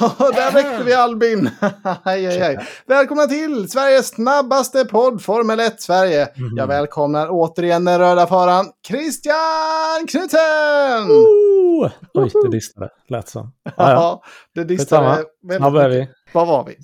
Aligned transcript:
Där 0.00 0.52
väckte 0.52 0.82
vi 0.84 0.94
Albin! 0.94 1.50
hej, 2.04 2.26
hej, 2.26 2.38
hej. 2.38 2.58
Välkomna 2.86 3.26
till 3.26 3.70
Sveriges 3.70 4.08
snabbaste 4.08 4.84
podd, 4.84 5.22
Formel 5.22 5.60
1 5.60 5.80
Sverige. 5.80 6.28
Mhm. 6.36 6.56
Jag 6.56 6.66
välkomnar 6.66 7.26
återigen 7.30 7.84
den 7.84 7.98
röda 7.98 8.26
faran, 8.26 8.66
Christian 8.88 10.06
Knuten! 10.08 11.10
Oj, 12.14 12.30
det 12.42 12.50
distade. 12.50 12.88
Lät 13.08 13.28
som. 13.28 13.52
Ja, 13.64 13.72
ja. 13.76 13.86
Ja, 13.86 14.22
det 14.54 14.64
distade 14.64 15.06
är 15.06 15.24
mycket. 15.88 15.90
vi. 15.90 16.08
Vad 16.32 16.46
var 16.46 16.64
vi? 16.64 16.76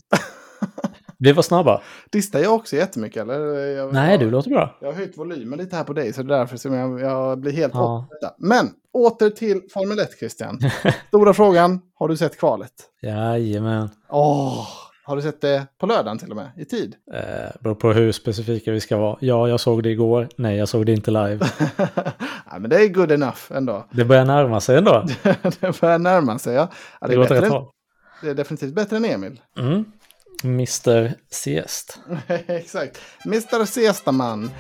Vi 1.19 1.33
var 1.33 1.43
snabba. 1.43 1.80
Distar 2.11 2.38
jag 2.38 2.55
också 2.55 2.77
jättemycket 2.77 3.23
eller? 3.23 3.37
Jag, 3.66 3.93
Nej, 3.93 4.19
du 4.19 4.30
låter 4.30 4.51
bra. 4.51 4.77
Jag 4.80 4.88
har 4.88 4.95
höjt 4.95 5.19
volymen 5.19 5.59
lite 5.59 5.77
här 5.77 5.84
på 5.84 5.93
dig 5.93 6.12
så 6.12 6.23
det 6.23 6.34
är 6.34 6.38
därför 6.38 6.57
som 6.57 6.74
jag, 6.74 7.01
jag 7.01 7.38
blir 7.38 7.52
helt 7.52 7.74
Ja. 7.74 8.09
detta. 8.11 8.34
Men 8.38 8.70
åter 8.93 9.30
till 9.30 9.60
Formel 9.73 9.98
1 9.98 10.19
Christian. 10.19 10.59
Stora 11.09 11.34
frågan, 11.34 11.80
har 11.95 12.09
du 12.09 12.16
sett 12.16 12.38
kvalet? 12.38 12.73
Jajamän. 13.02 13.88
Åh, 14.10 14.66
har 15.05 15.16
du 15.16 15.23
sett 15.23 15.41
det 15.41 15.66
på 15.79 15.87
lördagen 15.87 16.19
till 16.19 16.30
och 16.30 16.37
med? 16.37 16.51
I 16.57 16.65
tid? 16.65 16.95
Eh, 17.15 17.21
beror 17.60 17.74
på 17.74 17.93
hur 17.93 18.12
specifika 18.12 18.71
vi 18.73 18.80
ska 18.80 18.96
vara. 18.96 19.16
Ja, 19.21 19.48
jag 19.48 19.60
såg 19.60 19.82
det 19.82 19.91
igår. 19.91 20.29
Nej, 20.37 20.57
jag 20.57 20.69
såg 20.69 20.87
det 20.87 20.93
inte 20.93 21.10
live. 21.10 21.46
ja, 22.51 22.59
men 22.59 22.71
det 22.71 22.76
är 22.85 22.88
good 22.88 23.13
enough 23.13 23.38
ändå. 23.54 23.87
Det 23.93 24.04
börjar 24.04 24.24
närma 24.24 24.60
sig 24.60 24.79
ändå. 24.79 25.04
det 25.60 25.80
börjar 25.80 25.98
närma 25.98 26.38
sig. 26.38 26.54
Ja. 26.54 26.69
Ja, 27.01 27.07
det, 27.07 27.16
Det 27.16 27.23
är 27.24 27.29
bättre 27.29 27.46
än, 27.57 27.63
det 28.23 28.30
är 28.30 28.35
definitivt 28.35 28.74
bättre 28.74 28.96
än 28.96 29.04
Emil. 29.04 29.41
Mm. 29.59 29.85
Mr. 30.45 31.12
Siest. 31.30 31.98
Exakt. 32.46 33.01
Mr. 33.26 33.65
Sestaman. 33.65 34.51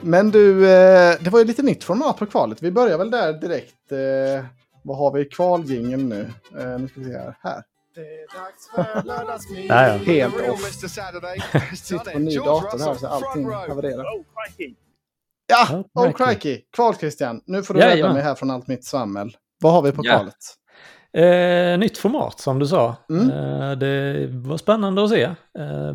Men 0.00 0.30
du, 0.30 0.70
eh, 0.70 1.16
det 1.20 1.30
var 1.30 1.38
ju 1.38 1.44
lite 1.44 1.62
nytt 1.62 1.84
format 1.84 2.16
på 2.18 2.26
kvalet. 2.26 2.62
Vi 2.62 2.70
börjar 2.70 2.98
väl 2.98 3.10
där 3.10 3.32
direkt. 3.32 3.92
Eh, 3.92 4.44
vad 4.84 4.98
har 4.98 5.12
vi 5.12 5.20
i 5.20 5.24
kvaljingeln 5.24 6.08
nu? 6.08 6.30
Eh, 6.58 6.78
nu 6.78 6.88
ska 6.88 7.00
vi 7.00 7.06
se 7.06 7.12
här. 7.18 7.36
Här. 7.42 7.62
Det 7.94 8.00
är 8.00 8.38
dags 8.40 8.70
för 8.74 9.02
lördagsmys. 9.04 9.66
Ja. 9.68 9.76
Helt 10.06 10.48
off. 10.50 10.72
Sitter 11.78 12.10
på 12.12 12.18
ny 12.18 12.36
dator 12.36 12.78
här 12.78 12.94
så 12.94 13.06
allting 13.06 13.50
havererar. 13.50 14.04
Ja, 15.46 15.84
Oh, 15.94 16.06
oh 16.06 16.12
crikey. 16.12 16.60
Kval 16.72 16.94
Christian. 16.96 17.40
Nu 17.46 17.62
får 17.62 17.74
du 17.74 17.80
rädda 17.80 18.12
mig 18.12 18.22
här 18.22 18.34
från 18.34 18.50
allt 18.50 18.66
mitt 18.66 18.84
svammel. 18.84 19.36
Vad 19.60 19.72
har 19.72 19.82
vi 19.82 19.92
på 19.92 20.02
Ja. 20.04 20.12
kvalet? 20.16 20.36
Eh, 21.16 21.78
nytt 21.78 21.98
format 21.98 22.40
som 22.40 22.58
du 22.58 22.66
sa. 22.66 22.96
Mm. 23.10 23.30
Eh, 23.30 23.70
det 23.78 24.26
var 24.30 24.56
spännande 24.56 25.04
att 25.04 25.10
se. 25.10 25.22
Eh, 25.58 25.94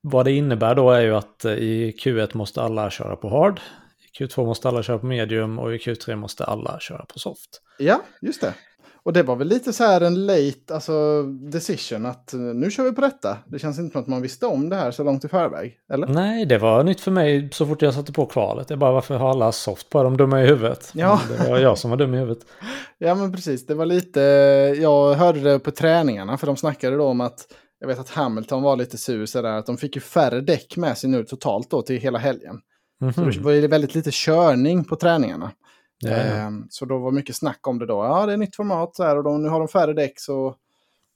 vad 0.00 0.24
det 0.24 0.32
innebär 0.32 0.74
då 0.74 0.90
är 0.90 1.00
ju 1.00 1.16
att 1.16 1.44
eh, 1.44 1.52
i 1.52 1.96
Q1 2.00 2.36
måste 2.36 2.62
alla 2.62 2.90
köra 2.90 3.16
på 3.16 3.28
hard. 3.28 3.60
I 4.12 4.22
Q2 4.22 4.46
måste 4.46 4.68
alla 4.68 4.82
köra 4.82 4.98
på 4.98 5.06
medium 5.06 5.58
och 5.58 5.74
i 5.74 5.78
Q3 5.78 6.16
måste 6.16 6.44
alla 6.44 6.80
köra 6.80 7.04
på 7.04 7.18
soft. 7.18 7.62
Ja, 7.78 8.02
just 8.20 8.40
det. 8.40 8.54
Och 9.06 9.12
det 9.12 9.22
var 9.22 9.36
väl 9.36 9.48
lite 9.48 9.72
så 9.72 9.84
här 9.84 10.00
en 10.00 10.26
late 10.26 10.74
alltså, 10.74 11.22
decision 11.22 12.06
att 12.06 12.32
eh, 12.34 12.40
nu 12.40 12.70
kör 12.70 12.84
vi 12.84 12.92
på 12.92 13.00
detta. 13.00 13.38
Det 13.46 13.58
känns 13.58 13.78
inte 13.78 13.92
som 13.92 14.00
att 14.00 14.06
man 14.06 14.22
visste 14.22 14.46
om 14.46 14.68
det 14.68 14.76
här 14.76 14.90
så 14.90 15.04
långt 15.04 15.24
i 15.24 15.28
förväg. 15.28 15.74
Eller? 15.92 16.06
Nej, 16.06 16.46
det 16.46 16.58
var 16.58 16.84
nytt 16.84 17.00
för 17.00 17.10
mig 17.10 17.48
så 17.52 17.66
fort 17.66 17.82
jag 17.82 17.94
satte 17.94 18.12
på 18.12 18.26
kvalet. 18.26 18.70
Jag 18.70 18.78
bara, 18.78 18.92
varför 18.92 19.16
har 19.16 19.30
alla 19.30 19.52
soft 19.52 19.90
på? 19.90 20.02
De 20.02 20.16
dumma 20.16 20.42
i 20.42 20.46
huvudet. 20.46 20.90
Ja. 20.94 21.20
Men 21.28 21.38
Det 21.46 21.50
var 21.50 21.58
jag 21.58 21.78
som 21.78 21.90
var 21.90 21.96
dum 21.96 22.14
i 22.14 22.18
huvudet. 22.18 22.44
Ja, 22.98 23.14
men 23.14 23.32
precis. 23.32 23.66
Det 23.66 23.74
var 23.74 23.86
lite... 23.86 24.20
Jag 24.80 25.14
hörde 25.14 25.40
det 25.40 25.58
på 25.58 25.70
träningarna 25.70 26.36
för 26.38 26.46
de 26.46 26.56
snackade 26.56 26.96
då 26.96 27.04
om 27.04 27.20
att 27.20 27.46
jag 27.80 27.88
vet 27.88 27.98
att 27.98 28.10
Hamilton 28.10 28.62
var 28.62 28.76
lite 28.76 28.98
sur 28.98 29.26
så 29.26 29.42
där 29.42 29.52
att 29.52 29.66
de 29.66 29.76
fick 29.76 29.94
ju 29.94 30.00
färre 30.00 30.40
däck 30.40 30.76
med 30.76 30.98
sig 30.98 31.10
nu 31.10 31.24
totalt 31.24 31.70
då 31.70 31.82
till 31.82 31.96
hela 32.00 32.18
helgen. 32.18 32.60
Så 33.14 33.20
Mhm. 33.20 33.30
det 33.30 33.40
var 33.40 33.52
ju 33.52 33.66
väldigt 33.66 33.94
lite 33.94 34.10
körning 34.12 34.84
på 34.84 34.96
träningarna. 34.96 35.50
Ehm, 36.08 36.66
Så 36.70 36.84
då 36.84 36.98
var 36.98 37.10
mycket 37.10 37.36
snack 37.36 37.66
om 37.66 37.78
det 37.78 37.86
då. 37.86 38.04
Ja, 38.04 38.26
det 38.26 38.32
är 38.32 38.36
nytt 38.36 38.56
format 38.56 38.96
så 38.96 39.02
här 39.04 39.16
och 39.16 39.24
de, 39.24 39.42
nu 39.42 39.48
har 39.48 39.58
de 39.58 39.68
färre 39.68 39.92
däck 39.92 40.20
så 40.20 40.46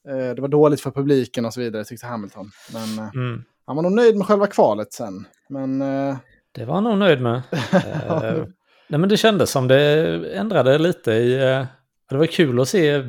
eh, 0.08 0.34
det 0.34 0.40
var 0.40 0.48
dåligt 0.48 0.80
för 0.80 0.90
publiken 0.90 1.44
och 1.44 1.54
så 1.54 1.60
vidare 1.60 1.84
tyckte 1.84 2.06
Hamilton. 2.06 2.50
Men 2.72 2.98
eh, 2.98 3.10
Mm. 3.14 3.44
han 3.66 3.76
var 3.76 3.82
nog 3.82 3.92
nöjd 3.92 4.16
med 4.16 4.26
själva 4.26 4.46
kvalet 4.46 4.92
sen. 4.92 5.26
Men 5.48 5.82
eh, 5.82 6.16
Det 6.52 6.64
var 6.64 6.74
han 6.74 6.84
nog 6.84 6.98
nöjd 6.98 7.20
med. 7.20 7.42
Eh, 7.72 8.44
nej, 8.88 9.00
men 9.00 9.08
det 9.08 9.16
kändes 9.16 9.50
som 9.50 9.68
det 9.68 10.34
ändrade 10.36 10.78
lite 10.78 11.12
i... 11.12 11.34
eh, 11.52 11.64
det 12.10 12.16
var 12.16 12.26
kul 12.26 12.60
att 12.60 12.68
se, 12.68 13.02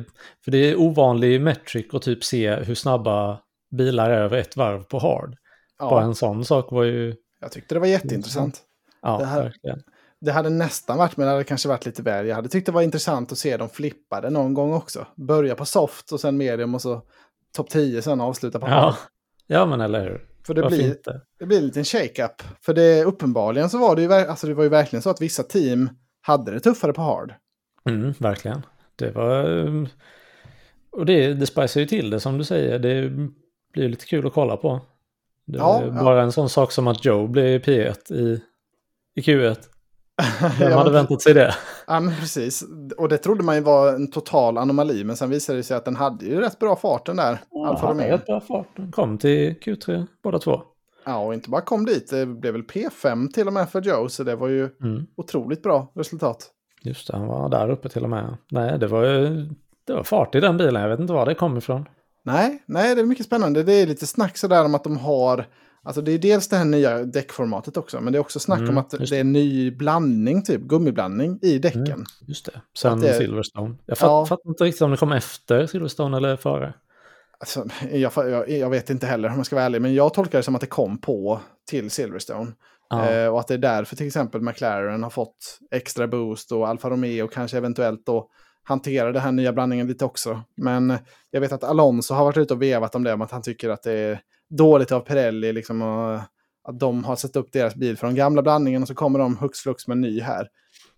för 0.44 0.50
det 0.50 0.58
är 0.58 0.80
ovanlig 0.80 1.40
metric 1.40 1.94
att 1.94 2.02
typ 2.02 2.24
se 2.24 2.54
hur 2.54 2.74
snabba 2.74 3.38
bilar 3.70 4.10
är 4.10 4.14
över 4.22 4.36
ett 4.38 4.56
varv 4.56 4.82
på 4.82 4.98
hard. 4.98 5.36
Bara 5.78 6.00
ja, 6.00 6.02
en 6.02 6.14
sån 6.14 6.44
sak 6.44 6.72
var 6.72 6.82
ju... 6.82 7.14
jag 7.40 7.52
tyckte 7.52 7.74
det 7.74 7.78
var 7.78 7.86
jätteintressant. 7.86 8.60
Ja, 9.02 9.18
Det 9.18 9.24
här- 9.24 9.42
verkligen. 9.42 9.82
Det 10.24 10.32
hade 10.32 10.50
nästan 10.50 10.98
varit, 10.98 11.16
men 11.16 11.26
det 11.26 11.32
hade 11.32 11.44
kanske 11.44 11.68
varit 11.68 11.86
lite 11.86 12.02
väl. 12.02 12.26
Jag 12.26 12.34
hade 12.36 12.48
tyckt 12.48 12.66
det 12.66 12.72
var 12.72 12.82
intressant 12.82 13.32
att 13.32 13.38
se 13.38 13.56
dem 13.56 13.68
flippade 13.68 14.30
någon 14.30 14.54
gång 14.54 14.72
också. 14.74 15.06
Börja 15.16 15.54
på 15.54 15.64
soft 15.64 16.12
och 16.12 16.20
sen 16.20 16.36
medium 16.36 16.74
och 16.74 16.82
så 16.82 17.02
topp 17.56 17.68
10 17.70 18.02
sen 18.02 18.20
avsluta 18.20 18.60
på. 18.60 18.66
Ja. 18.68 18.96
ja, 19.46 19.66
men 19.66 19.80
eller 19.80 20.00
hur. 20.04 20.26
För 20.46 20.54
det 20.54 20.62
Varför 20.62 20.76
blir, 20.76 20.88
inte? 20.88 21.20
det 21.38 21.46
blir 21.46 21.58
en 21.58 21.66
liten 21.66 21.84
shake-up. 21.84 22.42
För 22.60 22.74
det 22.74 23.04
uppenbarligen 23.04 23.70
så 23.70 23.78
var 23.78 23.96
det 23.96 24.02
ju, 24.02 24.12
alltså 24.12 24.46
det 24.46 24.54
var 24.54 24.62
ju 24.62 24.68
verkligen 24.68 25.02
så 25.02 25.10
att 25.10 25.20
vissa 25.20 25.42
team 25.42 25.88
hade 26.20 26.52
det 26.52 26.60
tuffare 26.60 26.92
på 26.92 27.02
hard. 27.02 27.34
Mm, 27.88 28.14
verkligen. 28.18 28.66
Det 28.96 29.10
var... 29.10 29.44
um, 29.50 29.88
Och 30.90 31.06
det, 31.06 31.34
det 31.34 31.46
spicar 31.46 31.80
ju 31.80 31.86
till 31.86 32.10
det 32.10 32.20
som 32.20 32.38
du 32.38 32.44
säger. 32.44 32.78
Det 32.78 33.10
blir 33.72 33.88
lite 33.88 34.06
kul 34.06 34.26
att 34.26 34.32
kolla 34.32 34.56
på. 34.56 34.80
Det 35.46 35.58
Ja, 35.58 35.82
är 35.82 35.86
ja. 35.86 36.02
bara 36.04 36.22
en 36.22 36.32
sån 36.32 36.48
sak 36.48 36.72
som 36.72 36.86
att 36.88 37.04
Joe 37.04 37.26
blir 37.26 37.58
P1 37.58 38.12
i, 38.12 38.42
i 39.14 39.20
Q1. 39.20 39.56
Vem 40.58 40.70
Ja, 40.70 40.78
hade 40.78 40.90
väntat 40.90 41.22
sig 41.22 41.34
det? 41.34 41.54
Ja, 41.86 42.00
men 42.00 42.14
precis. 42.16 42.64
Och 42.98 43.08
det 43.08 43.18
trodde 43.18 43.42
man 43.44 43.54
ju 43.54 43.60
var 43.60 43.88
en 43.94 44.10
total 44.10 44.58
anomali, 44.58 45.04
men 45.04 45.16
sen 45.16 45.30
visade 45.30 45.58
det 45.58 45.62
sig 45.62 45.76
att 45.76 45.84
den 45.84 45.96
hade 45.96 46.24
ju 46.26 46.40
rätt 46.40 46.58
bra 46.58 46.76
fart 46.76 47.06
den 47.06 47.16
där. 47.16 47.30
Alfa 47.66 47.86
han 47.86 47.96
har 47.98 48.04
Romeo. 48.04 48.12
rätt 48.16 48.26
bra 48.26 48.40
fart. 48.40 48.66
De 48.76 48.92
kom 48.92 49.18
till 49.18 49.54
Q3 49.54 50.06
båda 50.22 50.38
två. 50.38 50.62
Ja, 51.04 51.18
och 51.18 51.34
inte 51.34 51.50
bara 51.50 51.60
kom 51.60 51.84
dit, 51.84 52.10
det 52.10 52.26
blev 52.26 52.52
väl 52.52 52.62
P5 52.62 53.28
till 53.32 53.46
och 53.46 53.52
med 53.52 53.70
för 53.70 53.80
Joe, 53.82 54.08
så 54.08 54.24
det 54.24 54.36
var 54.36 54.48
ju 54.48 54.68
Mm. 54.82 55.06
otroligt 55.16 55.62
bra 55.62 55.92
resultat. 55.94 56.50
Just 56.82 57.06
det, 57.10 57.16
han 57.16 57.26
var 57.26 57.48
där 57.48 57.70
uppe 57.70 57.88
till 57.88 58.02
och 58.04 58.10
med. 58.10 58.36
Nej, 58.50 58.78
det 58.78 58.86
var 58.86 59.04
ju 59.04 59.48
det 59.86 59.92
var 59.94 60.02
fart 60.02 60.34
i 60.34 60.40
den 60.40 60.56
bilen. 60.56 60.82
Jag 60.82 60.88
vet 60.88 61.00
inte 61.00 61.12
var 61.12 61.26
det 61.26 61.34
kom 61.34 61.56
ifrån. 61.56 61.88
Nej, 62.24 62.62
nej, 62.66 62.94
det 62.94 63.00
är 63.00 63.04
mycket 63.06 63.26
spännande. 63.26 63.62
Det 63.62 63.72
är 63.72 63.86
lite 63.86 64.06
snack 64.06 64.36
sådär 64.36 64.64
om 64.64 64.74
att 64.74 64.84
de 64.84 64.96
har... 64.98 65.46
Alltså 65.84 66.02
det 66.02 66.12
är 66.12 66.18
dels 66.18 66.48
det 66.48 66.56
här 66.56 66.64
nya 66.64 66.98
däckformatet 67.04 67.76
också, 67.76 68.00
men 68.00 68.12
det 68.12 68.18
är 68.18 68.20
också 68.20 68.40
snack 68.40 68.58
Mm, 68.58 68.70
om 68.70 68.78
att 68.78 68.90
det 68.90 69.12
är 69.12 69.20
en 69.20 69.32
ny 69.32 69.70
blandning, 69.70 70.42
typ 70.42 70.60
gummiblandning 70.60 71.38
i 71.42 71.58
däcken. 71.58 71.86
Mm. 71.86 72.04
Just 72.26 72.46
det. 72.46 72.60
Sen 72.78 73.00
det- 73.00 73.14
Silverstone. 73.14 73.74
Jag 73.86 73.98
fatt, 73.98 74.06
Ja. 74.08 74.26
fattar 74.26 74.48
inte 74.50 74.64
riktigt 74.64 74.82
om 74.82 74.90
det 74.90 74.96
kom 74.96 75.12
efter 75.12 75.66
Silverstone 75.66 76.16
eller 76.16 76.36
före. 76.36 76.74
Alltså, 77.38 77.66
jag, 77.92 78.12
jag, 78.16 78.50
jag 78.50 78.70
vet 78.70 78.90
inte 78.90 79.06
heller 79.06 79.28
om 79.28 79.36
jag 79.36 79.46
ska 79.46 79.56
vara 79.56 79.66
ärlig, 79.66 79.82
men 79.82 79.94
jag 79.94 80.14
tolkar 80.14 80.38
det 80.38 80.42
som 80.42 80.54
att 80.54 80.60
det 80.60 80.66
kom 80.66 80.98
på 80.98 81.40
till 81.70 81.90
Silverstone. 81.90 82.52
Ja. 82.88 83.10
Eh, 83.10 83.28
och 83.28 83.40
att 83.40 83.48
det 83.48 83.54
är 83.54 83.58
därför 83.58 83.96
till 83.96 84.06
exempel 84.06 84.40
McLaren 84.40 85.02
har 85.02 85.10
fått 85.10 85.58
extra 85.70 86.08
boost 86.08 86.52
och 86.52 86.68
Alfa 86.68 86.90
Romeo 86.90 87.28
kanske 87.28 87.56
eventuellt 87.56 88.06
då 88.06 88.28
hanterar 88.64 89.12
den 89.12 89.22
här 89.22 89.32
nya 89.32 89.52
blandningen 89.52 89.86
lite 89.86 90.04
också. 90.04 90.40
Men 90.56 90.98
jag 91.30 91.40
vet 91.40 91.52
att 91.52 91.64
Alonso 91.64 92.14
har 92.14 92.24
varit 92.24 92.36
ute 92.36 92.54
och 92.54 92.62
vevat 92.62 92.94
om 92.94 93.04
det, 93.04 93.12
om 93.12 93.22
att 93.22 93.30
han 93.30 93.42
tycker 93.42 93.68
att 93.70 93.82
det 93.82 93.92
är 93.92 94.20
dåligt 94.56 94.92
av 94.92 95.00
Pirelli, 95.00 95.52
liksom, 95.52 95.82
och 95.82 96.20
att 96.64 96.80
de 96.80 97.04
har 97.04 97.16
satt 97.16 97.36
upp 97.36 97.52
deras 97.52 97.74
bil 97.74 97.96
från 97.96 98.14
gamla 98.14 98.42
blandningen 98.42 98.82
och 98.82 98.88
så 98.88 98.94
kommer 98.94 99.18
de 99.18 99.36
hux 99.36 99.58
flux 99.58 99.86
med 99.88 99.94
en 99.94 100.00
ny 100.00 100.20
här. 100.20 100.48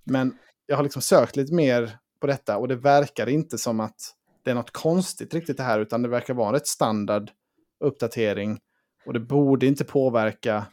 Men 0.05 0.35
jag 0.67 0.77
har 0.77 0.83
liksom 0.83 1.03
sökt 1.03 1.37
lite 1.37 1.55
mer 1.55 1.99
på 2.21 2.27
detta 2.27 2.57
och 2.57 2.69
det 2.69 2.77
verkar 2.77 3.29
inte 3.29 3.59
som 3.59 3.81
att 3.81 3.97
det 4.43 4.51
är 4.51 4.55
något 4.55 4.71
konstigt 4.71 5.35
riktigt 5.35 5.57
det 5.57 5.63
här, 5.63 5.81
utan 5.81 6.03
det 6.03 6.09
verkar 6.09 6.35
vara 6.35 6.57
ett 6.57 6.67
standard 6.67 7.31
uppdatering. 7.85 8.61
Och 9.07 9.13
det 9.13 9.21
borde 9.21 9.67
inte 9.67 9.85
påverka 9.85 10.67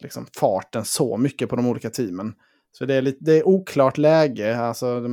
liksom, 0.00 0.26
farten 0.40 0.84
så 0.84 1.16
mycket 1.16 1.48
på 1.48 1.56
de 1.56 1.66
olika 1.66 1.90
teamen. 1.90 2.34
Så 2.72 2.84
det 2.84 2.94
är, 2.94 3.02
lite, 3.02 3.24
det 3.24 3.32
är 3.32 3.48
oklart 3.48 3.98
läge. 3.98 4.56
Alltså, 4.56 5.08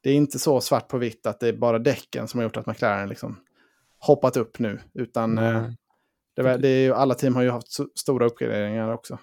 det 0.00 0.10
är 0.10 0.14
inte 0.14 0.38
så 0.38 0.60
svart 0.60 0.88
på 0.88 0.98
vitt 0.98 1.26
att 1.26 1.40
det 1.40 1.48
är 1.48 1.52
bara 1.52 1.78
däcken 1.78 2.28
som 2.28 2.38
har 2.38 2.44
gjort 2.44 2.56
att 2.56 2.66
McLaren 2.66 3.08
liksom 3.08 3.36
hoppat 3.98 4.36
upp 4.36 4.58
nu. 4.58 4.80
Utan 4.94 5.34
Nej 5.34 5.76
det, 6.36 6.42
var- 6.42 6.58
det 6.58 6.68
är 6.68 6.82
ju, 6.84 6.92
alla 6.94 7.14
team 7.14 7.36
har 7.36 7.42
ju 7.42 7.50
haft 7.50 7.68
stora 7.98 8.26
uppgraderingar 8.26 8.92
också. 8.92 9.18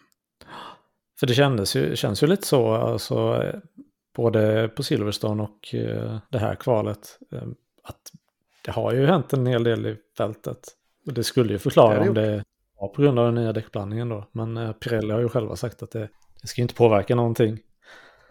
För 1.20 1.28
det 1.28 1.34
kändes 1.34 1.76
ju, 1.76 1.96
känns 1.96 2.24
ju 2.24 2.28
lite 2.28 2.48
så, 2.48 2.74
alltså, 2.74 3.44
både 4.16 4.68
på 4.76 4.84
Silverstone 4.84 5.44
och 5.44 5.76
eh, 5.76 6.18
det 6.30 6.38
här 6.40 6.56
kvalet, 6.56 7.20
eh, 7.32 7.42
att 7.84 8.12
det 8.66 8.72
har 8.72 8.94
ju 8.94 9.06
hänt 9.06 9.34
en 9.34 9.46
hel 9.46 9.64
del 9.64 9.86
i 9.86 9.98
fältet. 10.18 10.60
Och 11.08 11.14
det 11.14 11.24
skulle 11.24 11.54
ju 11.54 11.60
förklara 11.60 12.04
det 12.04 12.10
om 12.10 12.16
det 12.16 12.44
var 12.80 12.88
på 12.88 13.02
grund 13.02 13.20
av 13.20 13.26
den 13.26 13.36
nya 13.36 13.54
däckblandningen 13.54 14.10
då. 14.10 14.28
Men 14.32 14.58
eh, 14.58 14.72
Pirelli 14.72 15.12
har 15.14 15.20
ju 15.20 15.30
själva 15.30 15.56
sagt 15.56 15.84
att 15.84 15.92
det, 15.92 16.10
det 16.42 16.48
ska 16.48 16.62
ju 16.62 16.64
inte 16.64 16.76
påverka 16.76 17.16
någonting. 17.16 17.58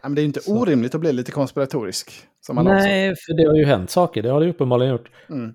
Ja, 0.02 0.08
Men 0.08 0.14
det 0.14 0.20
är 0.20 0.22
ju 0.22 0.26
inte 0.26 0.40
Så. 0.40 0.60
orimligt 0.60 0.94
att 0.94 1.00
bli 1.00 1.12
lite 1.12 1.32
konspiratorisk. 1.32 2.12
Nej, 2.52 3.14
för 3.16 3.34
det 3.36 3.44
har 3.48 3.54
ju 3.54 3.64
hänt 3.64 3.90
saker, 3.90 4.22
det 4.22 4.28
har 4.28 4.40
det 4.40 4.46
ju 4.46 4.52
uppenbarligen 4.52 4.92
gjort. 4.92 5.10
Mm. 5.28 5.54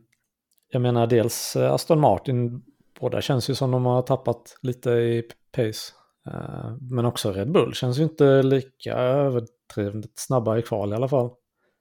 Jag 0.70 0.82
menar 0.82 1.08
dels 1.08 1.56
Aston 1.56 2.00
Martin, 2.00 2.64
båda 3.00 3.22
känns 3.22 3.50
ju 3.50 3.56
som 3.56 3.72
de 3.72 3.86
har 3.86 4.02
tappat 4.02 4.58
lite 4.62 4.90
i 4.90 5.24
pace. 5.56 5.94
Eh, 6.28 6.76
Men 6.92 7.06
också 7.06 7.32
Red 7.32 7.52
Bull 7.52 7.74
känns 7.74 8.00
ju 8.00 8.04
inte 8.04 8.44
lika 8.44 8.94
överdrivet 8.94 10.12
snabba 10.16 10.58
i 10.58 10.62
kval 10.62 10.94
i 10.94 10.96
alla 10.96 11.08
fall. 11.08 11.30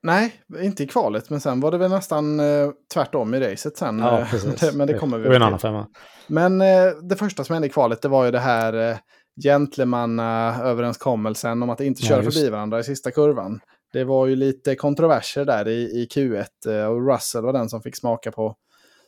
Nej, 0.02 0.32
inte 0.60 0.82
i 0.82 0.86
kvalet, 0.86 1.30
men 1.30 1.40
sen 1.40 1.60
var 1.60 1.70
det 1.70 1.78
väl 1.78 1.90
nästan 1.90 2.40
eh, 2.40 2.70
tvärtom 2.94 3.34
i 3.34 3.40
racet 3.40 3.76
sen. 3.76 3.98
Ja, 3.98 4.20
eh, 4.20 4.26
men 4.74 4.86
det 4.86 4.94
kommer 4.94 5.18
vi 5.18 5.28
Och 5.28 5.34
en 5.34 5.42
annan 5.42 5.58
femma. 5.58 5.86
Men 6.26 6.60
eh, 6.60 6.86
det 7.02 7.16
första 7.16 7.44
som 7.44 7.52
hände 7.54 7.68
i 7.68 7.70
kvalet, 7.70 8.02
det 8.02 8.08
var 8.08 8.24
ju 8.24 8.30
det 8.30 8.38
här 8.38 8.90
eh, 8.90 8.96
gentlemannaöverenskommelsen 9.44 11.62
om 11.62 11.70
att 11.70 11.80
inte 11.80 12.02
Ja, 12.02 12.08
köra 12.08 12.22
just 12.22 12.38
förbi 12.38 12.50
varandra 12.50 12.78
i 12.78 12.84
sista 12.84 13.10
kurvan. 13.10 13.60
Det 13.92 14.04
var 14.04 14.26
ju 14.26 14.36
lite 14.36 14.76
kontroverser 14.76 15.44
där 15.44 15.68
i, 15.68 15.82
i 15.82 16.08
Q1 16.14 16.44
eh, 16.68 16.86
och 16.86 17.12
Russell 17.12 17.42
var 17.42 17.52
den 17.52 17.68
som 17.68 17.82
fick 17.82 17.96
smaka 17.96 18.32
på, 18.32 18.54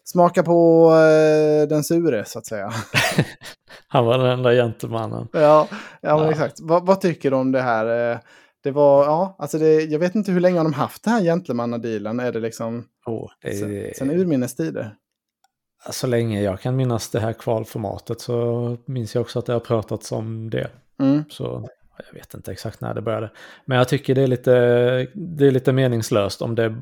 smaka 0.07 0.43
på 0.43 0.89
eh, 0.93 1.69
den 1.69 1.85
sure, 1.85 2.25
så 2.25 2.39
att 2.39 2.47
säga. 2.47 2.71
Han 3.89 4.05
var 4.07 4.19
den 4.19 4.27
enda 4.27 4.53
gentlemannen. 4.53 5.29
ja, 5.33 5.69
ja, 6.01 6.17
men 6.17 6.25
Ja. 6.25 6.31
exakt. 6.31 6.61
Vad, 6.61 6.87
vad 6.87 7.01
tycker 7.01 7.31
du 7.31 7.37
om 7.37 7.53
det 7.53 7.63
här? 7.63 8.13
eh, 8.13 8.19
Det 8.65 8.71
var, 8.71 9.05
ja, 9.05 9.37
alltså 9.39 9.59
det, 9.59 9.83
jag 9.85 9.99
vet 9.99 10.15
inte 10.15 10.33
hur 10.33 10.41
länge 10.41 10.57
har 10.59 10.65
de 10.65 10.73
haft 10.73 11.05
den 11.05 11.13
här 11.13 11.23
gentlemannadealen. 11.23 12.21
Är 12.21 12.33
det 12.33 12.41
liksom 12.41 12.85
Oh, 13.07 13.31
det 13.43 13.53
sen, 13.55 13.91
sen 13.99 14.11
urminnes 14.21 14.55
tider? 14.57 14.95
så 15.91 16.07
länge 16.07 16.43
jag 16.43 16.61
kan 16.61 16.77
minnas 16.77 17.09
det 17.11 17.21
här 17.21 17.33
kvalformatet 17.33 18.21
så 18.21 18.77
minns 18.87 19.15
jag 19.15 19.23
också 19.23 19.39
att 19.39 19.47
det 19.47 19.53
har 19.53 19.61
pratats 19.61 20.13
om 20.13 20.51
det. 20.51 20.71
Mm. 21.01 21.25
Så 21.31 21.69
jag 22.09 22.15
vet 22.21 22.35
inte 22.35 22.53
exakt 22.53 22.81
när 22.81 22.95
det 22.95 23.03
började. 23.03 23.31
Men 23.65 23.79
jag 23.79 23.89
tycker 23.89 24.15
det 24.15 24.23
är 24.23 24.27
lite, 24.27 24.51
det 25.15 25.47
är 25.47 25.51
lite 25.51 25.73
meningslöst 25.73 26.43
om 26.43 26.55
det 26.55 26.75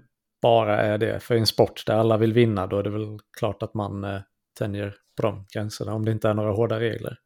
bara 0.44 0.80
är 0.82 0.98
det. 0.98 1.20
För 1.20 1.34
i 1.34 1.38
en 1.38 1.46
sport 1.46 1.86
där 1.86 1.94
alla 1.94 2.16
vill 2.16 2.32
vinna 2.32 2.66
då 2.66 2.78
är 2.78 2.82
det 2.82 2.90
väl 2.90 3.18
klart 3.38 3.62
att 3.62 3.74
man 3.74 4.04
eh, 4.04 4.20
tänjer 4.58 4.94
på 5.16 5.22
de 5.22 5.46
gränserna 5.54 5.94
om 5.94 6.04
det 6.04 6.12
inte 6.12 6.28
är 6.28 6.34
några 6.34 6.52
hårda 6.52 6.80
regler. 6.80 7.16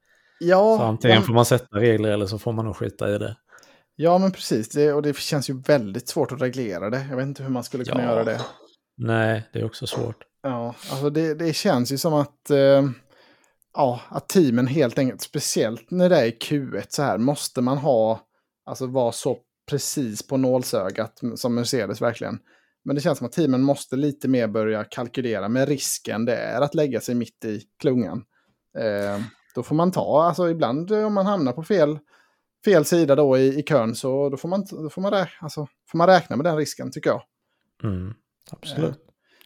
Ja, 0.41 0.77
Så 0.79 0.85
antingen 0.85 1.17
men- 1.17 1.27
får 1.27 1.35
man 1.35 1.45
sätta 1.45 1.77
regler 1.79 2.11
eller 2.11 2.27
så 2.27 2.39
får 2.39 2.53
man 2.53 2.65
nog 2.65 2.77
skita 2.77 3.15
i 3.15 3.19
det. 3.19 3.37
Ja, 3.97 4.19
men 4.19 4.31
precis. 4.33 4.69
Det, 4.69 4.93
och 4.93 5.03
det 5.03 5.17
känns 5.17 5.51
ju 5.51 5.61
väldigt 5.61 6.09
svårt 6.09 6.33
att 6.33 6.43
reglera 6.43 6.91
det. 6.91 7.07
Jag 7.11 7.17
vet 7.17 7.27
inte 7.27 7.43
hur 7.43 7.51
man 7.51 7.65
skulle 7.65 7.85
kunna 7.85 8.03
Ja. 8.03 8.09
göra 8.11 8.25
det. 8.25 8.41
Nej, 8.97 9.49
det 9.53 9.59
är 9.61 9.65
också 9.65 9.87
svårt. 9.87 10.17
Ja, 10.43 10.75
alltså 10.91 11.11
det, 11.11 11.35
det 11.35 11.53
känns 11.53 11.93
ju 11.93 11.99
som 11.99 12.15
att, 12.15 12.51
eh, 12.51 12.83
ja, 13.75 14.01
att 14.09 14.29
teamen 14.29 14.67
helt 14.67 14.99
enkelt, 14.99 15.21
speciellt 15.21 15.91
när 15.91 16.09
det 16.09 16.17
är 16.17 16.25
i 16.27 16.31
Q1 16.45 16.85
så 16.89 17.03
här, 17.03 17.19
måste 17.19 17.61
man 17.61 17.79
ha, 17.79 18.21
alltså 18.67 18.87
vara 18.87 19.13
så 19.13 19.39
precis 19.71 20.27
på 20.29 20.37
nålsögat 20.37 21.21
som 21.37 21.55
Mercedes 21.55 22.03
verkligen. 22.03 22.39
Men 22.85 22.95
det 22.97 23.01
känns 23.03 23.19
som 23.19 23.27
att 23.27 23.33
teamen 23.33 23.63
måste 23.63 23.97
lite 23.97 24.29
mer 24.29 24.49
börja 24.49 24.85
kalkylera 24.85 25.49
med 25.49 25.69
risken 25.69 26.25
det 26.25 26.37
är 26.37 26.61
att 26.61 26.75
lägga 26.75 27.01
sig 27.01 27.15
mitt 27.15 27.45
i 27.45 27.63
klungan. 27.81 28.25
Eh, 28.79 29.23
då 29.55 29.63
får 29.63 29.75
man 29.75 29.93
ta, 29.93 30.23
alltså 30.23 30.49
ibland 30.51 30.91
eh, 30.91 31.05
om 31.07 31.15
man 31.15 31.27
hamnar 31.27 31.53
på 31.53 31.63
fel, 31.63 31.99
fel 32.65 32.85
sida 32.85 33.15
då 33.15 33.39
i, 33.39 33.59
i 33.59 33.63
kön 33.63 33.95
så 33.95 34.29
då 34.29 34.37
får 34.37 34.49
man, 34.49 34.65
då 34.71 34.91
får 34.91 35.03
man, 35.03 35.11
räkna, 35.11 35.39
alltså, 35.41 35.67
får 35.91 35.99
man 35.99 36.07
räkna 36.07 36.37
med 36.37 36.45
den 36.45 36.57
risken 36.57 36.91
tycker 36.91 37.11
jag. 37.11 37.23
Mm, 37.83 38.15
absolut. 38.51 38.99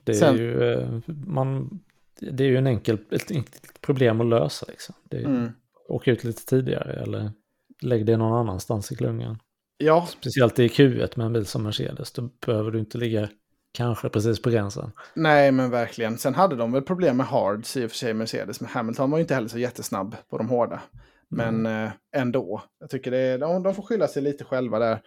Det 0.05 0.13
är 0.13 0.17
Sen- 0.17 0.37
ju 0.37 0.73
eh, 0.73 1.01
man, 1.27 1.81
det 2.21 2.45
är 2.45 2.49
ju 2.49 2.57
en 2.57 2.67
enkel, 2.67 2.99
ett 3.11 3.31
enkelt 3.31 3.81
problem 3.81 4.21
att 4.21 4.27
lösa. 4.27 4.67
Liksom. 4.69 4.95
Det 5.05 5.17
är, 5.17 5.25
Mm. 5.25 5.51
Åk 5.89 6.09
ut 6.09 6.25
lite 6.25 6.47
tidigare 6.47 6.93
eller 7.03 7.33
lägg 7.81 8.07
det 8.07 8.17
någon 8.17 8.33
annanstans 8.39 8.93
i 8.93 8.97
klungan. 8.97 9.39
Ja, 9.77 10.07
Speciellt 10.07 10.59
i 10.59 10.69
Q1 10.69 11.13
med 11.17 11.27
en 11.27 11.33
bil 11.33 11.47
som 11.47 11.63
Mercedes. 11.63 12.13
Då 12.13 12.31
behöver 12.47 12.71
du 12.71 12.79
inte 12.79 12.99
ligga 12.99 13.29
kanske 13.73 14.09
precis 14.09 14.43
på 14.43 14.51
gränsen. 14.51 14.93
Nej, 15.15 15.53
men 15.53 15.71
verkligen. 15.71 16.19
Sen 16.19 16.35
hade 16.35 16.57
de 16.57 16.73
väl 16.73 16.83
problem 16.83 17.17
med 17.17 17.27
hards 17.27 17.77
i 17.77 17.87
och 17.87 17.91
för 17.91 17.97
sig, 17.97 18.15
Mercedes. 18.15 18.61
Men 18.61 18.71
Hamilton 18.71 19.11
var 19.11 19.19
ju 19.19 19.23
inte 19.23 19.35
heller 19.35 19.49
så 19.49 19.59
jättesnabb 19.59 20.17
på 20.31 20.39
de 20.39 20.49
hårda. 20.49 20.81
Men 21.29 21.67
eh, 21.67 21.91
ändå. 22.17 22.63
Jag 22.81 22.91
tycker 22.91 23.11
det 23.11 23.19
är, 23.19 23.39
de, 23.39 23.63
de 23.63 23.75
får 23.75 23.83
skylla 23.83 24.09
sig 24.09 24.23
lite 24.23 24.45
själva 24.45 24.79
där. 24.79 25.03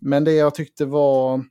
Men 0.00 0.24
det 0.24 0.32
jag 0.32 0.54
tyckte 0.54 0.84
var... 0.84 1.44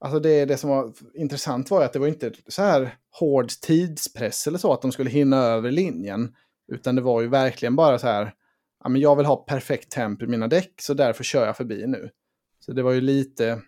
Alltså 0.00 0.20
det, 0.20 0.44
det 0.44 0.56
som 0.56 0.70
var 0.70 0.92
intressant 1.14 1.70
var 1.70 1.84
att 1.84 1.92
det 1.92 1.98
var 1.98 2.06
inte 2.06 2.32
så 2.48 2.62
här 2.62 2.94
hård 3.20 3.48
tidspress 3.48 4.46
eller 4.46 4.58
så 4.58 4.72
att 4.72 4.82
de 4.82 4.92
skulle 4.92 5.10
hinna 5.10 5.36
över 5.36 5.70
linjen. 5.70 6.34
Utan 6.72 6.94
det 6.96 7.02
var 7.02 7.20
ju 7.20 7.28
verkligen 7.28 7.76
bara 7.76 7.98
så 7.98 8.06
här, 8.06 8.32
ja, 8.84 8.88
men 8.88 9.00
jag 9.00 9.16
vill 9.16 9.26
ha 9.26 9.36
perfekt 9.36 9.90
temp 9.90 10.22
i 10.22 10.26
mina 10.26 10.48
däck 10.48 10.72
så 10.80 10.94
därför 10.94 11.24
kör 11.24 11.46
jag 11.46 11.56
förbi 11.56 11.86
nu. 11.86 12.10
Så 12.60 12.72
det 12.72 12.82
var 12.82 12.92
ju 12.92 13.00
lite, 13.00 13.62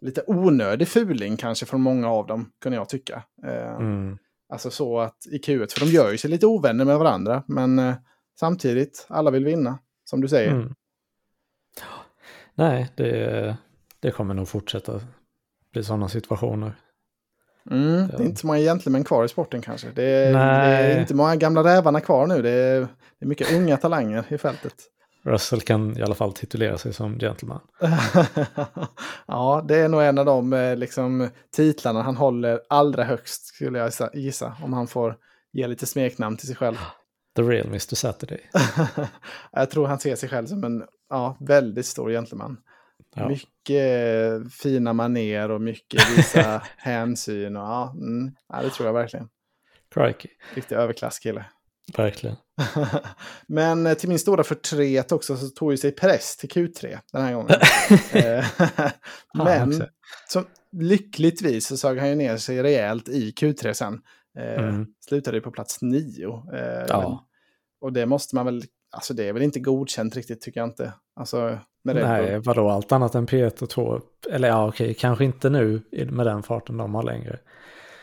lite 0.00 0.24
onödig 0.26 0.88
fuling 0.88 1.36
kanske 1.36 1.66
från 1.66 1.80
många 1.80 2.08
av 2.08 2.26
dem, 2.26 2.52
kunde 2.62 2.76
jag 2.78 2.88
tycka. 2.88 3.22
Eh, 3.44 3.76
Mm. 3.76 4.18
Alltså 4.52 4.70
så 4.70 5.00
att 5.00 5.26
i 5.26 5.38
Q1, 5.38 5.78
för 5.78 5.86
de 5.86 5.92
gör 5.92 6.10
ju 6.10 6.18
sig 6.18 6.30
lite 6.30 6.46
ovänner 6.46 6.84
med 6.84 6.98
varandra, 6.98 7.42
men 7.46 7.78
eh, 7.78 7.94
samtidigt, 8.40 9.06
alla 9.08 9.30
vill 9.30 9.44
vinna, 9.44 9.78
som 10.04 10.20
du 10.20 10.28
säger. 10.28 10.50
Mm. 10.50 10.74
Nej, 12.54 12.88
det, 12.96 13.56
det 14.00 14.10
kommer 14.10 14.34
nog 14.34 14.48
fortsätta 14.48 15.00
bli 15.72 15.84
sådana 15.84 16.08
situationer. 16.08 16.72
Mm, 17.70 18.08
det 18.08 18.22
är 18.22 18.26
inte 18.26 18.40
så 18.40 18.46
många 18.46 18.58
gentlemän 18.58 19.04
kvar 19.04 19.24
i 19.24 19.28
sporten 19.28 19.62
kanske. 19.62 19.88
Det 19.94 20.04
är, 20.04 20.32
det 20.32 20.38
är 20.94 21.00
inte 21.00 21.14
många 21.14 21.36
gamla 21.36 21.64
rävarna 21.64 22.00
kvar 22.00 22.26
nu, 22.26 22.42
det 22.42 22.50
är, 22.50 22.80
det 22.80 23.24
är 23.24 23.26
mycket 23.26 23.52
unga 23.52 23.76
talanger 23.76 24.24
i 24.28 24.38
fältet. 24.38 24.74
Russell 25.22 25.60
kan 25.60 25.98
i 25.98 26.02
alla 26.02 26.14
fall 26.14 26.32
titulera 26.32 26.78
sig 26.78 26.92
som 26.92 27.18
gentleman. 27.18 27.60
ja, 29.26 29.64
det 29.68 29.76
är 29.76 29.88
nog 29.88 30.02
en 30.02 30.18
av 30.18 30.24
de 30.24 30.52
eh, 30.52 30.76
liksom, 30.76 31.28
titlarna 31.52 32.02
han 32.02 32.16
håller 32.16 32.60
allra 32.68 33.04
högst, 33.04 33.46
skulle 33.46 33.78
jag 33.78 33.92
gissa, 34.14 34.56
om 34.62 34.72
han 34.72 34.86
får 34.86 35.16
ge 35.52 35.66
lite 35.66 35.86
smeknamn 35.86 36.36
till 36.36 36.46
sig 36.46 36.56
själv. 36.56 36.76
The 37.36 37.42
real 37.42 37.66
Mr 37.66 37.94
Saturday. 37.94 38.50
jag 39.52 39.70
tror 39.70 39.86
han 39.86 39.98
ser 39.98 40.16
sig 40.16 40.28
själv 40.28 40.46
som 40.46 40.64
en 40.64 40.84
ja, 41.10 41.36
väldigt 41.40 41.86
stor 41.86 42.10
gentleman. 42.10 42.56
Ja. 43.16 43.28
Mycket 43.28 44.52
fina 44.52 44.92
maner 44.92 45.50
och 45.50 45.60
mycket 45.60 46.18
visa 46.18 46.62
hänsyn. 46.76 47.56
Och, 47.56 47.62
ja, 47.62 47.92
mm, 47.96 48.34
ja, 48.48 48.62
det 48.62 48.70
tror 48.70 48.86
jag 48.86 48.92
verkligen. 48.94 49.28
Crikey, 49.94 50.30
Riktig 50.54 50.74
överklasskille. 50.76 51.44
verkligen. 51.96 52.36
Men 53.46 53.86
eh, 53.86 53.94
till 53.94 54.08
min 54.08 54.18
stora 54.18 54.44
förtret 54.44 55.12
också 55.12 55.36
så 55.36 55.48
tog 55.48 55.70
ju 55.72 55.76
sig 55.76 55.92
Perez 55.92 56.36
till 56.36 56.48
Q3 56.50 56.98
den 57.12 57.22
här 57.22 57.32
gången. 57.34 57.50
Eh, 58.12 58.44
Men 59.34 59.82
så, 60.28 60.44
lyckligtvis 60.72 61.66
så 61.66 61.76
sög 61.76 61.98
han 61.98 62.08
ju 62.08 62.14
ner 62.14 62.36
sig 62.36 62.62
rejält 62.62 63.08
i 63.08 63.30
Q3 63.30 63.72
sen. 63.72 64.00
Eh, 64.38 64.64
Mm. 64.64 64.86
Slutade 65.08 65.36
ju 65.36 65.40
på 65.40 65.50
plats 65.50 65.82
nio. 65.82 66.44
Eh, 66.54 66.84
Ja. 66.88 67.00
men, 67.08 67.18
och 67.80 67.92
det 67.92 68.06
måste 68.06 68.34
man 68.34 68.46
väl, 68.46 68.62
alltså 68.90 69.14
det 69.14 69.28
är 69.28 69.32
väl 69.32 69.42
inte 69.42 69.60
godkänt 69.60 70.16
riktigt 70.16 70.40
tycker 70.40 70.60
jag 70.60 70.68
inte. 70.68 70.92
Alltså 71.16 71.58
med. 71.82 71.96
Nej, 71.96 72.38
vadå, 72.38 72.68
allt 72.68 72.92
annat 72.92 73.14
än 73.14 73.26
P1 73.26 73.62
och 73.62 73.70
2? 73.70 74.00
Eller 74.30 74.48
ja, 74.48 74.68
okej, 74.68 74.94
kanske 74.94 75.24
inte 75.24 75.50
nu 75.50 75.82
med 76.10 76.26
den 76.26 76.42
farten 76.42 76.76
de 76.76 76.94
har 76.94 77.02
längre. 77.02 77.38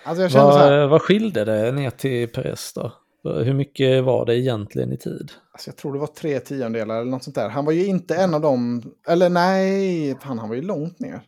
Alltså 0.04 0.22
jag 0.22 0.32
känner 0.32 0.52
så 0.52 0.58
här, 0.58 0.80
Vad, 0.80 0.90
vad 0.90 1.02
skilde 1.02 1.46
det 1.46 1.72
ner 1.72 1.90
till 1.90 2.28
Perez 2.30 2.74
då? 2.74 2.92
Hur 3.24 3.54
mycket 3.54 4.04
var 4.04 4.26
det 4.26 4.36
egentligen 4.40 4.94
i 4.94 4.98
tid? 4.98 5.32
alltså 5.52 5.70
jag 5.70 5.78
tror 5.78 5.94
det 5.94 6.00
var 6.00 6.08
tre 6.08 6.40
tiondelar 6.40 7.02
eller 7.02 7.12
något 7.12 7.24
sånt 7.24 7.36
där. 7.36 7.50
Han 7.50 7.66
var 7.66 7.72
ju 7.72 7.86
inte 7.86 8.16
en 8.16 8.34
av 8.34 8.42
dem, 8.42 8.84
eller 9.08 9.30
nej, 9.30 10.16
fan 10.22 10.40
han 10.40 10.50
var 10.50 10.56
ju 10.56 10.62
långt 10.62 11.00
ner. 11.00 11.22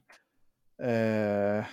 Eh, 0.83 1.65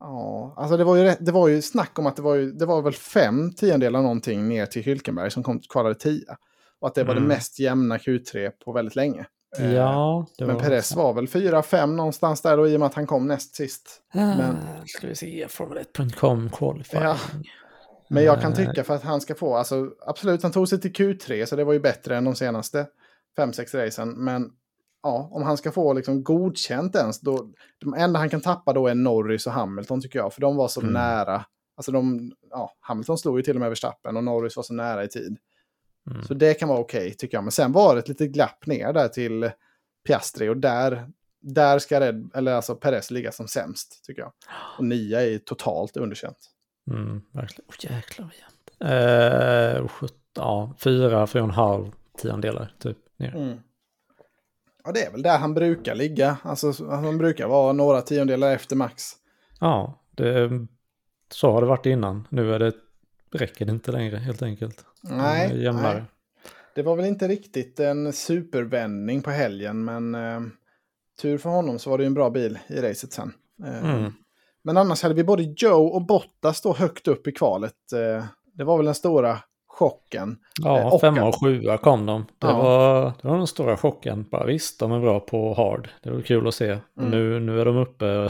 ja, 0.00 0.54
alltså 0.56 0.76
det 0.76 0.84
var, 0.84 0.96
ju, 0.96 1.14
det 1.20 1.32
var 1.32 1.48
ju 1.48 1.62
snack 1.62 1.98
om 1.98 2.06
att 2.06 2.16
det 2.16 2.22
var, 2.22 2.34
ju, 2.34 2.52
det 2.52 2.66
var 2.66 2.82
väl 2.82 2.92
fem 2.92 3.52
tiondelar 3.54 4.02
någonting 4.02 4.48
ner 4.48 4.66
till 4.66 4.82
Hylkenberg 4.82 5.30
som 5.30 5.42
kom, 5.42 5.60
kvalade 5.60 5.94
tia. 5.94 6.36
Och 6.80 6.88
att 6.88 6.94
det 6.94 7.04
var 7.04 7.12
Mm. 7.12 7.22
det 7.22 7.28
mest 7.28 7.60
jämna 7.60 7.96
Q3 7.96 8.50
på 8.64 8.72
väldigt 8.72 8.96
länge. 8.96 9.26
Eh, 9.58 9.72
Ja, 9.74 10.26
Men 10.38 10.58
Perez 10.58 10.96
var 10.96 11.12
väl 11.14 11.26
4-5 11.26 11.86
någonstans 11.86 12.42
där 12.42 12.56
då 12.56 12.68
i 12.68 12.76
och 12.76 12.80
med 12.80 12.86
att 12.86 12.94
han 12.94 13.06
kom 13.06 13.26
näst 13.26 13.54
sist. 13.54 14.02
Men... 14.14 14.38
men- 14.38 14.56
Ska 14.86 15.06
vi 15.06 15.14
se, 15.14 15.46
Formel1.com 15.46 16.50
qualifying. 16.50 17.02
Ja. 17.02 17.16
Men 18.08 18.24
jag 18.24 18.40
kan 18.40 18.52
Eh. 18.52 18.56
tycka 18.58 18.84
för 18.84 18.94
att 18.94 19.02
han 19.02 19.20
ska 19.20 19.34
få, 19.34 19.54
alltså 19.56 19.90
absolut 20.06 20.42
han 20.42 20.52
tog 20.52 20.68
sig 20.68 20.80
till 20.80 20.92
Q3 20.92 21.46
så 21.46 21.56
det 21.56 21.64
var 21.64 21.72
ju 21.72 21.80
bättre 21.80 22.16
än 22.16 22.24
de 22.24 22.34
senaste 22.34 22.86
5-6 23.38 23.74
racen. 23.84 24.08
Men 24.24 24.50
ja, 25.02 25.28
om 25.32 25.42
han 25.42 25.56
ska 25.56 25.72
få 25.72 25.92
liksom 25.92 26.24
godkänt 26.24 26.96
ens, 26.96 27.20
då, 27.20 27.46
de 27.80 27.94
enda 27.94 28.18
han 28.18 28.28
kan 28.30 28.40
tappa 28.40 28.72
då 28.72 28.86
är 28.88 28.94
Norris 28.94 29.46
och 29.46 29.52
Hamilton 29.52 30.00
tycker 30.02 30.18
jag. 30.18 30.32
För 30.34 30.40
de 30.40 30.56
var 30.56 30.68
så 30.68 30.80
Mm. 30.80 30.92
nära. 30.92 31.44
Alltså 31.76 31.92
de, 31.92 32.32
ja, 32.50 32.70
Hamilton 32.80 33.18
slog 33.18 33.36
ju 33.38 33.42
till 33.42 33.54
och 33.56 33.60
med 33.60 33.68
Verstappen 33.68 34.16
och 34.16 34.24
Norris 34.24 34.56
var 34.56 34.62
så 34.62 34.74
nära 34.74 35.04
i 35.04 35.08
tid. 35.08 35.36
Mm. 36.10 36.22
Så 36.22 36.34
det 36.34 36.54
kan 36.54 36.68
vara 36.68 36.78
okej 36.78 37.14
tycker 37.14 37.36
jag. 37.36 37.44
Men 37.44 37.52
sen 37.52 37.72
var 37.72 37.94
det 37.94 37.98
ett 38.00 38.08
litet 38.08 38.30
glapp 38.30 38.66
ner 38.66 38.92
där 38.92 39.08
till 39.08 39.50
Piastri 40.06 40.48
och 40.48 40.56
där, 40.56 41.08
där 41.40 41.78
ska 41.78 42.00
Red, 42.00 42.30
eller 42.34 42.52
alltså 42.52 42.74
Perez 42.74 43.10
ligga 43.10 43.32
som 43.32 43.48
sämst 43.48 44.04
tycker 44.04 44.22
jag. 44.22 44.32
Och 44.78 44.84
nia 44.84 45.22
är 45.26 45.38
totalt 45.38 45.96
underkänt. 45.96 46.38
Mm, 46.90 47.22
verkligen. 47.32 47.68
Åh 47.68 47.74
jäklar 47.96 48.26
vad 48.26 48.34
jämnt. 48.34 48.56
Eh, 48.80 49.88
sjut- 49.88 50.14
ja, 50.34 50.74
fyra, 50.78 51.26
fyra 51.26 51.42
och 51.42 51.48
en 51.48 51.54
halv 51.54 51.90
tiondelar 52.18 52.74
typ 52.78 52.98
ner. 53.16 53.36
Mm. 53.36 53.58
Ja, 54.84 54.92
det 54.92 55.04
är 55.04 55.10
väl 55.12 55.22
där 55.22 55.38
han 55.38 55.54
brukar 55.54 55.94
ligga. 55.94 56.36
Alltså, 56.42 56.86
han 56.86 57.18
brukar 57.18 57.48
vara 57.48 57.72
några 57.72 58.02
tiondelar 58.02 58.54
efter 58.54 58.76
max. 58.76 59.12
Ja, 59.60 60.02
det, 60.10 60.50
så 61.32 61.52
har 61.52 61.60
det 61.60 61.66
varit 61.66 61.86
innan. 61.86 62.26
Nu 62.30 62.54
är 62.54 62.58
det, 62.58 62.72
räcker 63.32 63.64
det 63.64 63.72
inte 63.72 63.92
längre 63.92 64.16
helt 64.16 64.42
enkelt. 64.42 64.84
Nej, 65.02 65.62
jämnare. 65.62 65.94
nej. 65.94 66.02
Det 66.74 66.82
var 66.82 66.96
väl 66.96 67.06
inte 67.06 67.28
riktigt 67.28 67.80
en 67.80 68.12
supervändning 68.12 69.22
på 69.22 69.30
helgen, 69.30 69.84
men 69.84 70.14
eh, 70.14 70.40
tur 71.22 71.38
för 71.38 71.50
honom 71.50 71.78
så 71.78 71.90
var 71.90 71.98
det 71.98 72.04
ju 72.04 72.06
en 72.06 72.14
bra 72.14 72.30
bil 72.30 72.58
i 72.68 72.80
racet 72.80 73.12
sen. 73.12 73.32
Eh, 73.64 73.90
Mm. 73.94 74.12
Men 74.64 74.76
annars 74.76 75.02
hade 75.02 75.14
vi 75.14 75.24
både 75.24 75.42
Joe 75.56 75.86
och 75.86 76.06
Bottas 76.06 76.60
då 76.62 76.72
högt 76.74 77.08
upp 77.08 77.26
i 77.26 77.32
kvalet. 77.32 77.92
Eh, 77.92 78.24
Det 78.54 78.64
var 78.64 78.76
väl 78.76 78.86
den 78.86 78.94
stora 78.94 79.38
chocken. 79.68 80.30
Eh, 80.30 80.36
Ja, 80.64 80.90
och- 80.90 81.00
femma 81.00 81.24
och 81.28 81.40
sjua 81.40 81.78
kom 81.78 82.06
de. 82.06 82.26
Det, 82.38 82.46
Ja. 82.46 82.62
var, 82.62 83.12
det 83.22 83.28
var 83.28 83.36
den 83.36 83.46
stora 83.46 83.76
chocken. 83.76 84.26
Bara 84.30 84.46
visst, 84.46 84.78
de 84.80 84.92
är 84.92 85.00
bra 85.00 85.20
på 85.20 85.54
hard. 85.54 85.88
Det 86.02 86.10
var 86.10 86.20
kul 86.20 86.48
att 86.48 86.54
se. 86.54 86.66
Mm. 86.70 87.10
nu, 87.10 87.40
nu 87.40 87.60
är 87.60 87.64
de 87.64 87.76
uppe 87.76 88.28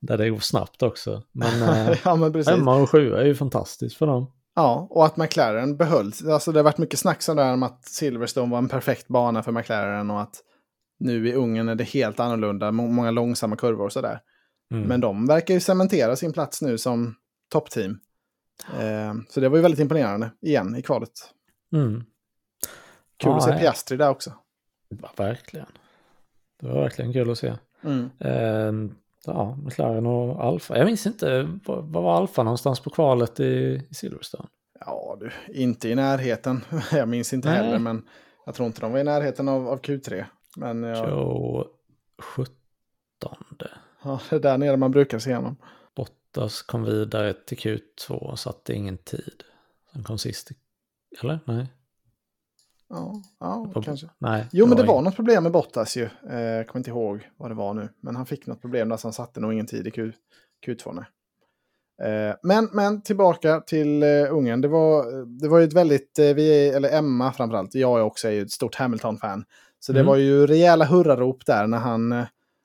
där 0.00 0.18
det 0.18 0.30
går 0.30 0.38
snabbt 0.38 0.82
också. 0.82 1.22
Men 1.32 1.62
eh, 1.88 1.98
ja, 2.04 2.16
men 2.16 2.32
precis. 2.32 2.54
femma 2.54 2.76
och 2.76 2.90
sjua 2.90 3.20
är 3.20 3.24
ju 3.24 3.34
fantastiskt 3.34 3.96
för 3.96 4.06
dem. 4.06 4.32
Ja, 4.54 4.86
och 4.90 5.06
att 5.06 5.16
McLaren 5.16 5.76
behölls. 5.76 6.24
Alltså 6.24 6.52
det 6.52 6.58
har 6.58 6.64
varit 6.64 6.78
mycket 6.78 6.98
snack 6.98 7.22
sådär 7.22 7.52
om 7.52 7.62
att 7.62 7.84
Silverstone 7.84 8.50
var 8.52 8.58
en 8.58 8.68
perfekt 8.68 9.08
bana 9.08 9.42
för 9.42 9.52
McLaren 9.52 10.10
och 10.10 10.20
att 10.20 10.34
nu 10.98 11.28
i 11.28 11.34
Ungern 11.34 11.68
är 11.68 11.74
det 11.74 11.84
helt 11.84 12.20
annorlunda. 12.20 12.72
må- 12.72 12.86
Många 12.88 13.10
långsamma 13.10 13.56
kurvor 13.56 13.84
och 13.84 13.92
sådär. 13.92 14.20
Mm. 14.72 14.88
Men 14.88 15.00
de 15.00 15.26
verkar 15.26 15.54
ju 15.54 15.60
cementera 15.60 16.16
sin 16.16 16.32
plats 16.32 16.62
nu 16.62 16.78
som 16.78 17.14
toppteam. 17.52 17.98
Eh, 18.80 19.14
så 19.28 19.40
det 19.40 19.48
var 19.48 19.56
ju 19.56 19.62
väldigt 19.62 19.80
imponerande 19.80 20.30
igen 20.40 20.76
i 20.76 20.82
kvalet. 20.82 21.10
Mm. 21.72 21.94
Kul 23.16 23.30
Ja, 23.30 23.36
att 23.36 23.44
se. 23.44 23.58
Piastri 23.58 23.96
där 23.96 24.10
också. 24.10 24.32
Ja, 25.02 25.10
verkligen. 25.16 25.66
Det 26.60 26.68
var 26.68 26.80
verkligen 26.80 27.12
kul 27.12 27.30
att 27.30 27.38
se. 27.38 27.54
Mm. 27.82 28.10
Eh, 28.18 28.90
ja, 29.26 29.56
McLaren 29.64 30.06
och 30.06 30.44
Alfa. 30.44 30.78
Jag 30.78 30.86
minns 30.86 31.06
inte, 31.06 31.58
var, 31.66 31.82
var 31.82 32.16
Alfa 32.16 32.42
någonstans 32.42 32.80
på 32.80 32.90
kvalet 32.90 33.40
i, 33.40 33.82
Silverstone? 33.90 34.48
Ja, 34.80 35.16
du, 35.20 35.30
inte 35.54 35.88
i 35.88 35.94
närheten. 35.94 36.64
jag 36.92 37.08
minns 37.08 37.32
inte 37.32 37.48
Nej. 37.48 37.56
heller, 37.56 37.78
men 37.78 38.08
jag 38.46 38.54
tror 38.54 38.66
inte 38.66 38.80
de 38.80 38.92
var 38.92 38.98
i 38.98 39.04
närheten 39.04 39.48
av, 39.48 39.68
av 39.68 39.80
Q3. 39.80 40.24
Men 40.56 40.82
ja, 40.82 41.08
Joe 41.08 41.64
17. 42.18 42.54
ja, 44.02 44.20
det 44.30 44.36
är 44.36 44.40
där 44.40 44.58
nere 44.58 44.76
man 44.76 44.90
brukar 44.90 45.18
se 45.18 45.34
honom. 45.34 45.56
Bottas 45.94 46.62
kom 46.62 46.84
vidare 46.84 47.32
till 47.32 47.58
Q2 47.58 48.12
och 48.12 48.38
satte 48.38 48.74
ingen 48.74 48.98
tid. 48.98 49.42
Han 49.92 50.04
kom 50.04 50.18
sist. 50.18 50.50
Eller? 51.22 51.38
Nej. 51.44 51.66
Ja, 52.90 53.22
ja 53.40 53.66
Var- 53.74 53.82
kanske. 53.82 54.06
Nej. 54.18 54.46
Jo, 54.52 54.66
men 54.66 54.76
det 54.76 54.82
var 54.82 54.98
ing- 55.00 55.04
något 55.04 55.16
problem 55.16 55.42
med 55.42 55.52
Bottas 55.52 55.96
ju. 55.96 56.08
Eh, 56.30 56.40
jag 56.40 56.66
kommer 56.68 56.80
inte 56.80 56.90
ihåg 56.90 57.28
vad 57.36 57.50
det 57.50 57.54
var 57.54 57.74
nu. 57.74 57.88
Men 58.00 58.16
han 58.16 58.26
fick 58.26 58.46
något 58.46 58.60
problem 58.60 58.88
där 58.88 58.96
så 58.96 59.06
han 59.08 59.12
satte 59.12 59.40
nog 59.40 59.52
ingen 59.52 59.66
tid 59.66 59.86
i 59.86 59.90
Q, 59.90 60.12
Q2. 60.66 60.94
Nej. 60.94 61.04
Eh, 62.28 62.34
men, 62.42 62.68
men 62.72 63.02
tillbaka 63.02 63.60
till 63.60 64.02
eh, 64.02 64.08
Ungern. 64.34 64.60
Det 64.60 64.68
var, 64.68 65.04
det 65.40 65.48
var 65.48 65.58
ju 65.58 65.64
ett 65.64 65.72
väldigt, 65.72 66.18
eh, 66.18 66.24
vi 66.34 66.68
är, 66.68 66.76
eller 66.76 66.98
Emma 66.98 67.32
framförallt, 67.32 67.74
jag 67.74 67.98
är 67.98 68.02
också 68.02 68.28
är 68.28 68.32
ju 68.32 68.42
ett 68.42 68.50
stort 68.50 68.74
Hamilton-fan. 68.74 69.44
Så 69.80 69.92
det 69.92 69.98
Mm. 70.00 70.08
var 70.08 70.16
ju 70.16 70.46
rejäla 70.46 70.84
hurrarop 70.84 71.46
där 71.46 71.66
när 71.66 71.78
han, 71.78 72.12
eh, 72.12 72.24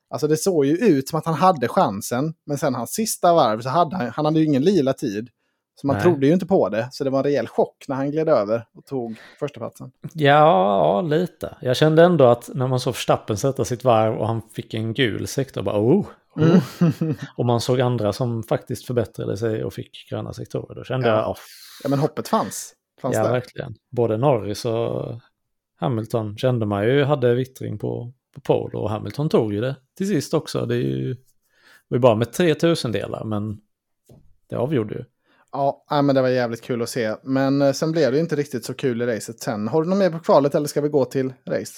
alltså 0.09 0.27
det 0.27 0.37
såg 0.37 0.65
ju 0.65 0.77
ut 0.77 1.09
som 1.09 1.19
att 1.19 1.25
han 1.25 1.35
hade 1.35 1.67
chansen. 1.67 2.33
Men 2.45 2.57
sen 2.57 2.75
hans 2.75 2.93
sista 2.93 3.33
varv 3.33 3.61
så 3.61 3.69
hade 3.69 3.95
han, 3.95 4.09
han 4.09 4.25
hade 4.25 4.39
ju 4.39 4.45
ingen 4.45 4.63
lila 4.63 4.93
tid. 4.93 5.29
Så 5.75 5.87
man 5.87 5.95
Nej. 5.95 6.03
trodde 6.03 6.27
ju 6.27 6.33
inte 6.33 6.45
på 6.45 6.69
det. 6.69 6.89
Så 6.91 7.03
det 7.03 7.09
var 7.09 7.19
en 7.19 7.23
rejäl 7.23 7.47
chock 7.47 7.85
när 7.87 7.95
han 7.95 8.11
gled 8.11 8.29
över 8.29 8.65
och 8.75 8.85
tog 8.85 9.15
första 9.39 9.59
platsen. 9.59 9.91
Ja, 10.13 11.01
lite. 11.01 11.57
Jag 11.61 11.75
kände 11.77 12.03
ändå 12.03 12.25
att 12.25 12.49
när 12.53 12.67
man 12.67 12.79
såg 12.79 12.93
Verstappen 12.93 13.37
sätta 13.37 13.65
sitt 13.65 13.83
varv 13.83 14.15
och 14.17 14.27
han 14.27 14.41
fick 14.41 14.73
en 14.73 14.93
gul 14.93 15.27
sektor, 15.27 15.61
bara 15.61 15.79
oh, 15.79 16.07
oh. 16.35 16.41
Mm. 17.01 17.15
Och 17.37 17.45
man 17.45 17.61
såg 17.61 17.81
andra 17.81 18.13
som 18.13 18.43
faktiskt 18.43 18.85
förbättrade 18.85 19.37
sig 19.37 19.63
och 19.63 19.73
fick 19.73 20.09
gröna 20.09 20.33
sektorer. 20.33 20.75
Då 20.75 20.83
kände 20.83 21.07
Ja. 21.07 21.15
jag, 21.15 21.29
oh, 21.29 21.37
Ja, 21.83 21.89
men 21.89 21.99
hoppet 21.99 22.27
fanns. 22.27 22.73
fanns 23.01 23.15
ja 23.15 23.23
där. 23.23 23.31
verkligen. 23.31 23.75
Både 23.91 24.17
Norris 24.17 24.65
och 24.65 25.19
Hamilton 25.75 26.37
kände 26.37 26.65
man 26.65 26.83
ju 26.85 27.03
hade 27.03 27.35
vittring 27.35 27.77
på, 27.77 28.13
på 28.35 28.41
pole 28.41 28.77
och 28.77 28.89
Hamilton 28.89 29.29
tog 29.29 29.53
ju 29.53 29.61
det 29.61 29.75
till 29.97 30.07
sist 30.07 30.33
också. 30.33 30.65
Det 30.65 30.75
är 30.75 30.79
ju, 30.79 31.13
det 31.13 31.19
var 31.87 31.97
ju 31.97 32.01
bara 32.01 32.15
med 32.15 32.33
3000 32.33 32.91
delar 32.91 33.23
men 33.23 33.57
det 34.49 34.55
avgjorde 34.55 34.93
ju. 34.95 35.05
Ja, 35.89 36.01
men 36.01 36.15
det 36.15 36.21
var 36.21 36.29
jävligt 36.29 36.61
kul 36.61 36.81
att 36.81 36.89
se. 36.89 37.15
Men 37.23 37.61
eh, 37.61 37.71
sen 37.71 37.91
blev 37.91 38.11
det 38.11 38.17
ju 38.17 38.21
inte 38.23 38.35
riktigt 38.35 38.65
så 38.65 38.73
kul 38.73 39.01
i 39.01 39.05
racet 39.05 39.39
sen. 39.39 39.67
Har 39.67 39.83
du 39.83 39.89
något 39.89 39.97
mer 39.97 40.09
på 40.09 40.19
kvalet 40.19 40.55
eller 40.55 40.67
ska 40.67 40.81
vi 40.81 40.89
gå 40.89 41.05
till 41.05 41.33
race? 41.49 41.73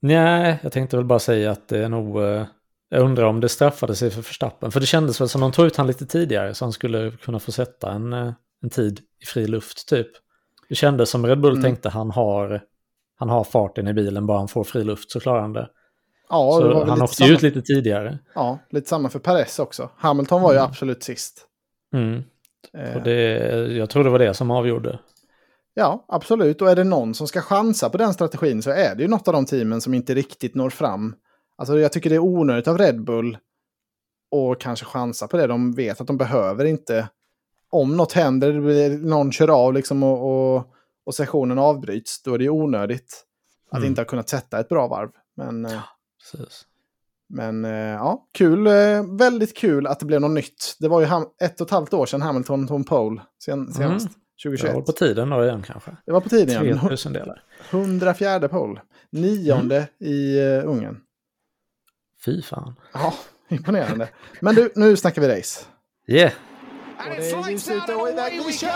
Nej, 0.00 0.58
jag 0.62 0.72
tänkte 0.72 0.96
väl 0.96 1.04
bara 1.06 1.18
säga 1.18 1.50
att 1.50 1.68
det 1.68 1.78
är 1.84 1.88
nog... 1.88 2.22
eh, 2.22 2.44
Jag 2.88 3.02
undrar 3.02 3.24
om 3.24 3.40
det 3.40 3.48
straffade 3.48 3.94
sig 3.94 4.10
för 4.10 4.22
Verstappen. 4.22 4.70
För 4.72 4.80
det 4.80 4.86
kändes 4.86 5.20
väl 5.20 5.28
som 5.28 5.40
de 5.40 5.52
tog 5.52 5.66
ut 5.66 5.76
han 5.76 5.86
lite 5.86 6.06
tidigare 6.06 6.54
så 6.54 6.64
han 6.64 6.72
skulle 6.72 7.10
kunna 7.10 7.38
få 7.38 7.52
sätta 7.52 7.92
en, 7.92 8.12
eh, 8.12 8.32
en 8.62 8.70
tid 8.70 9.00
i 9.22 9.26
fri 9.26 9.46
luft 9.46 9.88
typ. 9.88 10.08
Det 10.68 10.74
kändes 10.74 11.10
som 11.10 11.26
Red 11.26 11.40
Bull 11.40 11.52
Mm. 11.52 11.62
tänkte 11.62 11.88
han 11.88 12.10
har, 12.10 12.62
han 13.18 13.28
har 13.28 13.44
farten 13.44 13.88
i 13.88 13.92
bilen, 13.94 14.26
bara 14.26 14.38
han 14.38 14.48
får 14.48 14.64
fri 14.64 14.84
luft 14.84 15.10
så 15.10 15.20
klarar 15.20 15.40
han 15.40 15.52
det. 15.52 15.68
Ja, 16.28 16.56
det 16.58 16.62
så 16.62 16.68
var 16.74 16.80
väl 16.80 16.88
han 16.88 17.02
åkte 17.02 17.16
samma, 17.16 17.28
ju 17.28 17.34
ut 17.34 17.42
lite 17.42 17.62
tidigare. 17.62 18.18
ja, 18.34 18.58
lite 18.70 18.88
samma 18.88 19.08
för 19.08 19.18
Perez 19.18 19.58
också. 19.58 19.90
Hamilton 19.96 20.42
var 20.42 20.52
ju 20.52 20.58
Mm. 20.58 20.68
absolut 20.70 21.02
sist. 21.02 21.46
Mm. 21.94 22.22
Eh, 22.74 22.96
Och 22.96 23.02
det, 23.02 23.30
jag 23.76 23.90
tror 23.90 24.04
det 24.04 24.10
var 24.10 24.18
det 24.18 24.34
som 24.34 24.50
avgjorde. 24.50 24.98
Ja, 25.74 26.04
absolut. 26.08 26.62
Och 26.62 26.70
är 26.70 26.76
det 26.76 26.84
någon 26.84 27.14
som 27.14 27.26
ska 27.28 27.40
chansa 27.40 27.90
på 27.90 27.98
den 27.98 28.14
strategin 28.14 28.62
så 28.62 28.70
är 28.70 28.94
det 28.94 29.02
ju 29.02 29.08
något 29.08 29.28
av 29.28 29.34
de 29.34 29.46
teamen 29.46 29.80
som 29.80 29.94
inte 29.94 30.14
riktigt 30.14 30.54
når 30.54 30.70
fram. 30.70 31.14
Alltså 31.56 31.78
jag 31.78 31.92
tycker 31.92 32.10
det 32.10 32.16
är 32.16 32.20
onödigt 32.24 32.68
av 32.68 32.78
Red 32.78 33.04
Bull 33.04 33.38
och 34.30 34.60
kanske 34.60 34.86
chansa 34.86 35.28
på 35.28 35.36
det. 35.36 35.46
De 35.46 35.72
vet 35.72 36.00
att 36.00 36.06
de 36.06 36.16
behöver 36.16 36.64
inte. 36.64 37.08
Om 37.70 37.96
något 37.96 38.12
händer, 38.12 38.52
någon 38.98 39.32
kör 39.32 39.48
av 39.66 39.74
liksom 39.74 40.02
och, 40.02 40.54
och, 40.56 40.66
och 41.04 41.14
sessionen 41.14 41.58
avbryts, 41.58 42.22
då 42.22 42.34
är 42.34 42.38
det 42.38 42.44
ju 42.44 42.50
onödigt 42.50 43.24
att 43.70 43.78
Mm. 43.78 43.88
inte 43.88 44.00
ha 44.00 44.06
kunnat 44.06 44.28
sätta 44.28 44.60
ett 44.60 44.68
bra 44.68 44.86
varv. 44.88 45.10
Men, 45.36 45.64
eh, 45.64 45.80
Precis. 46.32 46.66
Men 47.30 47.64
eh, 47.64 47.70
ja, 47.72 48.28
kul. 48.34 48.66
eh, 48.66 49.16
Väldigt 49.18 49.56
kul 49.56 49.86
att 49.86 50.00
det 50.00 50.06
blev 50.06 50.20
något 50.20 50.30
nytt. 50.30 50.76
Det 50.80 50.88
var 50.88 51.00
ju 51.00 51.06
ett 51.42 51.60
och 51.60 51.66
ett 51.66 51.70
halvt 51.70 51.94
år 51.94 52.06
sedan 52.06 52.22
Hamilton 52.22 52.66
tog 52.68 52.76
en 52.76 52.84
pole 52.84 53.22
sen, 53.44 53.72
senast. 53.72 54.08
Det 54.08 54.48
2021. 54.48 54.74
var 54.74 54.82
på 54.82 54.92
tiden 54.92 55.30
då 55.30 55.44
igen 55.44 55.62
kanske. 55.66 55.90
Det 56.06 56.12
var 56.12 56.20
på 56.20 56.28
tiden, 56.28 56.66
ja. 56.66 56.78
3000 56.80 57.12
delar. 57.12 57.42
104 57.70 58.48
pole. 58.48 58.80
Nionde 59.12 59.76
Mm. 59.76 60.12
i 60.12 60.40
uh, 60.40 60.68
Ungern. 60.68 60.96
Fy 62.24 62.42
fan. 62.42 62.74
Ja, 62.92 63.14
imponerande. 63.48 64.08
Men 64.40 64.54
du, 64.54 64.72
nu 64.74 64.96
snackar 64.96 65.22
vi 65.22 65.28
race. 65.38 65.64
Yeah. 66.08 66.32
Och 66.98 67.04
det 67.16 67.30
är 67.30 67.50
ljus 67.50 67.68
ute 67.70 67.94
och 67.94 68.08
iväg 68.08 68.40
vi 68.46 68.52
kör! 68.52 68.70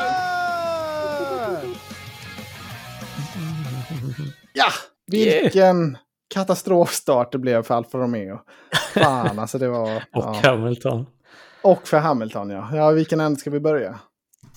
Ja, 4.52 4.68
vilken 5.06 5.98
katastrofstart 6.34 7.32
det 7.32 7.38
blev 7.38 7.62
för 7.62 7.74
Alfa 7.74 7.98
Romeo. 7.98 8.38
Fan, 8.94 9.38
alltså 9.38 9.58
det 9.58 9.68
var... 9.68 9.96
Och 9.96 10.02
Ja. 10.12 10.40
Hamilton. 10.44 11.06
Och 11.62 11.88
för 11.88 11.98
Hamilton, 11.98 12.50
ja. 12.50 12.68
Ja, 12.76 12.90
vilken 12.90 13.20
ände 13.20 13.40
ska 13.40 13.50
vi 13.50 13.60
börja? 13.60 13.98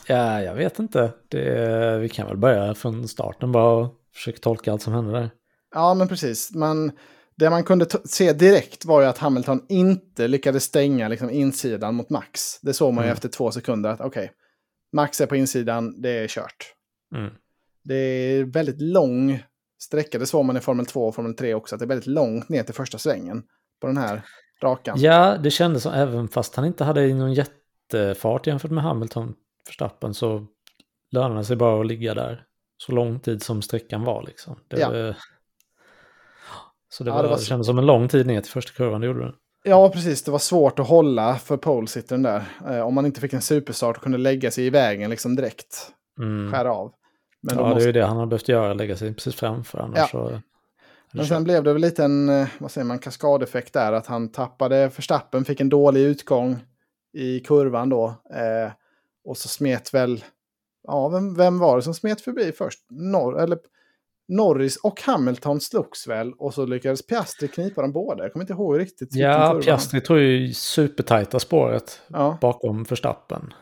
Ja, 0.08 0.42
jag 0.42 0.56
vet 0.56 0.80
inte. 0.80 1.12
Det, 1.28 1.98
vi 2.00 2.10
kan 2.10 2.28
väl 2.28 2.38
börja 2.38 2.74
från 2.76 3.08
starten 3.08 3.52
bara 3.52 3.70
och 3.86 3.94
försöka 4.16 4.38
tolka 4.38 4.72
allt 4.72 4.82
som 4.82 4.94
hände 4.94 5.12
där. 5.12 5.30
Ja, 5.76 5.94
men 5.94 6.08
precis. 6.08 6.54
Man, 6.56 6.92
det 7.36 7.50
man 7.50 7.64
kunde 7.64 7.86
se 8.06 8.34
direkt 8.34 8.86
var 8.86 9.02
ju 9.02 9.08
att 9.08 9.18
Hamilton 9.18 9.62
inte 9.70 10.28
lyckades 10.28 10.64
stänga 10.64 11.08
liksom, 11.08 11.30
insidan 11.30 11.96
mot 11.96 12.10
Max. 12.10 12.60
Det 12.62 12.74
såg 12.74 12.94
man 12.94 13.04
ju 13.04 13.08
Mm. 13.08 13.14
efter 13.14 13.30
två 13.30 13.52
sekunder 13.52 13.90
att 13.90 14.02
okej, 14.02 14.32
Max 14.94 15.22
är 15.22 15.26
på 15.26 15.36
insidan, 15.36 16.02
det 16.02 16.10
är 16.10 16.28
kört. 16.28 16.74
Mm. 17.16 17.32
Det 17.84 17.96
är 17.96 18.44
väldigt 18.44 18.82
lång 18.82 19.44
sträcka, 19.80 20.20
det 20.20 20.26
såg 20.26 20.46
man 20.46 20.58
i 20.58 20.60
Formel 20.60 20.86
2 20.86 21.08
och 21.08 21.16
Formel 21.16 21.34
3 21.36 21.54
också, 21.54 21.76
att 21.76 21.80
det 21.80 21.86
är 21.86 21.88
väldigt 21.88 22.08
långt 22.08 22.50
ner 22.50 22.64
till 22.64 22.74
första 22.76 22.98
svängen 22.98 23.44
på 23.82 23.88
den 23.88 23.98
här 23.98 24.22
rakan. 24.62 24.98
Ja, 25.02 25.38
det 25.38 25.52
kändes 25.52 25.84
som 25.84 25.94
även 25.94 26.28
fast 26.28 26.56
han 26.56 26.66
inte 26.66 26.84
hade 26.84 27.08
någon 27.14 27.34
jättefart 27.34 28.48
jämfört 28.48 28.72
med 28.72 28.84
Hamilton, 28.84 29.34
Verstappen, 29.66 30.14
så 30.14 30.46
lönade 31.12 31.40
det 31.40 31.46
sig 31.46 31.56
bara 31.56 31.80
att 31.82 31.88
ligga 31.88 32.14
där 32.14 32.44
så 32.78 32.92
lång 32.92 33.20
tid 33.20 33.44
som 33.44 33.62
sträckan 33.62 34.04
var 34.04 34.24
liksom. 34.24 34.56
Det, 34.68 34.80
Ja. 34.80 35.14
Så 36.90 37.04
det, 37.04 37.10
Ja, 37.10 37.14
var, 37.16 37.22
det 37.24 37.28
det, 37.28 37.32
var 37.32 37.38
så- 37.38 37.46
kändes 37.46 37.68
som 37.68 37.80
en 37.80 37.86
lång 37.86 38.08
tid 38.08 38.28
ner 38.28 38.42
till 38.42 38.52
första 38.52 38.72
kurvan, 38.74 39.02
det 39.02 39.08
gjorde 39.08 39.26
det. 39.26 39.34
Ja, 39.64 39.90
precis. 39.90 40.24
Det 40.24 40.32
var 40.32 40.40
svårt 40.40 40.80
att 40.80 40.88
hålla 40.88 41.36
för 41.36 41.58
polesittern 41.58 42.24
där. 42.24 42.44
Eh, 42.70 42.80
om 42.80 42.94
man 42.94 43.06
inte 43.06 43.22
fick 43.22 43.34
en 43.34 43.42
superstart 43.42 43.98
och 43.98 44.04
kunde 44.04 44.18
lägga 44.18 44.52
sig 44.52 44.66
i 44.66 44.70
vägen 44.70 45.10
liksom 45.10 45.36
direkt. 45.36 45.92
Mm. 46.20 46.52
Skära 46.54 46.74
av. 46.74 46.94
Men, 47.42 47.58
ja, 47.58 47.64
måste... 47.64 47.80
det 47.80 47.84
är 47.84 47.88
ju 47.88 47.92
det 47.92 48.06
han 48.06 48.18
har 48.18 48.26
behövt 48.26 48.48
göra, 48.50 48.74
lägga 48.74 48.96
sig 48.96 49.14
precis 49.14 49.36
framför 49.36 49.80
annars 49.80 49.98
Ja. 49.98 50.08
så... 50.08 50.42
Men 51.12 51.26
sen 51.26 51.44
blev 51.44 51.64
det 51.64 51.74
väl 51.74 51.82
lite 51.82 52.04
en, 52.04 52.30
eh, 52.30 52.48
vad 52.60 52.72
säger 52.72 52.86
man, 52.86 53.00
kaskadeffekt 53.00 53.74
där. 53.74 53.94
Att 53.94 54.08
han 54.08 54.32
tappade 54.32 54.88
Verstappen, 54.88 55.46
fick 55.46 55.62
en 55.62 55.70
dålig 55.70 56.02
utgång 56.02 56.60
i 57.14 57.40
kurvan 57.40 57.90
då. 57.90 58.06
Eh, 58.34 58.72
och 59.26 59.38
så 59.38 59.48
smet 59.48 59.94
väl, 59.94 60.24
ja, 60.88 61.10
vem, 61.10 61.36
vem 61.36 61.60
var 61.60 61.76
det 61.76 61.82
som 61.82 61.94
smet 61.94 62.22
förbi 62.22 62.52
först? 62.52 62.80
Nor 62.90 63.40
eller, 63.40 63.58
Norris 64.28 64.78
och 64.78 65.02
Hamilton 65.02 65.62
slogs 65.62 66.08
väl 66.08 66.34
och 66.34 66.54
så 66.54 66.66
lyckades 66.66 67.08
Piastri 67.08 67.48
knipa 67.48 67.82
dem 67.82 67.92
båda. 67.92 68.24
Jag 68.24 68.34
kommer 68.34 68.44
inte 68.44 68.54
ihåg 68.54 68.80
riktigt. 68.80 69.10
Ja. 69.16 69.62
Piastri 69.64 70.02
tog 70.02 70.20
ju 70.20 70.54
supertajta 70.54 71.40
spåret 71.40 72.02
Ja, 72.08 72.38
bakom 72.42 72.84
Verstappen. 72.84 73.54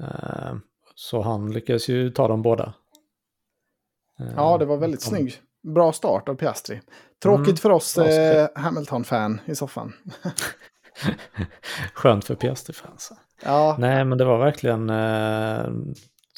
Eh, 0.00 0.54
Så 0.94 1.22
han 1.22 1.52
lyckades 1.52 1.88
ju 1.88 2.10
ta 2.10 2.28
dem 2.28 2.42
båda. 2.42 2.74
Eh, 4.20 4.32
ja, 4.36 4.58
det 4.58 4.64
var 4.64 4.76
väldigt 4.76 5.00
de- 5.00 5.06
snygg. 5.06 5.34
Bra 5.62 5.92
start 5.92 6.28
av 6.28 6.34
Piastri. 6.34 6.80
Tråkigt 7.22 7.48
Mm, 7.48 7.56
för 7.56 7.70
oss 7.70 7.98
eh. 7.98 8.48
Hamilton-fan 8.54 9.40
i 9.46 9.54
soffan. 9.54 9.92
Skönt 11.94 12.24
för 12.24 12.34
Piastri-fansen. 12.34 13.16
Ja. 13.44 13.76
Nej, 13.78 14.04
men 14.04 14.18
det 14.18 14.24
var 14.24 14.38
verkligen, 14.38 14.90
eh, 14.90 15.70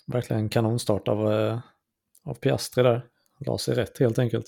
verkligen 0.07 0.49
kanonstart 0.49 1.09
av, 1.09 1.33
eh, 1.33 1.59
av 2.25 2.35
Piastri 2.35 2.83
där. 2.83 3.07
La 3.47 3.59
sig 3.59 3.75
rätt 3.75 3.99
helt 3.99 4.19
enkelt. 4.19 4.47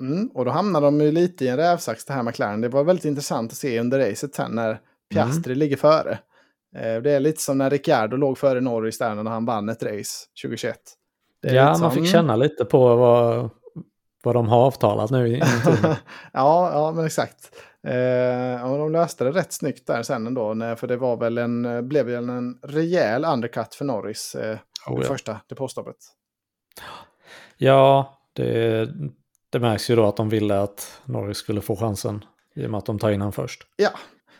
Mm, 0.00 0.28
och 0.28 0.44
då 0.44 0.50
hamnade 0.50 0.86
de 0.86 1.00
ju 1.00 1.12
lite 1.12 1.44
i 1.44 1.48
en 1.48 1.56
rävsax 1.56 2.04
det 2.04 2.12
här 2.12 2.22
McLaren. 2.22 2.60
Det 2.60 2.68
var 2.68 2.84
väldigt 2.84 3.04
intressant 3.04 3.52
att 3.52 3.58
se 3.58 3.80
under 3.80 3.98
racet 4.10 4.34
sen 4.34 4.52
när 4.52 4.80
Piastri 5.14 5.52
mm. 5.52 5.58
ligger 5.58 5.76
före. 5.76 6.18
Eh, 6.76 7.02
det 7.02 7.10
är 7.10 7.20
lite 7.20 7.42
som 7.42 7.58
när 7.58 7.70
Ricciardo 7.70 8.16
låg 8.16 8.38
före 8.38 8.60
Norris 8.60 8.98
där 8.98 9.14
när 9.14 9.30
han 9.30 9.44
vann 9.44 9.68
ett 9.68 9.82
race 9.82 10.26
2021. 10.42 10.78
Ja, 11.42 11.78
man 11.78 11.92
fick 11.92 12.06
känna 12.06 12.36
lite 12.36 12.64
på 12.64 12.96
vad, 12.96 13.50
vad 14.22 14.34
de 14.34 14.48
har 14.48 14.66
avtalat 14.66 15.10
nu 15.10 15.28
i, 15.28 15.42
ja, 16.32 16.70
ja, 16.72 16.92
men 16.96 17.06
exakt. 17.06 17.50
Eh, 17.86 18.72
och 18.72 18.78
de 18.78 18.92
löste 18.92 19.24
det 19.24 19.30
rätt 19.30 19.52
snyggt 19.52 19.86
där 19.86 20.02
sen 20.02 20.26
ändå. 20.26 20.54
För 20.76 20.86
det 20.86 20.96
var 20.96 21.16
väl 21.16 21.38
en, 21.38 21.88
blev 21.88 22.06
väl 22.06 22.28
en 22.28 22.58
rejäl 22.62 23.24
undercut 23.24 23.74
för 23.74 23.84
Norris 23.84 24.34
eh, 24.34 24.58
oh, 24.86 25.00
ja. 25.00 25.08
första 25.08 25.40
depåstoppet. 25.48 25.96
Ja, 27.56 28.18
det, 28.32 28.88
det 29.50 29.58
märks 29.58 29.90
ju 29.90 29.96
då 29.96 30.06
att 30.06 30.16
de 30.16 30.28
ville 30.28 30.60
att 30.60 31.00
Norris 31.04 31.36
skulle 31.36 31.60
få 31.60 31.76
chansen 31.76 32.24
i 32.54 32.66
och 32.66 32.70
med 32.70 32.78
att 32.78 32.86
de 32.86 32.98
tar 32.98 33.10
in 33.10 33.20
honom 33.20 33.32
först. 33.32 33.66
Ja, 33.76 33.90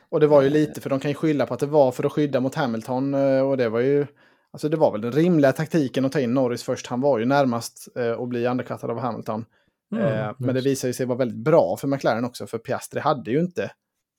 och 0.08 0.20
det 0.20 0.26
var 0.26 0.42
ju 0.42 0.50
lite, 0.50 0.80
för 0.80 0.90
de 0.90 1.00
kan 1.00 1.10
ju 1.10 1.14
skylla 1.14 1.46
på 1.46 1.54
att 1.54 1.60
det 1.60 1.66
var 1.66 1.92
för 1.92 2.04
att 2.04 2.12
skydda 2.12 2.40
mot 2.40 2.54
Hamilton. 2.54 3.14
Eh, 3.14 3.40
och 3.40 3.56
det 3.56 3.68
var 3.68 3.80
ju, 3.80 4.06
alltså 4.52 4.68
det 4.68 4.76
var 4.76 4.92
väl 4.92 5.00
den 5.00 5.12
rimliga 5.12 5.52
taktiken 5.52 6.04
att 6.04 6.12
ta 6.12 6.20
in 6.20 6.34
Norris 6.34 6.62
först. 6.62 6.86
Han 6.86 7.00
var 7.00 7.18
ju 7.18 7.24
närmast 7.24 7.88
eh, 7.96 8.20
att 8.20 8.28
bli 8.28 8.46
undercuttad 8.46 8.90
av 8.90 8.98
Hamilton. 8.98 9.44
Mm, 9.92 10.04
eh, 10.04 10.34
men 10.38 10.54
det 10.54 10.60
visade 10.60 10.88
ju 10.88 10.94
sig 10.94 11.06
vara 11.06 11.18
väldigt 11.18 11.38
bra 11.38 11.76
för 11.76 11.88
McLaren 11.88 12.24
också, 12.24 12.46
för 12.46 12.58
Piastri 12.58 13.00
hade 13.00 13.30
ju 13.30 13.40
inte 13.40 13.70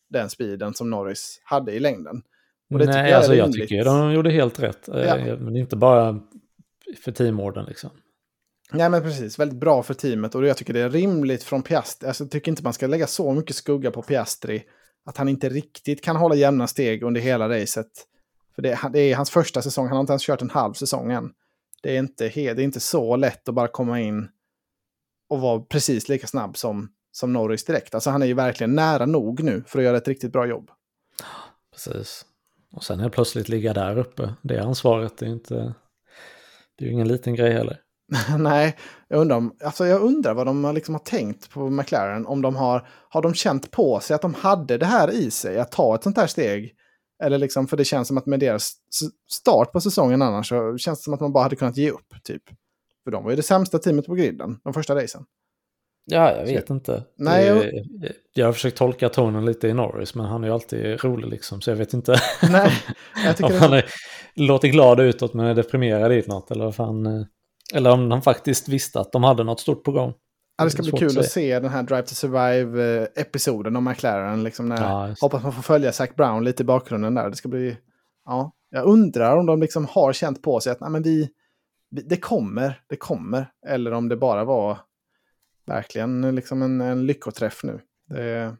den 0.09 0.29
speeden 0.29 0.73
som 0.73 0.89
Norris 0.89 1.41
hade 1.43 1.71
i 1.71 1.79
längden. 1.79 2.21
Och 2.73 2.79
det 2.79 2.85
Nej, 2.85 3.09
jag 3.09 3.17
alltså 3.17 3.35
jag 3.35 3.53
tycker 3.53 3.85
de 3.85 4.13
gjorde 4.13 4.31
helt 4.31 4.59
rätt. 4.59 4.89
Eh, 4.89 5.01
ja. 5.01 5.35
Men 5.35 5.55
inte 5.55 5.75
bara 5.75 6.19
för 7.03 7.11
teamorden 7.11 7.65
liksom. 7.65 7.89
Nej 8.71 8.89
men 8.89 9.01
precis, 9.01 9.39
väldigt 9.39 9.59
bra 9.59 9.83
för 9.83 9.93
teamet 9.93 10.35
och 10.35 10.45
jag 10.45 10.57
tycker 10.57 10.73
det 10.73 10.79
är 10.79 10.89
rimligt 10.89 11.43
från 11.43 11.63
Piastri. 11.63 12.07
Alltså, 12.07 12.23
jag 12.23 12.31
tycker 12.31 12.51
inte 12.51 12.63
man 12.63 12.73
ska 12.73 12.87
lägga 12.87 13.07
så 13.07 13.33
mycket 13.33 13.55
skugga 13.55 13.91
på 13.91 14.01
Piastri. 14.01 14.63
Att 15.05 15.17
han 15.17 15.29
inte 15.29 15.49
riktigt 15.49 16.03
kan 16.03 16.15
hålla 16.15 16.35
jämna 16.35 16.67
steg 16.67 17.03
under 17.03 17.21
hela 17.21 17.49
racet. 17.49 17.87
För 18.55 18.61
det, 18.61 18.79
det 18.93 18.99
är 18.99 19.15
hans 19.15 19.29
första 19.29 19.61
säsong, 19.61 19.87
han 19.87 19.95
har 19.95 20.01
inte 20.01 20.13
ens 20.13 20.25
kört 20.25 20.41
en 20.41 20.49
halv 20.49 20.73
säsong 20.73 21.11
än. 21.11 21.33
Det 21.83 21.95
är 21.95 21.99
inte, 21.99 22.29
det 22.29 22.49
är 22.49 22.59
inte 22.59 22.79
så 22.79 23.15
lätt 23.15 23.49
att 23.49 23.55
bara 23.55 23.67
komma 23.67 23.99
in 23.99 24.29
och 25.29 25.41
vara 25.41 25.59
precis 25.59 26.09
lika 26.09 26.27
snabb 26.27 26.57
som, 26.57 26.89
som 27.11 27.33
Norris 27.33 27.65
direkt. 27.65 27.95
Alltså 27.95 28.09
han 28.09 28.21
är 28.21 28.25
ju 28.25 28.33
verkligen 28.33 28.75
nära 28.75 29.05
nog 29.05 29.43
nu 29.43 29.63
för 29.67 29.79
att 29.79 29.85
göra 29.85 29.97
ett 29.97 30.07
riktigt 30.07 30.31
bra 30.31 30.45
jobb. 30.45 30.71
Precis. 31.71 32.25
Och 32.71 32.83
sen 32.83 32.99
helt 32.99 33.13
plötsligt 33.13 33.49
ligga 33.49 33.73
där 33.73 33.97
uppe. 33.97 34.33
Det 34.41 34.59
ansvaret 34.59 35.21
är 35.21 35.25
inte... 35.25 35.73
Det 36.75 36.85
är 36.85 36.87
ju 36.87 36.93
ingen 36.93 37.07
liten 37.07 37.35
grej 37.35 37.53
heller. 37.53 37.79
Nej, 38.37 38.77
jag 39.07 39.21
undrar, 39.21 39.37
om, 39.37 39.55
alltså 39.63 39.85
jag 39.85 40.01
undrar 40.01 40.33
vad 40.33 40.45
de 40.45 40.73
liksom 40.75 40.95
har 40.95 40.99
tänkt 40.99 41.49
på 41.49 41.69
McLaren. 41.69 42.25
Om 42.25 42.41
de 42.41 42.55
har, 42.55 42.87
har 43.09 43.21
de 43.21 43.33
känt 43.33 43.71
på 43.71 43.99
sig 43.99 44.15
att 44.15 44.21
de 44.21 44.33
hade 44.33 44.77
det 44.77 44.85
här 44.85 45.11
i 45.11 45.31
sig, 45.31 45.59
att 45.59 45.71
ta 45.71 45.95
ett 45.95 46.03
sånt 46.03 46.17
här 46.17 46.27
steg? 46.27 46.75
Eller 47.23 47.37
liksom, 47.37 47.67
för 47.67 47.77
det 47.77 47.85
känns 47.85 48.07
som 48.07 48.17
att 48.17 48.25
med 48.25 48.39
deras 48.39 48.73
start 49.29 49.71
på 49.71 49.81
säsongen 49.81 50.21
annars 50.21 50.49
så 50.49 50.77
känns 50.77 50.99
det 50.99 51.03
som 51.03 51.13
att 51.13 51.19
man 51.19 51.33
bara 51.33 51.43
hade 51.43 51.55
kunnat 51.55 51.77
ge 51.77 51.89
upp. 51.89 52.13
typ. 52.23 52.43
För 53.03 53.11
de 53.11 53.23
var 53.23 53.29
ju 53.29 53.35
det 53.35 53.43
sämsta 53.43 53.79
teamet 53.79 54.05
på 54.05 54.15
griden, 54.15 54.59
de 54.63 54.73
första 54.73 54.95
racen. 54.95 55.25
Ja, 56.05 56.35
jag 56.37 56.45
vet 56.45 56.67
så, 56.67 56.73
inte. 56.73 57.03
Nej, 57.17 57.45
jag... 57.45 57.65
jag 58.33 58.45
har 58.45 58.53
försökt 58.53 58.77
tolka 58.77 59.09
tonen 59.09 59.45
lite 59.45 59.67
i 59.67 59.73
Norris, 59.73 60.15
men 60.15 60.25
han 60.25 60.43
är 60.43 60.47
ju 60.47 60.53
alltid 60.53 61.03
rolig 61.03 61.27
liksom, 61.27 61.61
så 61.61 61.69
jag 61.69 61.75
vet 61.75 61.93
inte. 61.93 62.15
Nej, 62.49 62.71
jag 63.25 63.37
tycker 63.37 63.53
om 63.53 63.59
han 63.59 63.73
är, 63.73 63.85
låter 64.35 64.67
glad 64.67 64.99
utåt 64.99 65.33
men 65.33 65.45
är 65.45 65.55
deprimerad 65.55 66.11
i 66.11 66.23
något, 66.27 66.51
eller 66.51 66.65
vad 66.65 66.75
fan. 66.75 67.05
Eh, 67.05 67.25
eller 67.73 67.91
om 67.91 68.11
han 68.11 68.21
faktiskt 68.21 68.69
visste 68.69 68.99
att 68.99 69.11
de 69.11 69.23
hade 69.23 69.43
något 69.43 69.59
stort 69.59 69.83
på 69.83 69.91
gång. 69.91 70.13
Det 70.63 70.69
ska 70.69 70.81
bli 70.81 70.91
kul 70.91 71.19
att 71.19 71.29
se 71.29 71.59
den 71.59 71.71
här 71.71 71.83
Drive 71.83 72.01
to 72.01 72.13
Survive-episoden 72.13 73.75
om 73.75 73.83
McLaren. 73.83 74.43
Liksom 74.43 74.69
när, 74.69 74.81
ja, 74.81 75.15
hoppas 75.21 75.43
man 75.43 75.53
får 75.53 75.61
följa 75.61 75.91
Zac 75.91 76.15
Brown 76.15 76.43
lite 76.43 76.63
i 76.63 76.65
bakgrunden 76.65 77.13
där. 77.13 77.29
Det 77.29 77.35
ska 77.35 77.49
bli... 77.49 77.77
Ja, 78.25 78.51
jag 78.69 78.85
undrar 78.85 79.37
om 79.37 79.45
de 79.45 79.61
liksom 79.61 79.85
har 79.85 80.13
känt 80.13 80.41
på 80.41 80.59
sig 80.59 80.71
att 80.71 80.79
nej, 80.79 80.89
men 80.89 81.03
vi, 81.03 81.29
det 81.89 82.17
kommer, 82.17 82.81
det 82.87 82.95
kommer. 82.95 83.51
Eller 83.67 83.91
om 83.91 84.09
det 84.09 84.17
bara 84.17 84.43
var 84.43 84.77
verkligen 85.65 86.35
liksom 86.35 86.61
en, 86.61 86.81
en 86.81 87.05
lyckoträff 87.05 87.63
nu. 87.63 87.79
Det, 88.09 88.55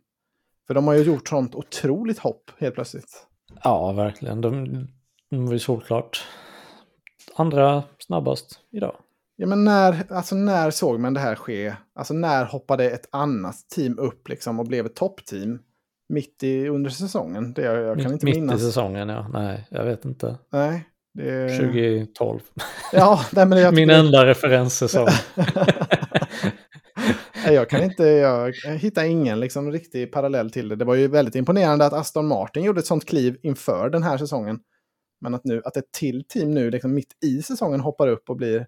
för 0.68 0.74
de 0.74 0.88
har 0.88 0.94
ju 0.94 1.04
gjort 1.04 1.28
sånt 1.28 1.56
otroligt 1.56 2.20
hopp 2.20 2.52
helt 2.58 2.76
plötsligt. 2.76 3.28
Ja, 3.64 3.92
verkligen. 3.92 4.42
De, 4.42 4.88
de 5.30 5.46
var 5.46 5.54
ju 5.54 5.60
såklart 5.60 6.28
andra 7.36 7.84
snabbast 8.00 8.60
idag. 8.72 8.96
Ja, 9.36 9.48
men 9.48 9.64
när, 9.64 10.12
alltså 10.14 10.36
när 10.36 10.72
såg 10.72 11.00
man 11.00 11.14
det 11.14 11.20
här 11.20 11.36
ske? 11.36 11.74
Alltså 11.96 12.14
när 12.14 12.46
hoppade 12.46 12.90
ett 12.90 13.08
annat 13.12 13.56
team 13.76 14.00
upp 14.00 14.30
liksom 14.30 14.60
och 14.60 14.68
blev 14.68 14.86
ett 14.86 14.96
toppteam? 14.96 15.60
Mitt 16.10 16.44
i 16.44 16.68
under 16.68 16.90
säsongen? 16.90 17.54
Det, 17.54 17.62
jag, 17.62 17.84
jag 17.84 18.02
kan 18.02 18.14
inte 18.14 18.26
mitt 18.26 18.36
minnas. 18.36 18.54
Mitt 18.54 18.62
i 18.62 18.66
säsongen, 18.66 19.10
ja. 19.10 19.28
Nej, 19.34 19.68
jag 19.70 19.86
vet 19.86 20.06
inte. 20.06 20.38
Nej. 20.52 20.86
Det... 21.14 21.50
2012. 21.50 22.40
Ja, 22.92 23.26
nej, 23.32 23.46
men 23.46 23.60
jag 23.60 23.74
Min 23.76 23.90
enda 23.90 24.26
referenssäsong. 24.26 25.08
jag 27.46 27.70
kan 27.70 27.84
inte, 27.84 28.04
jag 28.04 28.54
hittar 28.80 29.04
ingen 29.04 29.40
liksom 29.40 29.72
riktig 29.72 30.12
parallell 30.12 30.52
till 30.52 30.70
det. 30.70 30.76
Det 30.76 30.86
var 30.86 30.96
ju 30.96 31.08
väldigt 31.08 31.36
imponerande 31.36 31.86
att 31.86 31.94
Aston 31.94 32.28
Martin 32.28 32.64
gjorde 32.64 32.80
ett 32.80 32.86
sånt 32.86 33.06
kliv 33.06 33.38
inför 33.44 33.90
den 33.90 34.04
här 34.04 34.18
säsongen. 34.18 34.60
Men 35.22 35.34
att, 35.34 35.44
nu, 35.44 35.62
att 35.66 35.78
ett 35.78 35.92
till 35.92 36.24
team 36.28 36.52
nu 36.52 36.72
liksom 36.72 36.94
mitt 36.94 37.24
i 37.26 37.42
säsongen 37.42 37.80
hoppar 37.80 38.08
upp 38.08 38.30
och 38.30 38.36
blir 38.36 38.68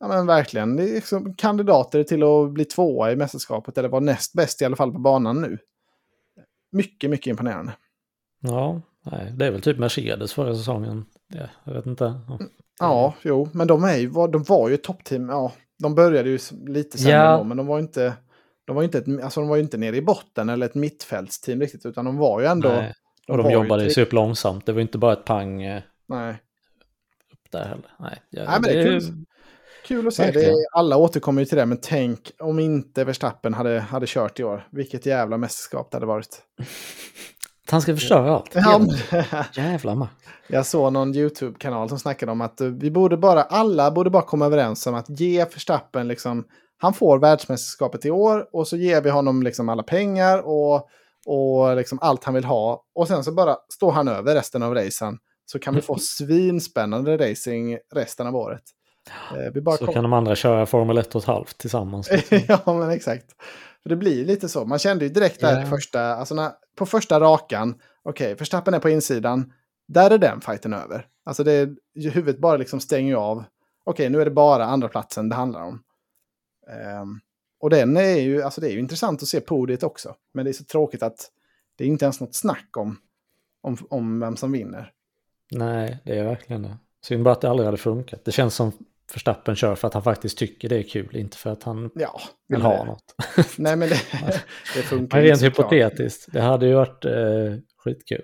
ja, 0.00 0.08
men 0.08 0.26
verkligen 0.26 0.76
liksom 0.76 1.34
kandidater 1.34 2.02
till 2.02 2.22
att 2.22 2.50
bli 2.50 2.64
tvåa 2.64 3.12
i 3.12 3.16
mästerskapet 3.16 3.78
eller 3.78 3.88
vara 3.88 4.00
näst 4.00 4.32
bäst 4.32 4.62
i 4.62 4.64
alla 4.64 4.76
fall 4.76 4.92
på 4.92 4.98
banan 4.98 5.40
nu. 5.40 5.58
Mycket, 6.72 7.10
mycket 7.10 7.26
imponerande. 7.26 7.72
Ja, 8.40 8.80
nej, 9.02 9.32
det 9.36 9.46
är 9.46 9.50
väl 9.50 9.62
typ 9.62 9.78
Mercedes 9.78 10.32
förra 10.32 10.54
säsongen. 10.54 11.04
Ja, 11.28 11.46
jag 11.64 11.74
vet 11.74 11.86
inte. 11.86 12.20
Ja, 12.28 12.38
ja 12.78 13.14
jo, 13.22 13.48
men 13.52 13.66
de, 13.66 13.84
är 13.84 13.96
ju, 13.96 14.10
de 14.10 14.42
var 14.42 14.68
ju 14.68 14.74
ett 14.74 14.82
toppteam. 14.82 15.28
Ja, 15.28 15.52
de 15.78 15.94
började 15.94 16.30
ju 16.30 16.38
lite 16.66 16.98
sämre 16.98 17.16
ja. 17.16 17.36
då, 17.36 17.44
men 17.44 17.56
de 17.56 17.66
var 17.66 17.78
inte... 17.78 18.14
De 18.64 18.76
var, 18.76 18.82
inte 18.82 18.98
ett, 18.98 19.22
alltså 19.24 19.40
de 19.40 19.48
var 19.48 19.56
inte 19.56 19.76
nere 19.76 19.96
i 19.96 20.02
botten 20.02 20.48
eller 20.48 20.66
ett 20.66 20.74
mittfältsteam 20.74 21.60
riktigt, 21.60 21.86
utan 21.86 22.04
de 22.04 22.16
var 22.16 22.40
ju 22.40 22.46
ändå... 22.46 22.68
Nej. 22.68 22.94
Och 23.28 23.36
de, 23.36 23.46
de 23.46 23.52
jobbade 23.52 23.90
sig 23.90 24.02
upp 24.02 24.12
långsamt. 24.12 24.66
Det 24.66 24.72
var 24.72 24.80
inte 24.80 24.98
bara 24.98 25.12
ett 25.12 25.24
pang 25.24 25.62
eh, 25.62 25.82
Nej. 26.08 26.34
upp 27.32 27.50
där 27.50 27.64
heller. 27.64 27.90
Nej, 27.98 28.22
ja, 28.30 28.44
Nej 28.44 28.52
men 28.52 28.62
det 28.62 28.80
är 28.80 28.84
kul, 28.84 29.24
kul 29.90 30.08
att 30.08 30.14
se. 30.14 30.30
Det 30.30 30.44
är, 30.44 30.54
alla 30.72 30.96
återkommer 30.96 31.42
ju 31.42 31.46
till 31.46 31.58
det, 31.58 31.66
men 31.66 31.78
tänk 31.82 32.30
om 32.38 32.58
inte 32.58 33.04
Verstappen 33.04 33.54
hade, 33.54 33.80
hade 33.80 34.06
kört 34.06 34.40
i 34.40 34.44
år. 34.44 34.66
Vilket 34.70 35.06
jävla 35.06 35.36
mästerskap 35.36 35.90
det 35.90 35.96
hade 35.96 36.06
varit. 36.06 36.42
Han 37.70 37.80
ska 37.80 37.94
förstöra 37.94 38.34
allt. 38.34 38.50
Ja, 38.54 38.80
Jävla 39.54 39.94
Max. 39.94 40.12
Jag 40.48 40.66
såg 40.66 40.92
någon 40.92 41.14
YouTube-kanal 41.14 41.88
som 41.88 41.98
snackade 41.98 42.32
om 42.32 42.40
att 42.40 42.60
vi 42.60 42.90
borde 42.90 43.16
bara, 43.16 43.42
alla 43.42 43.90
borde 43.90 44.10
bara 44.10 44.22
komma 44.22 44.46
överens 44.46 44.86
om 44.86 44.94
att 44.94 45.20
ge 45.20 45.44
Verstappen 45.44 46.08
liksom, 46.08 46.44
han 46.78 46.94
får 46.94 47.18
världsmästerskapet 47.18 48.04
i 48.04 48.10
år 48.10 48.48
och 48.52 48.68
så 48.68 48.76
ger 48.76 49.00
vi 49.00 49.10
honom 49.10 49.42
liksom 49.42 49.68
alla 49.68 49.82
pengar 49.82 50.38
och 50.38 50.88
och 51.26 51.76
liksom 51.76 51.98
allt 52.02 52.24
han 52.24 52.34
vill 52.34 52.44
ha. 52.44 52.84
Och 52.94 53.08
sen 53.08 53.24
så 53.24 53.32
bara 53.32 53.56
står 53.68 53.92
han 53.92 54.08
över 54.08 54.34
resten 54.34 54.62
av 54.62 54.74
racen. 54.74 55.18
Så 55.46 55.58
kan 55.58 55.74
vi 55.74 55.80
få 55.80 55.98
svinspännande 55.98 57.30
racing 57.30 57.78
resten 57.94 58.26
av 58.26 58.36
året. 58.36 58.62
Eh, 59.08 59.76
så 59.78 59.84
kom... 59.84 59.94
kan 59.94 60.02
de 60.02 60.12
andra 60.12 60.36
köra 60.36 60.66
Formel 60.66 60.98
1 60.98 61.14
och 61.14 61.22
ett 61.22 61.26
halvt 61.26 61.58
tillsammans. 61.58 62.10
Liksom. 62.10 62.38
ja, 62.48 62.74
men 62.78 62.90
exakt. 62.90 63.26
För 63.82 63.88
det 63.90 63.96
blir 63.96 64.24
lite 64.24 64.48
så. 64.48 64.64
Man 64.64 64.78
kände 64.78 65.04
ju 65.04 65.10
direkt 65.10 65.40
där 65.40 65.52
yeah. 65.52 65.70
första, 65.70 66.14
alltså 66.14 66.34
när, 66.34 66.52
på 66.76 66.86
första 66.86 67.20
rakan, 67.20 67.74
okej, 68.02 68.26
okay, 68.26 68.36
Förstappen 68.36 68.74
är 68.74 68.78
på 68.78 68.90
insidan, 68.90 69.52
där 69.88 70.10
är 70.10 70.18
den 70.18 70.40
fighten 70.40 70.74
över. 70.74 71.06
Alltså 71.24 71.44
det, 71.44 71.76
huvudet 71.94 72.40
bara 72.40 72.56
liksom 72.56 72.80
stänger 72.80 73.14
av. 73.14 73.36
Okej, 73.36 73.46
okay, 73.84 74.08
nu 74.08 74.20
är 74.20 74.24
det 74.24 74.30
bara 74.30 74.64
andra 74.64 74.88
platsen 74.88 75.28
det 75.28 75.34
handlar 75.34 75.62
om. 75.62 75.82
Um, 77.02 77.20
och 77.60 77.70
den 77.70 77.96
är 77.96 78.20
ju, 78.20 78.42
alltså 78.42 78.60
det 78.60 78.68
är 78.68 78.72
ju 78.72 78.78
intressant 78.78 79.22
att 79.22 79.28
se 79.28 79.40
podiet 79.40 79.82
också. 79.82 80.14
Men 80.34 80.44
det 80.44 80.50
är 80.50 80.52
så 80.52 80.64
tråkigt 80.64 81.02
att 81.02 81.30
det 81.76 81.84
är 81.84 81.88
inte 81.88 82.04
ens 82.04 82.20
något 82.20 82.34
snack 82.34 82.76
om, 82.76 82.96
om, 83.62 83.76
om 83.90 84.20
vem 84.20 84.36
som 84.36 84.52
vinner. 84.52 84.92
Nej, 85.50 86.02
det 86.04 86.18
är 86.18 86.24
verkligen 86.24 86.62
det. 86.62 86.76
Synd 87.02 87.24
bara 87.24 87.32
att 87.32 87.40
det 87.40 87.50
aldrig 87.50 87.66
hade 87.66 87.76
funkat. 87.76 88.24
Det 88.24 88.32
känns 88.32 88.54
som 88.54 88.72
Förstappen 89.12 89.56
kör 89.56 89.74
för 89.74 89.88
att 89.88 89.94
han 89.94 90.02
faktiskt 90.02 90.38
tycker 90.38 90.68
det 90.68 90.78
är 90.78 90.82
kul, 90.82 91.16
inte 91.16 91.36
för 91.36 91.50
att 91.50 91.62
han 91.62 91.90
ja, 91.94 92.20
vill 92.48 92.62
ha 92.62 92.76
det, 92.76 92.84
något. 92.84 93.14
Nej, 93.58 93.76
men 93.76 93.88
det, 93.88 94.00
det 94.74 94.82
funkar 94.82 95.18
Men 95.18 95.26
rent 95.26 95.42
hypotetiskt, 95.42 96.32
det 96.32 96.40
hade 96.40 96.66
ju 96.66 96.74
varit 96.74 97.04
eh, 97.04 97.12
skitkul. 97.84 98.22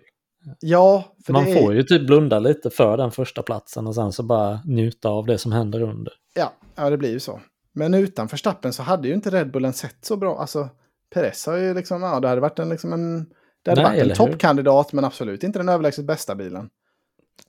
Ja, 0.61 1.16
för 1.27 1.33
Man 1.33 1.44
får 1.44 1.72
är... 1.72 1.77
ju 1.77 1.83
typ 1.83 2.07
blunda 2.07 2.38
lite 2.38 2.70
för 2.70 2.96
den 2.96 3.11
första 3.11 3.42
platsen 3.42 3.87
och 3.87 3.94
sen 3.94 4.12
så 4.12 4.22
bara 4.22 4.61
njuta 4.64 5.09
av 5.09 5.27
det 5.27 5.38
som 5.38 5.53
händer 5.53 5.83
under. 5.83 6.12
Ja, 6.35 6.53
ja 6.75 6.90
det 6.90 6.96
blir 6.96 7.11
ju 7.11 7.20
så. 7.20 7.40
Men 7.72 7.94
utan 7.94 8.27
Verstappen 8.27 8.72
så 8.72 8.83
hade 8.83 9.09
ju 9.09 9.14
inte 9.14 9.31
Red 9.31 9.51
Bullen 9.51 9.72
sett 9.72 10.05
så 10.05 10.16
bra. 10.16 10.38
Alltså, 10.38 10.68
Perez 11.14 11.46
har 11.46 11.57
ju 11.57 11.75
liksom, 11.75 12.03
ja, 12.03 12.20
det 12.20 12.29
hade 12.29 12.40
varit 12.40 12.59
en, 12.59 12.68
liksom 12.68 12.92
en, 12.92 13.27
Det 13.62 13.70
hade 13.70 13.83
Nej, 13.83 13.99
varit 14.01 14.11
en 14.11 14.16
toppkandidat, 14.16 14.92
men 14.92 15.05
absolut 15.05 15.42
inte 15.42 15.59
den 15.59 15.68
överlägset 15.68 16.05
bästa 16.05 16.35
bilen. 16.35 16.68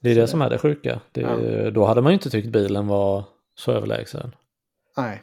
Det 0.00 0.10
är 0.10 0.14
det 0.14 0.26
som 0.28 0.42
är 0.42 0.50
det 0.50 0.58
sjuka. 0.58 1.00
Det, 1.12 1.20
Ja. 1.20 1.70
Då 1.70 1.84
hade 1.84 2.02
man 2.02 2.12
ju 2.12 2.14
inte 2.14 2.30
tyckt 2.30 2.48
bilen 2.48 2.86
var 2.86 3.24
så 3.54 3.72
överlägsen. 3.72 4.34
Nej. 4.96 5.22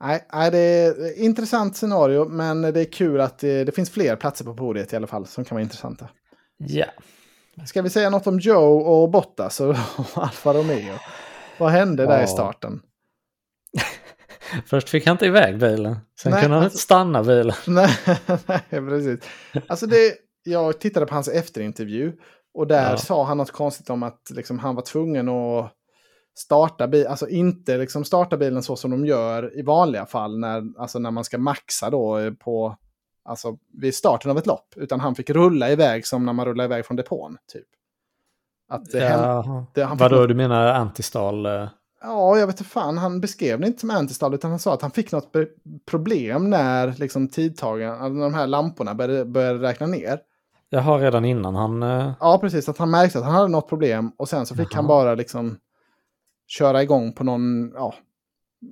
Nej, 0.00 0.26
nej, 0.32 0.50
det 0.50 0.58
är 0.58 0.90
ett 0.90 1.16
intressant 1.16 1.76
scenario, 1.76 2.28
men 2.28 2.62
det 2.62 2.80
är 2.80 2.92
kul 2.92 3.20
att 3.20 3.38
det, 3.38 3.64
det 3.64 3.72
finns 3.72 3.90
fler 3.90 4.16
platser 4.16 4.44
på 4.44 4.54
podiet 4.54 4.92
i 4.92 4.96
alla 4.96 5.06
fall 5.06 5.26
som 5.26 5.44
kan 5.44 5.54
vara 5.56 5.62
intressanta. 5.62 6.08
Ja. 6.56 6.86
Ska 7.66 7.82
vi 7.82 7.90
säga 7.90 8.10
något 8.10 8.26
om 8.26 8.38
Joe 8.38 8.80
och 8.80 9.10
Bottas 9.10 9.60
och 9.60 9.76
Alfa 10.14 10.52
Romeo? 10.54 10.94
Vad 11.58 11.70
hände 11.70 12.06
där 12.06 12.18
Ja. 12.18 12.24
i 12.24 12.26
starten? 12.26 12.82
Först 14.66 14.88
fick 14.88 15.06
han 15.06 15.14
inte 15.14 15.26
iväg 15.26 15.58
bilen. 15.58 15.96
Sen 16.20 16.32
Nej, 16.32 16.42
kunde 16.42 16.56
han 16.56 16.64
alltså- 16.64 16.76
inte 16.76 16.82
stanna 16.82 17.22
bilen. 17.22 17.54
nej, 17.66 17.96
nej, 18.46 18.60
precis. 18.88 19.20
Alltså 19.66 19.86
det, 19.86 20.14
jag 20.42 20.80
tittade 20.80 21.06
på 21.06 21.14
hans 21.14 21.28
efterinttervju 21.28 22.12
och 22.54 22.66
där 22.66 22.90
Ja. 22.90 22.96
sa 22.96 23.24
han 23.24 23.36
något 23.38 23.50
konstigt 23.50 23.90
om 23.90 24.02
att 24.02 24.30
liksom, 24.30 24.58
han 24.58 24.74
var 24.74 24.82
tvungen 24.82 25.28
att 25.28 25.72
starta 26.38 26.88
bilen, 26.88 27.10
alltså 27.10 27.28
inte 27.28 27.76
liksom 27.78 28.04
starta 28.04 28.36
bilen 28.36 28.62
så 28.62 28.76
som 28.76 28.90
de 28.90 29.06
gör 29.06 29.58
i 29.58 29.62
vanliga 29.62 30.06
fall 30.06 30.38
när, 30.38 30.62
alltså 30.78 30.98
när 30.98 31.10
man 31.10 31.24
ska 31.24 31.38
maxa 31.38 31.90
då 31.90 32.18
eh, 32.18 32.32
på, 32.32 32.76
alltså 33.24 33.56
vid 33.80 33.94
starten 33.94 34.30
av 34.30 34.38
ett 34.38 34.46
lopp, 34.46 34.74
utan 34.76 35.00
han 35.00 35.14
fick 35.14 35.30
rulla 35.30 35.70
iväg 35.70 36.06
som 36.06 36.26
när 36.26 36.32
man 36.32 36.46
rullar 36.46 36.64
iväg 36.64 36.86
från 36.86 36.96
depån, 36.96 37.36
typ. 37.52 37.66
Att 38.68 38.84
det 38.90 38.98
Jaha. 38.98 39.66
det, 39.74 39.82
han 39.84 39.96
Vadå, 39.96 40.16
något- 40.16 40.28
du 40.28 40.34
menar 40.34 40.66
antistal? 40.66 41.46
eh? 41.46 41.68
Ja, 42.02 42.38
jag 42.38 42.46
vet 42.46 42.60
inte 42.60 42.70
fan. 42.70 42.98
Han 42.98 43.20
beskrev 43.20 43.60
det 43.60 43.66
inte 43.66 43.80
som 43.80 43.90
antistall, 43.90 44.34
utan 44.34 44.50
han 44.50 44.58
sa 44.58 44.74
att 44.74 44.82
han 44.82 44.90
fick 44.90 45.12
något 45.12 45.32
problem 45.86 46.50
när 46.50 46.94
liksom, 46.98 47.28
tidtagen, 47.28 47.90
alltså, 47.90 48.08
när 48.08 48.22
de 48.22 48.34
här 48.34 48.46
lamporna 48.46 48.94
började, 48.94 49.24
började 49.24 49.58
räkna 49.68 49.86
ner. 49.86 50.20
Jag 50.72 50.80
har 50.80 50.98
redan 50.98 51.24
innan 51.24 51.54
han... 51.54 51.82
eh, 51.82 52.12
Ja, 52.20 52.38
precis. 52.38 52.68
Att 52.68 52.78
han 52.78 52.90
märkte 52.90 53.18
att 53.18 53.24
han 53.24 53.34
hade 53.34 53.48
något 53.48 53.68
problem 53.68 54.12
och 54.16 54.28
sen 54.28 54.46
så 54.46 54.54
fick 54.54 54.68
Jaha. 54.72 54.76
han 54.76 54.86
bara 54.86 55.14
liksom 55.14 55.58
köra 56.46 56.82
igång 56.82 57.12
på 57.12 57.24
någon, 57.24 57.72
ja, 57.74 57.94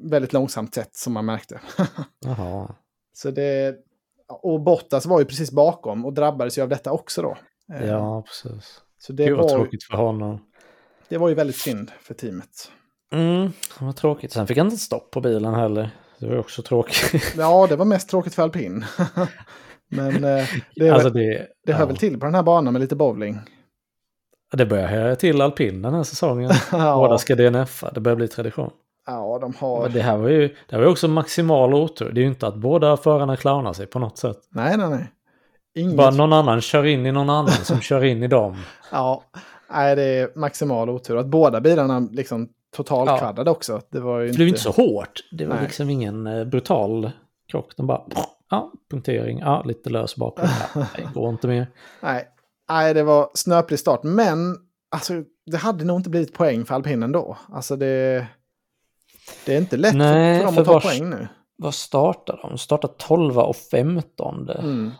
väldigt 0.03 0.33
långsamt 0.33 0.75
sätt 0.75 0.97
som 0.97 1.13
man 1.13 1.25
märkte. 1.25 1.61
Jaha. 2.25 2.75
så 3.13 3.31
det, 3.31 3.77
och 4.43 4.61
Bottas 4.61 5.07
var 5.07 5.19
ju 5.19 5.25
precis 5.25 5.53
bakom 5.53 6.05
och 6.05 6.13
drabbades 6.13 6.59
ju 6.59 6.63
av 6.63 6.69
detta 6.69 6.93
också 6.93 7.23
då. 7.23 7.37
Eh, 7.75 7.87
Ja, 7.87 8.23
precis. 8.23 8.81
Så 8.99 9.13
det 9.13 9.27
Gud 9.27 9.37
var, 9.39 9.49
tråkigt 9.49 9.85
för 9.85 9.97
honom. 9.97 10.39
det 11.09 11.19
var 11.19 11.29
ju 11.29 11.35
väldigt 11.35 11.57
synd 11.57 11.91
för 12.01 12.15
teamet. 12.15 12.71
Mm, 13.13 13.53
det 13.79 13.85
var 13.85 13.93
tråkigt. 13.93 14.33
Sen 14.33 14.47
fick 14.47 14.57
han 14.59 14.67
inte 14.67 14.77
stopp 14.79 15.11
på 15.11 15.21
bilen 15.21 15.55
heller. 15.55 15.91
Det 16.19 16.27
var 16.29 16.39
också 16.39 16.63
tråkigt. 16.63 17.35
Ja, 17.37 17.67
det 17.67 17.77
var 17.77 17.85
mest 17.95 18.09
tråkigt 18.09 18.35
för 18.35 18.43
alpin. 18.43 18.85
Men 19.89 20.25
eh, 20.25 20.45
det, 20.77 20.91
alltså 20.91 21.11
det, 21.11 21.47
det 21.67 21.73
hör 21.73 21.81
ja. 21.81 21.87
väl 21.87 21.97
till 21.97 22.21
på 22.21 22.27
den 22.27 22.35
här 22.35 22.43
banan 22.43 22.73
med 22.73 22.81
lite 22.81 22.97
bowling. 22.97 23.39
det 24.53 24.67
börjar 24.67 24.89
höra 24.89 25.17
till 25.17 25.41
alpin 25.41 25.83
den 25.83 25.95
här 25.95 26.03
säsongen. 26.03 26.51
Ja. 26.73 26.97
Båda 26.97 27.19
ska 27.19 27.35
DNFa, 27.35 27.91
det 27.95 28.01
börjar 28.01 28.17
bli 28.17 28.29
tradition. 28.29 28.71
Ja, 29.07 29.39
de 29.41 29.55
har... 29.59 29.83
Men 29.83 29.93
det 29.93 30.01
här 30.01 30.17
var 30.17 30.29
ju, 30.29 30.49
det 30.49 30.55
här 30.71 30.79
var 30.79 30.85
ju 30.85 30.91
också 30.93 31.09
maximal 31.09 31.75
otur. 31.75 32.13
Det 32.13 32.21
är 32.21 32.23
ju 32.23 32.29
inte 32.29 32.47
att 32.47 32.57
båda 32.57 32.97
förarna 32.97 33.37
clownar 33.37 33.73
sig 33.73 33.87
på 33.87 33.99
något 33.99 34.19
sätt. 34.19 34.39
Nej, 34.51 34.77
nej, 34.77 34.91
nej. 34.91 35.13
Inget... 35.75 35.97
Bara 35.97 36.11
någon 36.11 36.33
annan 36.33 36.61
kör 36.61 36.87
in 36.87 37.07
i 37.07 37.13
någon 37.13 37.31
annan 37.31 37.51
som 37.51 37.81
kör 37.81 38.05
in 38.05 38.23
i 38.23 38.29
dem. 38.29 38.57
Ja, 38.93 39.23
nej, 39.71 39.97
det 39.97 40.03
är 40.03 40.39
maximal 40.39 40.91
otur. 40.91 41.17
Att 41.17 41.27
båda 41.27 41.61
bilarna 41.61 42.09
liksom 42.13 42.49
totalkvaddade 42.77 43.51
Ja. 43.51 43.53
också. 43.53 43.81
Det 43.91 44.01
var 44.01 44.21
ju 44.21 44.27
det 44.27 44.33
inte... 44.33 44.45
inte 44.45 44.61
så 44.61 44.71
hårt. 44.71 45.21
Det 45.31 45.45
var 45.47 45.55
Nej. 45.55 45.65
liksom 45.65 45.91
ingen 45.91 46.27
eh, 46.27 46.45
brutal 46.45 47.11
krock. 47.51 47.73
De 47.77 47.87
bara, 47.87 48.03
ja, 48.51 48.73
punktering, 48.91 49.39
ja, 49.39 49.63
lite 49.63 49.91
lös. 49.91 50.17
Ja, 50.19 50.33
det 50.97 51.09
går 51.15 51.31
inte 51.31 51.49
mer. 51.49 51.71
Nej. 52.03 52.29
nej, 52.69 52.95
det 52.95 53.03
var 53.03 53.31
snöplig 53.35 53.79
start. 53.79 54.03
Men 54.03 54.57
alltså, 54.91 55.13
det 55.47 55.57
hade 55.57 55.85
nog 55.85 55.99
inte 55.99 56.11
blivit 56.11 56.35
poäng 56.35 56.65
för 56.65 56.75
alpinen 56.75 57.13
då. 57.13 57.37
Alltså 57.53 57.77
det... 57.77 58.27
Det 59.47 59.55
är 59.55 59.59
inte 59.59 59.77
lätt 59.77 59.95
Nej, 59.95 60.39
för 60.39 60.47
dem 60.47 60.59
att 60.59 60.65
ta 60.65 60.73
vars- 60.73 60.85
poäng 60.85 61.11
nu. 61.11 61.29
Vad 61.57 61.75
startar 61.75 62.41
de? 62.43 62.59
Startar 62.59 62.89
12 62.89 63.39
och 63.39 63.57
15. 63.57 64.49
Mm. 64.51 64.91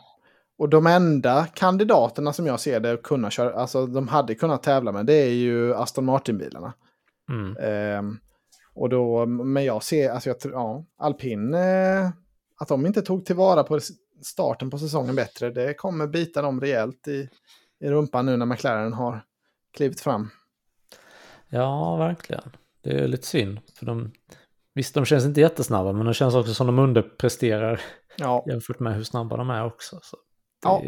Och 0.59 0.69
de 0.69 0.87
enda 0.87 1.47
kandidaterna 1.47 2.33
som 2.33 2.47
jag 2.47 2.61
ser 2.61 2.81
det 2.81 3.03
kunna 3.03 3.31
köra, 3.31 3.55
alltså 3.55 3.87
de 3.87 4.09
hade 4.09 4.35
kunnat 4.35 4.63
tävla 4.63 4.93
med, 4.93 5.07
det 5.07 5.15
är 5.15 5.31
ju 5.31 5.75
Aston 5.75 6.05
Martin-bilarna. 6.05 6.73
Mm. 7.31 7.57
Ehm, 7.61 8.19
och 8.75 8.89
då, 8.89 9.27
men 9.27 9.65
jag 9.65 9.83
ser, 9.83 10.11
alltså 10.11 10.31
jag 10.31 10.41
tror, 10.41 10.55
ja, 10.55 10.85
alpin, 10.99 11.55
eh, 11.55 12.09
att 12.59 12.69
de 12.69 12.87
inte 12.87 13.03
tog 13.03 13.25
tillvara 13.27 13.63
på 13.65 13.79
starten 14.23 14.71
på 14.71 14.79
säsongen 14.79 15.17
bättre, 15.17 15.51
det 15.51 15.75
kommer 15.75 16.07
bita 16.07 16.43
dem 16.43 16.61
rejält 16.61 17.09
i, 17.09 17.29
i 17.81 17.89
rumpan 17.89 18.27
nu 18.27 18.37
när 18.37 18.47
McLaren 18.47 18.93
har 18.93 19.21
klivit 19.77 20.01
fram. 20.01 20.31
Ja, 21.49 21.97
verkligen. 21.97 22.51
Det 22.83 22.91
är 22.91 23.09
lite 23.09 23.27
synd. 23.27 23.61
För 23.79 23.87
de, 23.87 24.13
visst, 24.75 24.95
de 24.95 25.05
känns 25.05 25.25
inte 25.25 25.41
jättesnabba, 25.41 25.93
men 25.93 26.05
de 26.07 26.15
känns 26.15 26.35
också 26.35 26.55
som 26.55 26.67
de 26.67 26.79
underpresterar 26.79 27.81
Ja, 28.17 28.45
jämfört 28.49 28.81
med 28.81 28.95
hur 28.95 29.03
snabba 29.05 29.37
de 29.37 29.51
är 29.51 29.65
också. 29.65 29.99
Så 30.03 30.17
det, 30.63 30.69
Ja. 30.69 30.83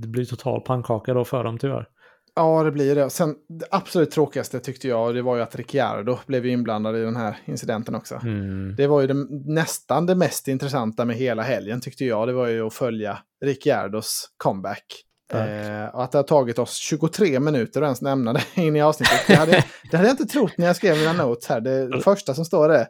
det 0.00 0.08
blir 0.08 0.24
total 0.24 0.60
pannkaka 0.60 1.14
då 1.14 1.24
för 1.24 1.44
dem 1.44 1.58
tyvärr. 1.58 1.88
Ja, 2.36 2.62
det 2.62 2.72
blir 2.72 2.94
det. 2.94 3.10
Sen, 3.10 3.34
det 3.48 3.66
absolut 3.70 4.10
tråkigaste 4.10 4.60
tyckte 4.60 4.88
jag, 4.88 5.14
det 5.14 5.22
var 5.22 5.36
ju 5.36 5.42
att 5.42 5.56
Ricciardo 5.56 6.18
blev 6.26 6.46
inblandad 6.46 6.96
i 6.96 7.00
den 7.00 7.16
här 7.16 7.36
incidenten 7.44 7.94
också. 7.94 8.14
Mm. 8.14 8.74
Det 8.76 8.86
var 8.86 9.00
ju 9.00 9.06
det, 9.06 9.26
nästan 9.54 10.06
det 10.06 10.14
mest 10.14 10.48
intressanta 10.48 11.04
med 11.04 11.16
hela 11.16 11.42
helgen 11.42 11.80
tyckte 11.80 12.04
jag. 12.04 12.28
Det 12.28 12.32
var 12.32 12.46
ju 12.46 12.66
att 12.66 12.74
följa 12.74 13.18
Ricciardos 13.44 14.30
comeback. 14.36 14.84
Eh, 15.32 15.94
och 15.94 16.04
att 16.04 16.12
det 16.12 16.18
har 16.18 16.22
tagit 16.22 16.58
oss 16.58 16.74
23 16.76 17.40
minuter 17.40 17.82
att 17.82 17.86
ens 17.86 18.02
nämna 18.02 18.32
det 18.32 18.42
in 18.62 18.76
i 18.76 18.82
avsnittet. 18.82 19.20
Det 19.26 19.34
hade, 19.34 19.52
jag- 19.52 19.64
det 19.90 19.96
hade 19.96 20.08
jag 20.08 20.12
inte 20.20 20.26
trott 20.32 20.52
när 20.58 20.66
jag 20.66 20.76
skrev 20.76 20.96
mina 20.98 21.12
notes 21.12 21.48
här. 21.48 21.60
Det, 21.60 21.88
det 21.88 22.00
första 22.00 22.34
som 22.34 22.44
står 22.44 22.68
är 22.72 22.86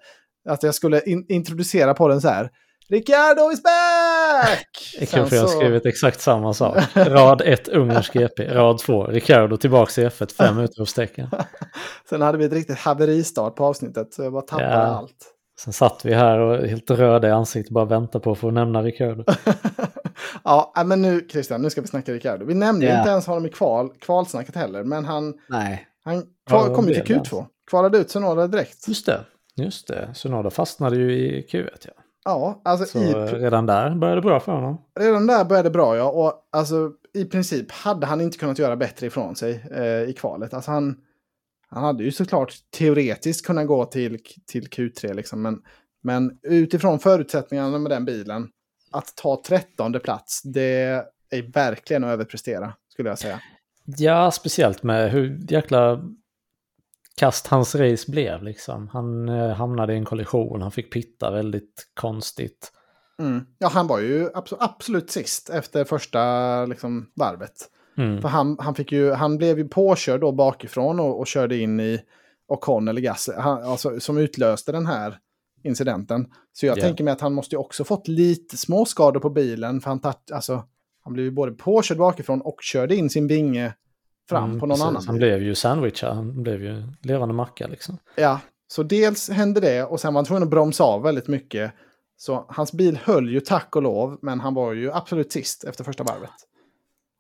att 0.49 0.63
jag 0.63 0.75
skulle 0.75 1.01
in, 1.03 1.27
introducera 1.29 1.95
podden 1.95 2.21
så 2.21 2.29
här. 2.29 2.51
Ricciardo 2.89 3.53
is 3.53 3.63
back! 3.63 3.96
Det 4.99 5.03
är 5.03 5.07
Sen 5.07 5.21
kul 5.21 5.29
för 5.29 5.37
jag 5.37 5.43
har 5.43 5.49
så- 5.49 5.59
skrivit 5.59 5.87
exakt 5.87 6.21
samma 6.21 6.55
sak. 6.55 6.77
Rad 6.95 7.43
1 7.45 7.69
ungersk 7.69 8.13
GP, 8.13 8.49
rad 8.55 8.79
2 8.79 9.05
Ricardo 9.07 9.57
tillbaks 9.57 9.99
i 9.99 10.05
F1, 10.07 10.33
fem 10.37 10.59
utropstecken. 10.65 11.29
Sen 12.09 12.21
hade 12.23 12.39
vi 12.39 12.45
ett 12.45 12.53
riktigt 12.53 12.79
haveristart 12.79 13.57
på 13.57 13.65
avsnittet. 13.65 14.15
Så 14.15 14.23
jag 14.23 14.33
bara 14.33 14.43
tappade 14.43 14.69
Ja. 14.71 14.79
allt. 14.81 15.33
Sen 15.59 15.73
satt 15.73 16.05
vi 16.05 16.15
här 16.15 16.39
och 16.39 16.67
helt 16.67 16.91
röda 16.91 17.29
i 17.29 17.31
ansiktet 17.31 17.73
bara 17.75 17.85
väntar 17.85 18.21
på 18.21 18.33
att 18.33 18.39
få 18.39 18.51
nämna 18.51 18.83
Ricardo. 18.83 19.25
ja, 20.45 20.73
äh, 20.77 20.85
men 20.85 21.03
nu 21.03 21.29
Christian, 21.31 21.63
nu 21.63 21.71
ska 21.71 21.81
vi 21.81 21.87
snacka 21.87 22.13
Ricciardo. 22.13 22.45
Vi 22.47 22.55
nämnde 22.55 22.87
Ja. 22.87 22.99
inte 22.99 23.11
ens 23.11 23.27
honom 23.27 23.47
i 23.47 23.49
kval, 23.49 23.91
kvalsnacket 24.01 24.55
heller, 24.57 24.85
men 24.85 25.05
han, 25.05 25.35
Nej. 25.49 25.87
han 26.05 26.23
kval, 26.49 26.75
kom 26.75 26.89
ju 26.89 26.95
till 26.95 27.15
det 27.15 27.21
Q2. 27.21 27.45
Kvalade 27.71 27.99
ut 27.99 28.11
Sonoda 28.11 28.47
direkt. 28.47 28.89
Just 28.89 29.07
det, 29.07 29.21
just 29.57 29.89
det. 29.89 30.09
Sonoda 30.15 30.51
fastnade 30.51 30.97
ju 30.97 31.13
i 31.13 31.47
Q1 31.53 31.69
ja. 31.85 31.93
Ja, 32.27 32.61
alltså 32.65 32.87
Så 32.87 32.99
i, 32.99 33.11
eh, 33.11 33.25
redan 33.25 33.67
där 33.67 33.95
började 33.95 34.21
det 34.21 34.25
bra 34.25 34.41
för 34.41 34.53
honom. 34.53 34.83
redan 35.01 35.27
där 35.27 35.45
började 35.45 35.69
det 35.69 35.73
bra 35.73 35.97
ja. 35.97 36.11
Och 36.11 36.49
alltså 36.53 36.93
i 37.15 37.25
princip 37.25 37.73
hade 37.73 38.07
han 38.07 38.21
inte 38.21 38.39
kunnat 38.39 38.59
göra 38.59 38.77
bättre 38.77 39.07
ifrån 39.07 39.37
sig 39.37 39.65
eh, 39.71 40.11
i 40.11 40.15
kvalet. 40.19 40.55
Alltså 40.55 40.71
han, 40.71 40.97
han 41.69 41.85
hade 41.85 42.05
ju 42.05 42.13
såklart 42.13 42.55
teoretiskt 42.79 43.47
kunnat 43.47 43.67
gå 43.67 43.85
till, 43.85 44.19
till 44.47 44.69
Q3 44.69 45.15
liksom. 45.15 45.43
Men, 45.43 45.63
men 46.03 46.39
utifrån 46.43 46.99
förutsättningarna 46.99 47.79
med 47.79 47.91
den 47.91 48.05
bilen, 48.05 48.49
att 48.93 49.17
ta 49.17 49.43
trettonde 49.47 49.99
plats, 49.99 50.43
det 50.43 51.05
är 51.31 51.53
verkligen 51.53 52.05
att 52.05 52.11
överprestera, 52.13 52.73
skulle 52.93 53.09
jag 53.09 53.19
säga. 53.19 53.41
Ja, 53.85 54.31
speciellt 54.31 54.83
med 54.83 55.11
hur 55.11 55.39
jäkla 55.49 56.01
kast 57.17 57.47
hans 57.47 57.75
race 57.75 58.11
blev 58.11 58.43
liksom. 58.43 58.89
Han 58.89 59.29
eh, 59.29 59.49
hamnade 59.55 59.95
i 59.95 59.97
en 59.97 60.05
kollision, 60.05 60.63
han 60.63 60.71
fick 60.73 60.93
pitta 60.93 61.31
väldigt 61.31 61.87
konstigt. 61.95 62.73
Mm. 63.19 63.47
Ja, 63.59 63.69
han 63.69 63.87
var 63.87 64.01
ju 64.01 64.29
abso- 64.29 64.57
absolut 64.61 65.11
sist 65.11 65.51
efter 65.51 65.85
första 65.85 66.65
liksom, 66.67 67.11
varvet. 67.15 67.71
Mm. 67.99 68.23
För 68.23 68.29
han, 68.29 68.57
han, 68.61 68.75
fick 68.75 68.93
ju, 68.93 69.13
han 69.13 69.37
blev 69.39 69.59
ju 69.59 69.69
påkörd 69.69 70.21
då 70.21 70.33
bakifrån 70.33 71.01
och, 71.01 71.19
och 71.21 71.27
körde 71.27 71.57
in 71.57 71.81
i 71.81 72.01
Ocon 72.49 72.89
eller 72.89 73.01
Gasly, 73.01 73.35
han, 73.35 73.63
alltså, 73.63 74.01
som 74.01 74.19
utlöste 74.19 74.73
den 74.73 74.87
här 74.87 75.19
incidenten. 75.63 76.27
Så 76.53 76.67
jag 76.67 76.79
Ja. 76.79 76.83
tänker 76.83 77.05
mig 77.05 77.13
att 77.13 77.21
han 77.21 77.33
måste 77.35 77.55
ju 77.55 77.59
också 77.59 77.85
fått 77.85 78.09
lite 78.09 78.57
småskador 78.57 79.21
på 79.21 79.31
bilen. 79.31 79.81
För 79.81 79.91
han, 79.91 80.01
tatt, 80.01 80.31
alltså, 80.33 80.65
han 81.05 81.13
blev 81.13 81.25
ju 81.25 81.31
både 81.31 81.53
påkörd 81.53 81.99
bakifrån 81.99 82.41
och 82.41 82.59
körde 82.63 82.97
in 82.97 83.11
sin 83.11 83.27
vinge 83.27 83.75
fram 84.29 84.45
Mm, 84.45 84.61
på 84.61 84.67
någon 84.67 84.75
precis. 84.75 84.87
annan 84.87 85.03
Han 85.07 85.17
blev 85.17 85.43
ju 85.43 85.55
sandwichad, 85.55 86.15
han 86.17 86.43
blev 86.43 86.63
ju 86.65 86.83
levande 87.03 87.35
macka 87.35 87.67
liksom. 87.67 87.99
Ja, 88.17 88.41
så 88.69 88.83
dels 88.83 89.31
hände 89.31 89.61
det 89.61 89.85
och 89.85 90.01
sen 90.01 90.15
var 90.15 90.19
han 90.19 90.25
tvungen 90.25 90.43
att 90.43 90.51
bromsa 90.51 90.85
av 90.85 91.03
väldigt 91.03 91.29
mycket. 91.29 91.73
Så 92.17 92.45
hans 92.49 92.73
bil 92.73 92.99
höll 93.05 93.29
ju 93.31 93.41
tack 93.41 93.77
och 93.77 93.83
lov, 93.83 94.19
men 94.23 94.41
han 94.41 94.55
var 94.55 94.73
ju 94.73 94.93
absolut 94.93 95.33
sist 95.33 95.65
efter 95.65 95.85
första 95.85 96.05
varvet. 96.05 96.31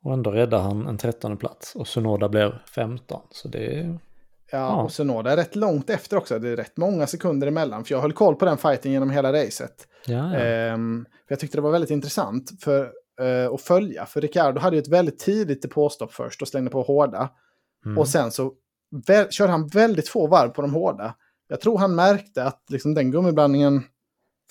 Och 0.04 0.12
ändå 0.12 0.30
räddade 0.30 0.62
han 0.62 0.86
en 0.86 0.98
trettonde 0.98 1.36
plats 1.36 1.74
och 1.74 1.88
Sonoda 1.88 2.28
blev 2.28 2.52
15. 2.74 3.20
Så 3.30 3.48
det 3.48 3.78
är... 3.80 3.84
Ja, 4.50 4.58
Ja. 4.58 4.82
och 4.82 4.92
Sonoda 4.92 5.32
är 5.32 5.36
rätt 5.36 5.56
långt 5.56 5.90
efter 5.90 6.16
också. 6.16 6.38
Det 6.38 6.48
är 6.48 6.56
rätt 6.56 6.76
många 6.76 7.06
sekunder 7.06 7.46
emellan. 7.46 7.84
För 7.84 7.94
jag 7.94 8.00
höll 8.02 8.12
koll 8.12 8.34
på 8.36 8.44
den 8.44 8.56
fighten 8.58 8.92
genom 8.92 9.10
hela 9.10 9.32
racet. 9.32 9.86
Ja, 10.06 10.14
ja. 10.34 10.38
Ehm, 10.40 11.04
för 11.10 11.32
jag 11.32 11.40
tyckte 11.40 11.56
det 11.58 11.62
var 11.62 11.70
väldigt 11.70 11.90
intressant. 11.90 12.52
För 12.60 12.92
eh, 13.20 13.52
att 13.54 13.60
följa. 13.62 14.06
För 14.06 14.20
Ricciardo 14.20 14.60
hade 14.60 14.76
ju 14.76 14.82
ett 14.82 14.88
väldigt 14.88 15.18
tidigt 15.18 15.62
depåstopp 15.62 16.12
först 16.12 16.42
och 16.42 16.48
slängde 16.48 16.70
på 16.70 16.82
hårda. 16.82 17.30
Mm. 17.84 17.98
Och 17.98 18.08
sen 18.08 18.30
så 18.30 18.52
väl, 19.06 19.30
körde 19.30 19.52
han 19.52 19.66
väldigt 19.66 20.08
få 20.08 20.26
varv 20.26 20.48
på 20.50 20.62
de 20.62 20.74
hårda. 20.74 21.14
Jag 21.48 21.60
tror 21.60 21.78
han 21.78 21.94
märkte 21.94 22.44
att 22.44 22.62
liksom, 22.68 22.94
den 22.94 23.10
gummiblandningen 23.10 23.82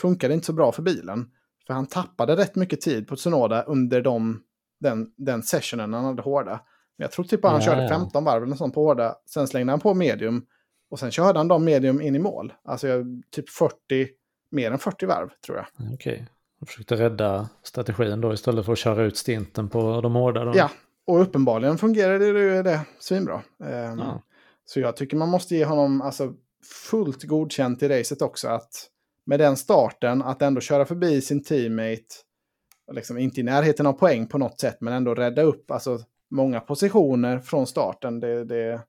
funkade 0.01 0.33
inte 0.33 0.45
så 0.45 0.53
bra 0.53 0.71
för 0.71 0.81
bilen. 0.81 1.29
För 1.67 1.73
han 1.73 1.85
tappade 1.85 2.35
rätt 2.35 2.55
mycket 2.55 2.81
tid 2.81 3.07
på 3.07 3.15
Tsunoda 3.15 3.63
under 3.63 4.01
de, 4.01 4.41
den, 4.79 5.11
den 5.17 5.43
sessionen 5.43 5.93
han 5.93 6.05
hade 6.05 6.21
hårda. 6.21 6.51
Men 6.97 7.03
jag 7.03 7.11
tror 7.11 7.25
typ 7.25 7.45
att 7.45 7.51
han 7.51 7.61
Ja, 7.61 7.65
körde 7.65 7.81
ja. 7.83 7.89
15 7.89 8.23
varv 8.23 8.43
eller 8.43 8.55
sånt 8.55 8.73
på 8.73 8.83
hårda. 8.83 9.15
Sen 9.25 9.47
slängde 9.47 9.71
han 9.71 9.79
på 9.79 9.93
medium. 9.93 10.45
Och 10.89 10.99
sen 10.99 11.11
körde 11.11 11.39
han 11.39 11.47
de 11.47 11.65
medium 11.65 12.01
in 12.01 12.15
i 12.15 12.19
mål. 12.19 12.53
Alltså 12.63 12.87
jag- 12.87 13.21
typ 13.31 13.49
40, 13.49 14.07
mer 14.51 14.71
än 14.71 14.79
40 14.79 15.05
varv 15.05 15.29
tror 15.45 15.57
jag. 15.57 15.93
Okej. 15.93 16.27
Jag 16.65 16.69
försökte 16.69 16.95
rädda 16.95 17.49
strategin 17.63 18.21
då 18.21 18.33
istället 18.33 18.65
för 18.65 18.71
att 18.71 18.77
köra 18.77 19.03
ut 19.03 19.17
stinten 19.17 19.69
på 19.69 20.01
de 20.01 20.15
hårda. 20.15 20.45
Då. 20.45 20.51
Ja, 20.55 20.69
och 21.07 21.21
uppenbarligen 21.21 21.77
fungerade 21.77 22.33
det, 22.33 22.61
det 22.63 22.81
svinbra. 22.99 23.41
Ehm, 23.63 23.99
Ja. 23.99 24.21
Så 24.65 24.79
jag 24.79 24.97
tycker 24.97 25.17
man 25.17 25.29
måste 25.29 25.55
ge 25.55 25.65
honom 25.65 26.01
alltså, 26.01 26.33
fullt 26.89 27.23
godkänt 27.23 27.83
i 27.83 27.87
racet 27.87 28.21
också. 28.21 28.47
Att 28.47 28.89
med 29.25 29.39
den 29.39 29.57
starten, 29.57 30.21
att 30.21 30.41
ändå 30.41 30.61
köra 30.61 30.85
förbi 30.85 31.21
sin 31.21 31.43
teammate, 31.43 32.05
liksom 32.91 33.17
inte 33.17 33.39
i 33.39 33.43
närheten 33.43 33.87
av 33.87 33.93
poäng 33.93 34.27
på 34.27 34.37
något 34.37 34.59
sätt, 34.59 34.77
men 34.79 34.93
ändå 34.93 35.15
rädda 35.15 35.41
upp 35.41 35.71
alltså, 35.71 35.99
många 36.31 36.59
positioner 36.59 37.39
från 37.39 37.67
starten. 37.67 38.19
Det, 38.19 38.45
det, 38.45 38.81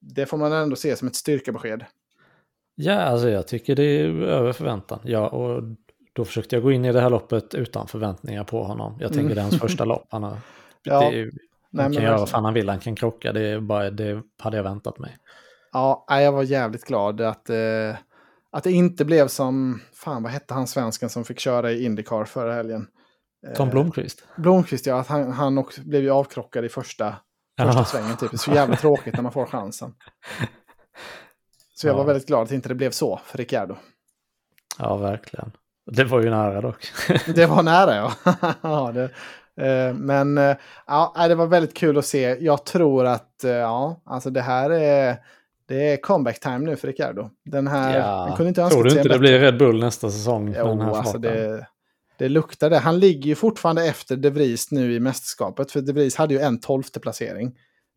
det 0.00 0.26
får 0.26 0.36
man 0.36 0.52
ändå 0.52 0.76
se 0.76 0.96
som 0.96 1.08
ett 1.08 1.16
styrkebesked. 1.16 1.84
Ja, 2.74 2.94
alltså 2.94 3.28
jag 3.28 3.48
tycker 3.48 3.76
det 3.76 3.82
är 3.82 4.22
över 4.22 4.52
förväntan. 4.52 5.00
Ja, 5.04 5.28
och 5.28 5.62
då 6.16 6.24
försökte 6.24 6.56
jag 6.56 6.62
gå 6.62 6.72
in 6.72 6.84
i 6.84 6.92
det 6.92 7.00
här 7.00 7.10
loppet 7.10 7.54
utan 7.54 7.86
förväntningar 7.88 8.44
på 8.44 8.62
honom. 8.64 8.96
Jag 9.00 9.08
tänker 9.12 9.20
Mm. 9.24 9.34
det 9.34 9.40
är 9.40 9.42
hans 9.42 9.58
första 9.60 9.84
lopp. 9.84 10.06
Han, 10.10 10.22
har, 10.22 10.36
Ja, 10.82 11.00
det 11.00 11.06
nej, 11.10 11.22
han 11.22 11.30
men 11.70 11.92
kan 11.92 12.02
göra 12.02 12.18
vad 12.18 12.28
fan 12.28 12.44
han 12.44 12.54
vill, 12.54 12.68
han 12.68 12.80
kan 12.80 12.96
krocka. 12.96 13.32
Det, 13.32 13.40
är 13.40 13.60
bara, 13.60 13.90
det 13.90 14.22
hade 14.38 14.56
jag 14.56 14.64
väntat 14.64 14.98
mig. 14.98 15.16
Ja, 15.72 16.04
jag 16.08 16.32
var 16.32 16.42
jävligt 16.42 16.84
glad 16.84 17.20
att, 17.20 17.50
eh, 17.50 17.96
att 18.50 18.64
det 18.64 18.72
inte 18.72 19.04
blev 19.04 19.28
som, 19.28 19.80
fan 19.94 20.22
vad 20.22 20.32
hette 20.32 20.54
han 20.54 20.66
svensken 20.66 21.08
som 21.10 21.24
fick 21.24 21.38
köra 21.40 21.72
i 21.72 21.84
Indycar 21.84 22.24
förra 22.24 22.54
helgen? 22.54 22.86
Tom 23.56 23.68
Eh, 23.68 23.72
Blomqvist. 23.72 24.24
Blomqvist, 24.36 24.86
ja, 24.86 25.00
att 25.00 25.06
han, 25.06 25.32
han 25.32 25.58
också 25.58 25.82
blev 25.82 26.02
ju 26.02 26.10
avkrockad 26.10 26.64
i 26.64 26.68
första, 26.68 27.16
första 27.60 27.78
Ja. 27.78 27.84
svängen. 27.84 28.16
Typ. 28.16 28.38
Så 28.40 28.50
jävla 28.50 28.76
tråkigt 28.76 29.14
när 29.14 29.22
man 29.22 29.32
får 29.32 29.46
chansen. 29.46 29.94
Så 31.74 31.86
jag 31.86 31.94
var 31.94 32.00
Ja. 32.00 32.06
väldigt 32.06 32.26
glad 32.28 32.42
att 32.42 32.52
inte 32.52 32.68
det 32.68 32.74
blev 32.74 32.90
så 32.90 33.20
för 33.24 33.38
Ricciardo. 33.38 33.76
Ja, 34.78 34.96
verkligen. 34.96 35.52
Det 35.86 36.04
var 36.04 36.22
ju 36.22 36.30
nära 36.30 36.60
dock. 36.60 36.86
Det 37.34 37.46
var 37.46 37.62
nära, 37.62 37.96
ja. 37.96 38.12
ja 38.62 38.92
det, 38.94 39.04
eh, 39.66 39.94
men 39.94 40.38
eh, 40.38 40.56
ja, 40.86 41.14
det 41.28 41.34
var 41.34 41.46
väldigt 41.46 41.74
kul 41.76 41.98
att 41.98 42.06
se. 42.06 42.36
Jag 42.40 42.64
tror 42.64 43.06
att 43.06 43.44
eh, 43.44 43.50
ja, 43.50 44.02
alltså 44.04 44.30
det 44.30 44.40
här 44.40 44.70
är, 44.70 45.16
det 45.68 45.92
är 45.92 45.96
comeback 45.96 46.40
time 46.40 46.58
nu 46.58 46.76
för 46.76 46.88
Ricciardo. 46.88 47.30
Den 47.44 47.66
här, 47.66 48.00
han 48.00 48.36
kunde 48.36 48.48
inte 48.48 48.68
Tror 48.68 48.84
du 48.84 48.90
inte 48.90 49.02
det 49.02 49.08
bättre- 49.08 49.18
blir 49.18 49.38
Red 49.38 49.58
Bull 49.58 49.80
nästa 49.80 50.10
säsong? 50.10 50.44
med 50.44 50.54
den 50.54 50.78
Jo, 50.78 50.84
här 50.84 50.90
alltså 50.92 51.18
det, 51.18 51.66
det 52.18 52.28
luktar 52.28 52.70
det. 52.70 52.78
Han 52.78 52.98
ligger 52.98 53.26
ju 53.26 53.34
fortfarande 53.34 53.86
efter 53.86 54.16
De 54.16 54.30
Vries 54.30 54.70
nu 54.70 54.94
i 54.94 55.00
mästerskapet. 55.00 55.72
För 55.72 55.80
De 55.80 55.92
Vries 55.92 56.16
hade 56.16 56.34
ju 56.34 56.40
en 56.40 56.60
tolfte 56.60 57.00
placering. 57.00 57.52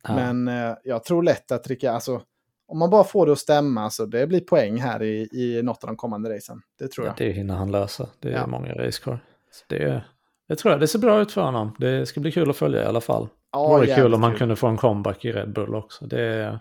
Ja. 0.08 0.15
Men 0.15 0.47
eh, 0.47 0.75
jag 0.84 1.04
tror 1.04 1.23
lätt 1.23 1.52
att 1.52 1.67
Rickard, 1.67 1.93
alltså, 1.95 2.21
om 2.69 2.79
man 2.79 2.89
bara 2.89 3.03
får 3.03 3.25
det 3.25 3.32
att 3.32 3.39
stämma 3.39 3.89
så 3.89 4.05
det 4.05 4.27
blir 4.27 4.39
poäng 4.41 4.82
här 4.82 5.03
i, 5.03 5.29
i 5.34 5.62
något 5.63 5.84
av 5.84 5.88
de 5.88 5.97
kommande 5.97 6.36
racen. 6.36 6.62
Det 6.79 6.88
tror 6.88 7.08
jag. 7.08 7.15
Det 7.17 7.32
hinner 7.32 7.55
han 7.55 7.71
lösa. 7.71 8.08
Det 8.19 8.27
är 8.29 8.34
Ja. 8.34 8.47
många 8.47 8.73
race 8.73 9.01
kvar. 9.01 9.19
Det, 9.67 10.03
det 10.47 10.55
tror 10.55 10.71
jag. 10.71 10.79
Det 10.82 10.88
ser 10.88 10.99
bra 10.99 11.21
ut 11.21 11.32
för 11.32 11.41
honom. 11.41 11.75
Det 11.79 12.05
ska 12.05 12.19
bli 12.19 12.32
kul 12.32 12.49
att 12.49 12.58
följa 12.58 12.84
i 12.84 12.86
alla 12.86 13.01
fall. 13.01 13.27
Ja, 13.51 13.63
det 13.63 13.67
vore 13.75 13.95
kul 13.95 14.13
om 14.13 14.21
man 14.21 14.36
kunde 14.36 14.55
få 14.55 14.67
en 14.67 14.77
comeback 14.77 15.25
i 15.25 15.32
Red 15.32 15.53
Bull 15.53 15.75
också. 15.75 16.05
Det 16.05 16.21
är 16.21 16.60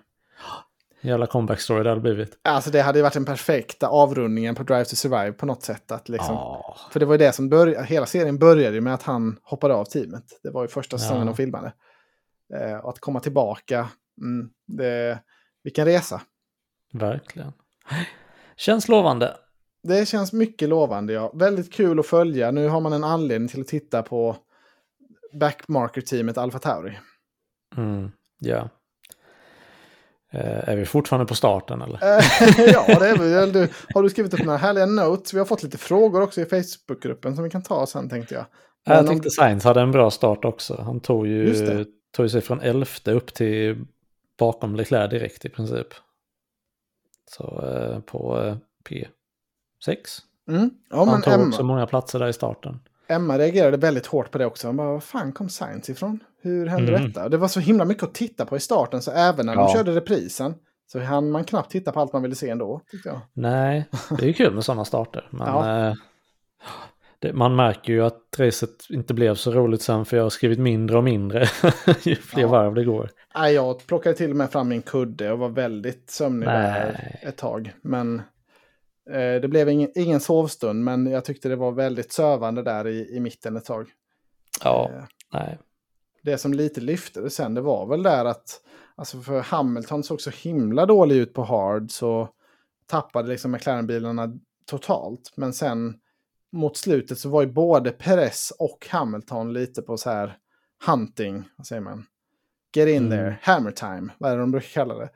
en 1.01 1.09
jävla 1.11 1.27
comeback 1.27 1.61
story 1.61 1.83
det 1.83 1.88
hade 1.88 2.01
blivit. 2.01 2.38
Alltså 2.44 2.71
det 2.71 2.81
hade 2.81 2.99
ju 2.99 3.03
varit 3.03 3.12
den 3.14 3.25
perfekta 3.25 3.88
avrundningen 3.88 4.55
på 4.55 4.62
Drive 4.62 4.85
to 4.85 4.97
Survive 4.97 5.33
på 5.33 5.47
något 5.47 5.62
sätt. 5.62 5.92
Att 5.92 6.09
liksom, 6.09 6.35
Ja. 6.35 6.77
För 6.92 7.01
det 7.01 7.07
var 7.07 7.14
ju 7.14 7.18
det 7.18 7.33
som 7.33 7.49
började, 7.49 7.85
hela 7.87 8.07
serien 8.07 8.38
började 8.38 8.75
ju 8.75 8.81
med 8.81 8.94
att 8.94 9.03
han 9.03 9.38
hoppade 9.42 9.75
av 9.75 9.85
teamet. 9.85 10.25
Det 10.42 10.51
var 10.51 10.62
ju 10.62 10.68
första 10.68 10.99
säsongen 10.99 11.21
Ja. 11.23 11.27
de 11.27 11.37
filmade. 11.37 11.73
Eh, 12.55 12.77
och 12.77 12.90
att 12.90 12.99
komma 12.99 13.21
tillbaka, 13.21 13.88
mm, 14.21 14.51
det, 14.66 15.18
vilken 15.64 15.85
resa. 15.85 16.21
Verkligen. 16.92 17.53
Känns 18.57 18.88
lovande. 18.88 19.37
Det 19.83 20.09
känns 20.09 20.33
mycket 20.33 20.68
lovande, 20.68 21.12
ja. 21.12 21.33
Väldigt 21.35 21.73
kul 21.73 21.99
att 22.01 22.07
följa. 22.07 22.51
Nu 22.51 22.68
har 22.68 22.81
man 22.81 22.92
en 22.92 23.05
anledning 23.05 23.49
till 23.49 23.61
att 23.61 23.66
titta 23.66 24.03
på 24.03 24.37
backmarker-teamet 25.33 26.38
Alfa 26.38 26.59
Tauri. 26.59 26.99
Mm, 27.77 28.11
ja. 28.40 28.68
Eh, 30.33 30.68
är 30.68 30.77
vi 30.77 30.87
fortfarande 30.87 31.27
på 31.27 31.35
starten 31.35 31.83
eller? 31.83 31.94
Eh, 32.18 32.25
ja, 32.73 32.99
det 32.99 33.09
är 33.09 33.18
väl 33.18 33.53
du. 33.53 33.68
Har 33.94 34.03
du 34.03 34.11
skrivit 34.11 34.35
upp 34.35 34.44
några 34.44 34.59
härliga 34.59 34.87
notes? 34.87 35.35
Vi 35.35 35.38
har 35.38 35.47
fått 35.47 35.62
lite 35.62 35.79
frågor 35.79 36.23
också 36.23 36.40
i 36.40 36.44
Facebookgruppen 36.44 37.35
som 37.35 37.44
vi 37.44 37.51
kan 37.51 37.62
ta 37.62 37.87
sen 37.87 38.09
tänkte 38.09 38.35
jag. 38.35 38.44
Men 38.87 38.97
Jag 38.97 39.09
om- 39.09 39.14
tyckte 39.14 39.31
Sainz 39.31 39.64
hade 39.64 39.81
en 39.81 39.92
bra 39.92 40.11
start 40.11 40.44
också. 40.44 40.83
Han 40.83 41.01
tog 41.01 41.27
ju, 41.27 41.85
tog 42.16 42.31
sig 42.31 42.40
från 42.40 42.61
elfte 42.61 43.12
upp 43.12 43.35
till 43.35 43.85
bakom 44.38 44.77
Leclerc 44.77 45.11
direkt 45.11 45.44
i 45.44 45.48
princip. 45.48 45.87
Så 47.31 47.62
eh, 47.66 48.01
på 48.01 48.40
eh, 48.42 48.57
P6. 48.88 50.18
Mm. 50.48 50.70
Ja, 50.90 51.05
han 51.05 51.22
tog 51.22 51.33
Emma, 51.35 51.46
också 51.48 51.62
många 51.62 51.87
platser 51.87 52.18
där 52.18 52.29
i 52.29 52.33
starten. 52.33 52.81
Emma 53.09 53.38
reagerade 53.38 53.77
väldigt 53.77 54.07
hårt 54.07 54.31
på 54.31 54.38
det 54.38 54.46
också. 54.46 54.66
Hon 54.66 54.77
bara, 54.77 54.92
var 54.92 55.01
fan 55.01 55.33
kom 55.33 55.48
Science 55.48 55.92
ifrån? 55.92 56.20
Hur 56.42 56.66
hände 56.66 56.94
Mm. 56.96 57.07
detta? 57.09 57.29
Det 57.29 57.37
var 57.37 57.48
så 57.48 57.61
himla 57.61 57.85
mycket 57.85 58.03
att 58.03 58.14
titta 58.14 58.46
på 58.46 58.57
i 58.57 58.61
starten, 58.61 59.03
så 59.03 59.11
även 59.11 59.46
när 59.46 59.57
de 59.57 59.61
Ja. 59.62 59.72
körde 59.74 59.94
reprisen 59.94 60.55
så 60.92 61.01
hann 61.01 61.31
man 61.31 61.44
knappt 61.44 61.70
titta 61.70 61.92
på 61.92 62.01
allt 62.01 62.12
man 62.12 62.22
ville 62.22 62.35
se 62.35 62.48
ändå, 62.51 62.81
tyckte 62.90 63.09
jag. 63.09 63.20
Nej, 63.33 63.88
det 64.18 64.22
är 64.22 64.27
ju 64.27 64.33
kul 64.33 64.55
med 64.55 64.64
sådana 64.64 64.85
starter. 64.85 65.29
Men 65.31 65.46
Ja. 65.48 65.87
eh, 65.88 65.94
det, 67.18 67.33
man 67.33 67.57
märker 67.57 67.92
ju 67.92 68.05
att 68.05 68.22
racet 68.38 68.70
inte 68.90 69.14
blev 69.14 69.35
så 69.35 69.53
roligt 69.53 69.83
sen 69.83 70.05
för 70.05 70.16
jag 70.16 70.24
har 70.24 70.31
skrivit 70.31 70.59
mindre 70.59 70.96
och 70.96 71.05
mindre 71.05 71.46
ju 72.03 72.14
fler 72.16 72.42
Ja. 72.42 72.48
varv 72.48 72.74
det 72.74 72.85
går. 72.85 73.11
Nej, 73.38 73.55
jag 73.55 73.87
plockade 73.87 74.14
till 74.14 74.31
och 74.31 74.37
med 74.37 74.51
fram 74.51 74.68
min 74.68 74.83
kudde 74.83 75.33
och 75.33 75.38
var 75.38 75.48
väldigt 75.48 76.11
sömnig 76.11 76.48
där 76.48 77.18
ett 77.22 77.37
tag. 77.37 77.72
Men 77.83 78.22
eh, 79.11 79.40
det 79.40 79.48
blev 79.48 79.68
ingen, 79.68 79.90
ingen 79.94 80.20
sovstund, 80.20 80.85
men 80.85 81.07
jag 81.07 81.24
tyckte 81.24 81.48
det 81.48 81.57
var 81.57 81.72
väldigt 81.72 82.12
sövande 82.12 82.62
där 82.62 82.87
i, 82.87 83.16
i 83.16 83.20
mitten 83.20 83.57
ett 83.57 83.64
tag. 83.64 83.90
Ja, 84.64 84.90
Eh, 84.94 85.05
nej. 85.33 85.59
det 86.22 86.38
som 86.38 86.55
lite 86.55 86.81
lyfte 86.81 87.20
det 87.20 87.31
sen, 87.31 87.55
det 87.55 87.61
var 87.61 87.87
väl 87.87 88.03
där 88.03 88.24
att 88.24 88.61
alltså 88.94 89.20
för 89.20 89.40
Hamilton 89.40 90.03
såg 90.03 90.20
så 90.20 90.31
himla 90.31 90.87
dålig 90.87 91.16
ut 91.16 91.35
på 91.35 91.44
hard 91.44 91.90
så 91.90 92.29
tappade 92.87 93.29
liksom 93.29 93.51
McLaren-bilarna 93.55 94.38
totalt. 94.66 95.33
Men 95.37 95.53
sen 95.53 95.94
mot 96.53 96.77
slutet 96.77 97.18
så 97.18 97.29
var 97.29 97.42
ju 97.42 97.48
både 97.53 97.90
Perez 97.90 98.53
och 98.59 98.87
Hamilton 98.90 99.53
lite 99.53 99.83
på 99.83 99.96
så 99.96 100.11
här 100.11 100.37
hunting, 100.87 101.48
vad 101.57 101.66
säger 101.66 101.83
man? 101.83 102.07
Get 102.74 102.88
in 102.88 102.96
Mm. 102.96 103.11
there, 103.11 103.38
hammer 103.42 103.70
time, 103.70 104.12
vad 104.18 104.31
är 104.31 104.37
det 104.37 104.42
de 104.42 104.50
brukar 104.50 104.68
kalla 104.68 104.94
det. 104.94 105.09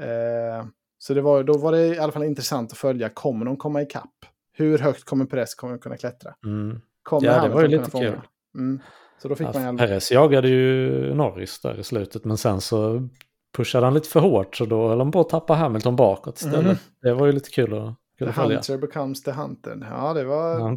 Eh, 0.00 0.64
så 0.98 1.14
det 1.14 1.20
var, 1.20 1.42
då 1.42 1.58
var 1.58 1.72
det 1.72 1.86
i 1.86 1.98
alla 1.98 2.12
fall 2.12 2.24
intressant 2.24 2.72
att 2.72 2.78
följa, 2.78 3.08
kommer 3.08 3.44
de 3.46 3.56
komma 3.56 3.82
ikapp? 3.82 4.10
Hur 4.52 4.78
högt 4.78 5.04
kommer 5.04 5.24
Perez 5.24 5.54
kommer 5.54 5.78
kunna 5.78 5.96
klättra? 5.96 6.34
Mm. 6.44 6.80
Kommer 7.02 7.26
Ja, 7.28 7.42
det 7.42 7.48
var 7.48 7.62
ju 7.62 7.68
lite 7.68 7.90
kul. 7.90 8.20
Mm. 8.54 8.80
Så 9.22 9.28
då 9.28 9.34
fick 9.34 9.46
Ja, 9.46 9.52
man 9.54 9.66
alla... 9.66 9.78
Perez 9.78 10.12
jagade 10.12 10.48
ju 10.48 11.14
Norris 11.14 11.60
där 11.60 11.80
i 11.80 11.84
slutet 11.84 12.24
men 12.24 12.36
sen 12.36 12.60
så 12.60 13.08
pushade 13.56 13.86
han 13.86 13.94
lite 13.94 14.08
för 14.08 14.20
hårt 14.20 14.56
så 14.56 14.64
då 14.64 14.88
höll 14.88 14.98
han 14.98 15.12
på 15.12 15.20
att 15.20 15.28
tappa 15.28 15.54
Hamilton 15.54 15.96
bakåt 15.96 16.36
istället. 16.36 16.64
Mhm. 16.66 16.76
Det 17.02 17.12
var 17.14 17.26
ju 17.26 17.32
lite 17.32 17.50
kul 17.50 17.74
att, 17.78 17.94
kul 18.18 18.26
The 18.26 18.28
att 18.28 18.34
följa. 18.34 18.56
Hunter 18.56 18.78
becomes 18.78 19.22
the 19.22 19.30
hunted. 19.30 19.86
Ja, 19.90 20.14
det 20.14 20.24
var, 20.24 20.58
Ja, 20.60 20.76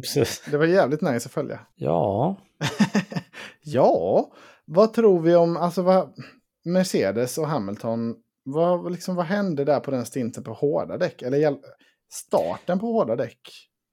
det 0.50 0.56
var 0.56 0.66
jävligt 0.66 1.00
nice 1.00 1.26
att 1.28 1.32
följa. 1.32 1.60
Ja, 1.74 2.36
ja, 3.64 4.30
vad 4.66 4.92
tror 4.92 5.20
vi 5.20 5.36
om 5.36 5.56
alltså, 5.56 5.82
vad, 5.82 6.12
Mercedes 6.64 7.38
och 7.38 7.46
Hamilton? 7.48 8.14
Vad, 8.44 8.92
liksom, 8.92 9.16
vad 9.16 9.26
hände 9.26 9.64
där 9.64 9.80
på 9.80 9.90
den 9.90 10.06
stinten 10.06 10.44
på 10.44 10.52
hårda 10.52 10.96
däck? 10.98 11.22
Eller 11.22 11.56
starten 12.12 12.78
på 12.78 12.86
hårda 12.86 13.16
däck? 13.16 13.40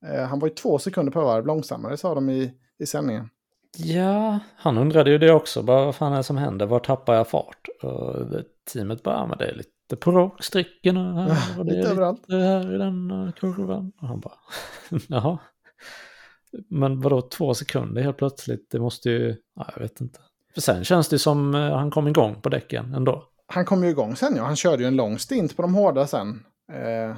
Eh, 0.06 0.24
han 0.24 0.40
var 0.40 0.48
ju 0.48 0.54
två 0.54 0.80
sekunder 0.80 1.12
per 1.12 1.22
varv 1.22 1.46
långsammare, 1.46 1.98
sa 1.98 2.16
de 2.16 2.30
i, 2.30 2.52
i 2.80 2.86
sändningen. 2.86 3.30
Ja, 3.78 4.40
han 4.56 4.78
undrade 4.78 5.12
ju 5.12 5.18
det 5.18 5.32
också. 5.34 5.64
Bara, 5.64 5.86
vad 5.86 5.96
fan 5.96 6.14
är 6.14 6.18
det 6.18 6.24
som 6.24 6.38
händer? 6.38 6.66
Var 6.66 6.80
tappar 6.80 7.14
jag 7.14 7.28
fart? 7.28 7.68
Och 7.84 8.26
det, 8.26 8.44
teamet 8.74 9.04
bara, 9.04 9.16
"Ja, 9.16 9.26
men 9.28 9.38
det 9.38 9.46
är 9.50 9.54
lite 9.56 9.96
på 10.00 10.12
raksträckan 10.12 10.98
här. 10.98 11.60
Och 11.60 11.66
det 11.66 11.74
Lite 11.76 11.88
är 11.88 11.92
överallt. 11.92 12.22
lite 12.28 12.36
här 12.42 12.76
i 12.76 12.78
den 12.78 13.12
eh, 13.12 13.32
kurvan. 13.32 13.92
Och 14.02 14.08
han 14.08 14.20
bara, 14.20 14.34
jaha. 15.08 15.38
Men 16.70 17.02
vadå 17.02 17.22
två 17.22 17.54
sekunder 17.54 18.02
helt 18.02 18.18
plötsligt? 18.18 18.68
Det 18.72 18.80
måste 18.80 19.10
ju, 19.10 19.36
ja, 19.56 19.70
jag 19.76 19.82
vet 19.82 20.02
inte. 20.02 20.20
För 20.54 20.62
sen 20.62 20.84
känns 20.84 21.10
det 21.10 21.20
som 21.20 21.56
eh, 21.56 21.78
han 21.78 21.92
kom 21.92 22.08
igång 22.08 22.42
på 22.42 22.50
däcken 22.50 22.94
ändå. 22.94 23.24
Han 23.48 23.66
kom 23.66 23.84
ju 23.84 23.90
igång 23.90 24.16
sen, 24.16 24.36
ja. 24.36 24.44
Han 24.44 24.56
körde 24.56 24.84
ju 24.84 24.88
en 24.88 24.96
lång 24.96 25.20
stint 25.20 25.56
på 25.56 25.62
de 25.62 25.76
hårda 25.76 26.08
sen. 26.08 26.46
Eh, 26.74 27.16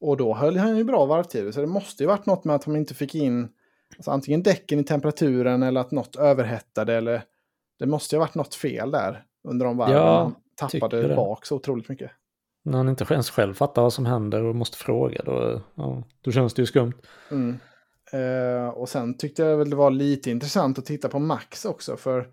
och 0.00 0.16
då 0.16 0.34
höll 0.34 0.56
han 0.56 0.76
ju 0.76 0.84
bra 0.84 1.06
varvtider. 1.06 1.52
Så 1.52 1.60
det 1.60 1.66
måste 1.66 2.02
ju 2.02 2.06
varit 2.06 2.26
något 2.26 2.44
med 2.44 2.56
att 2.56 2.64
de 2.64 2.76
inte 2.76 2.94
fick 2.94 3.14
in 3.14 3.48
Alltså 3.96 4.10
antingen 4.10 4.42
däcken 4.42 4.78
i 4.78 4.84
temperaturen 4.84 5.62
eller 5.62 5.80
att 5.80 5.90
något 5.90 6.16
överhettade 6.16 6.94
eller 6.94 7.22
det 7.78 7.86
måste 7.86 8.14
ju 8.14 8.18
ha 8.18 8.26
varit 8.26 8.34
något 8.34 8.54
fel 8.54 8.90
där 8.90 9.24
under 9.48 9.66
de 9.66 9.76
varven. 9.76 9.96
Ja, 9.96 10.22
han 10.60 10.70
tappade 10.70 11.16
bak 11.16 11.46
så 11.46 11.56
otroligt 11.56 11.88
mycket. 11.88 12.10
När 12.62 12.78
han 12.78 12.88
inte 12.88 13.06
ens 13.10 13.30
själv 13.30 13.54
fattar 13.54 13.82
vad 13.82 13.92
som 13.92 14.06
händer 14.06 14.42
och 14.42 14.54
måste 14.54 14.76
fråga 14.76 15.22
då, 15.24 15.60
ja, 15.74 16.02
då 16.20 16.32
känns 16.32 16.54
det 16.54 16.62
ju 16.62 16.66
skumt. 16.66 16.94
Mm. 17.30 17.58
Uh, 18.14 18.68
och 18.68 18.88
sen 18.88 19.16
tyckte 19.16 19.42
jag 19.42 19.56
väl 19.56 19.70
det 19.70 19.76
var 19.76 19.90
lite 19.90 20.30
intressant 20.30 20.78
att 20.78 20.84
titta 20.84 21.08
på 21.08 21.18
Max 21.18 21.64
också. 21.64 21.96
För 21.96 22.26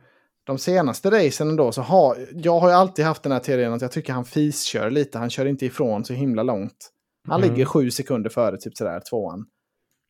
de 0.43 0.57
senaste 0.57 1.11
racen 1.11 1.55
då 1.55 1.71
så 1.71 1.81
har 1.81 2.17
jag 2.31 2.59
har 2.59 2.69
ju 2.69 2.75
alltid 2.75 3.05
haft 3.05 3.23
den 3.23 3.31
här 3.31 3.39
teorin 3.39 3.73
att 3.73 3.81
jag 3.81 3.91
tycker 3.91 4.13
han 4.13 4.25
fiskör 4.25 4.89
lite. 4.89 5.17
Han 5.17 5.29
kör 5.29 5.45
inte 5.45 5.65
ifrån 5.65 6.05
så 6.05 6.13
himla 6.13 6.43
långt. 6.43 6.91
Han 7.27 7.41
mm. 7.43 7.51
ligger 7.51 7.65
sju 7.65 7.91
sekunder 7.91 8.29
före 8.29 8.57
typ 8.57 8.77
sådär 8.77 9.01
tvåan. 9.09 9.45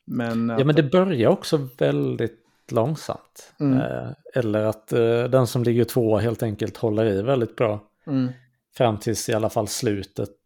Men, 0.07 0.49
ja, 0.49 0.65
men 0.65 0.75
det 0.75 0.83
börjar 0.83 1.29
också 1.29 1.69
väldigt 1.77 2.39
långsamt. 2.71 3.53
Mm. 3.59 3.77
Eh, 3.77 4.09
eller 4.35 4.63
att 4.63 4.93
eh, 4.93 5.23
den 5.23 5.47
som 5.47 5.63
ligger 5.63 5.83
två 5.83 6.17
helt 6.17 6.43
enkelt 6.43 6.77
håller 6.77 7.05
i 7.05 7.21
väldigt 7.21 7.55
bra. 7.55 7.83
Mm. 8.07 8.31
Fram 8.77 8.97
tills 8.97 9.29
i 9.29 9.33
alla 9.33 9.49
fall 9.49 9.67
slutet, 9.67 10.37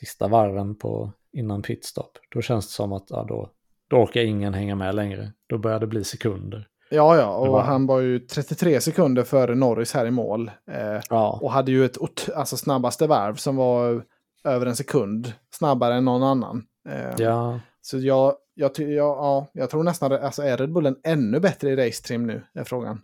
sista 0.00 0.28
varven 0.28 0.74
på 0.74 1.12
innan 1.32 1.62
pitstop. 1.62 2.18
Då 2.30 2.42
känns 2.42 2.66
det 2.66 2.72
som 2.72 2.92
att 2.92 3.06
ja, 3.08 3.26
då, 3.28 3.50
då 3.88 3.96
orkar 3.96 4.20
ingen 4.20 4.54
hänga 4.54 4.74
med 4.74 4.94
längre. 4.94 5.32
Då 5.46 5.58
börjar 5.58 5.80
det 5.80 5.86
bli 5.86 6.04
sekunder. 6.04 6.68
Ja, 6.90 7.16
ja, 7.16 7.36
och 7.36 7.48
var... 7.48 7.62
han 7.62 7.86
var 7.86 8.00
ju 8.00 8.18
33 8.18 8.80
sekunder 8.80 9.24
före 9.24 9.54
Norris 9.54 9.94
här 9.94 10.06
i 10.06 10.10
mål. 10.10 10.50
Eh, 10.70 11.00
ja. 11.10 11.38
Och 11.42 11.52
hade 11.52 11.72
ju 11.72 11.84
ett 11.84 11.96
alltså, 12.34 12.56
snabbaste 12.56 13.06
varv 13.06 13.34
som 13.34 13.56
var 13.56 14.04
över 14.44 14.66
en 14.66 14.76
sekund 14.76 15.32
snabbare 15.50 15.94
än 15.94 16.04
någon 16.04 16.22
annan. 16.22 16.66
Eh, 16.88 17.14
ja. 17.18 17.60
Så 17.80 17.98
jag, 17.98 18.34
jag, 18.54 18.70
jag, 18.78 18.88
ja, 18.96 19.46
jag 19.52 19.70
tror 19.70 19.82
nästan, 19.82 20.12
alltså 20.12 20.42
är 20.42 20.56
Red 20.56 20.72
Bullen 20.72 20.96
ännu 21.04 21.40
bättre 21.40 21.70
i 21.70 21.76
racetrim 21.76 22.26
nu? 22.26 22.42
Är 22.54 22.64
frågan. 22.64 23.02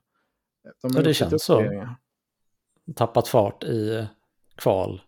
De 0.82 0.90
ja, 0.94 1.02
det 1.02 1.14
känns 1.14 1.44
så. 1.44 1.86
Tappat 2.96 3.28
fart 3.28 3.64
i 3.64 4.06
kval, 4.56 5.02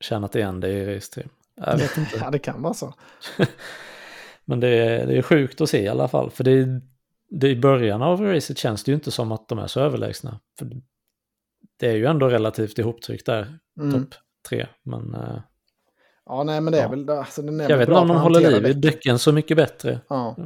tjänat 0.00 0.34
igen 0.34 0.60
det 0.60 0.68
i 0.68 0.96
racetrim. 0.96 1.28
Jag 1.54 1.78
vet 1.78 1.96
inte. 1.96 2.16
ja, 2.16 2.30
det 2.30 2.38
kan 2.38 2.62
vara 2.62 2.74
så. 2.74 2.94
Men 4.44 4.60
det 4.60 4.68
är, 4.68 5.06
det 5.06 5.18
är 5.18 5.22
sjukt 5.22 5.60
att 5.60 5.70
se 5.70 5.82
i 5.82 5.88
alla 5.88 6.08
fall. 6.08 6.30
För 6.30 6.44
det, 6.44 6.80
det 7.28 7.48
i 7.48 7.56
början 7.56 8.02
av 8.02 8.20
racet 8.20 8.58
känns 8.58 8.84
det 8.84 8.90
ju 8.90 8.94
inte 8.94 9.10
som 9.10 9.32
att 9.32 9.48
de 9.48 9.58
är 9.58 9.66
så 9.66 9.80
överlägsna. 9.80 10.40
För 10.58 10.70
det 11.78 11.86
är 11.86 11.96
ju 11.96 12.06
ändå 12.06 12.28
relativt 12.28 12.78
ihoptryckt 12.78 13.26
där, 13.26 13.58
mm. 13.80 13.92
topp 13.92 14.14
tre. 14.48 14.66
Men 14.82 15.14
uh, 15.14 15.40
Ja, 16.26 16.42
nej, 16.42 16.60
men 16.60 16.72
det 16.72 16.78
är 16.78 16.82
ja. 16.82 16.88
väl... 16.88 17.10
Alltså, 17.10 17.42
den 17.42 17.60
är 17.60 17.70
jag 17.70 17.78
vet 17.78 17.88
inte 17.88 18.00
om 18.00 18.08
de 18.08 18.16
håller 18.16 18.40
liv 18.40 18.66
i 18.66 18.72
däcken 18.72 19.18
så 19.18 19.32
mycket 19.32 19.56
bättre. 19.56 20.00
Ja. 20.08 20.36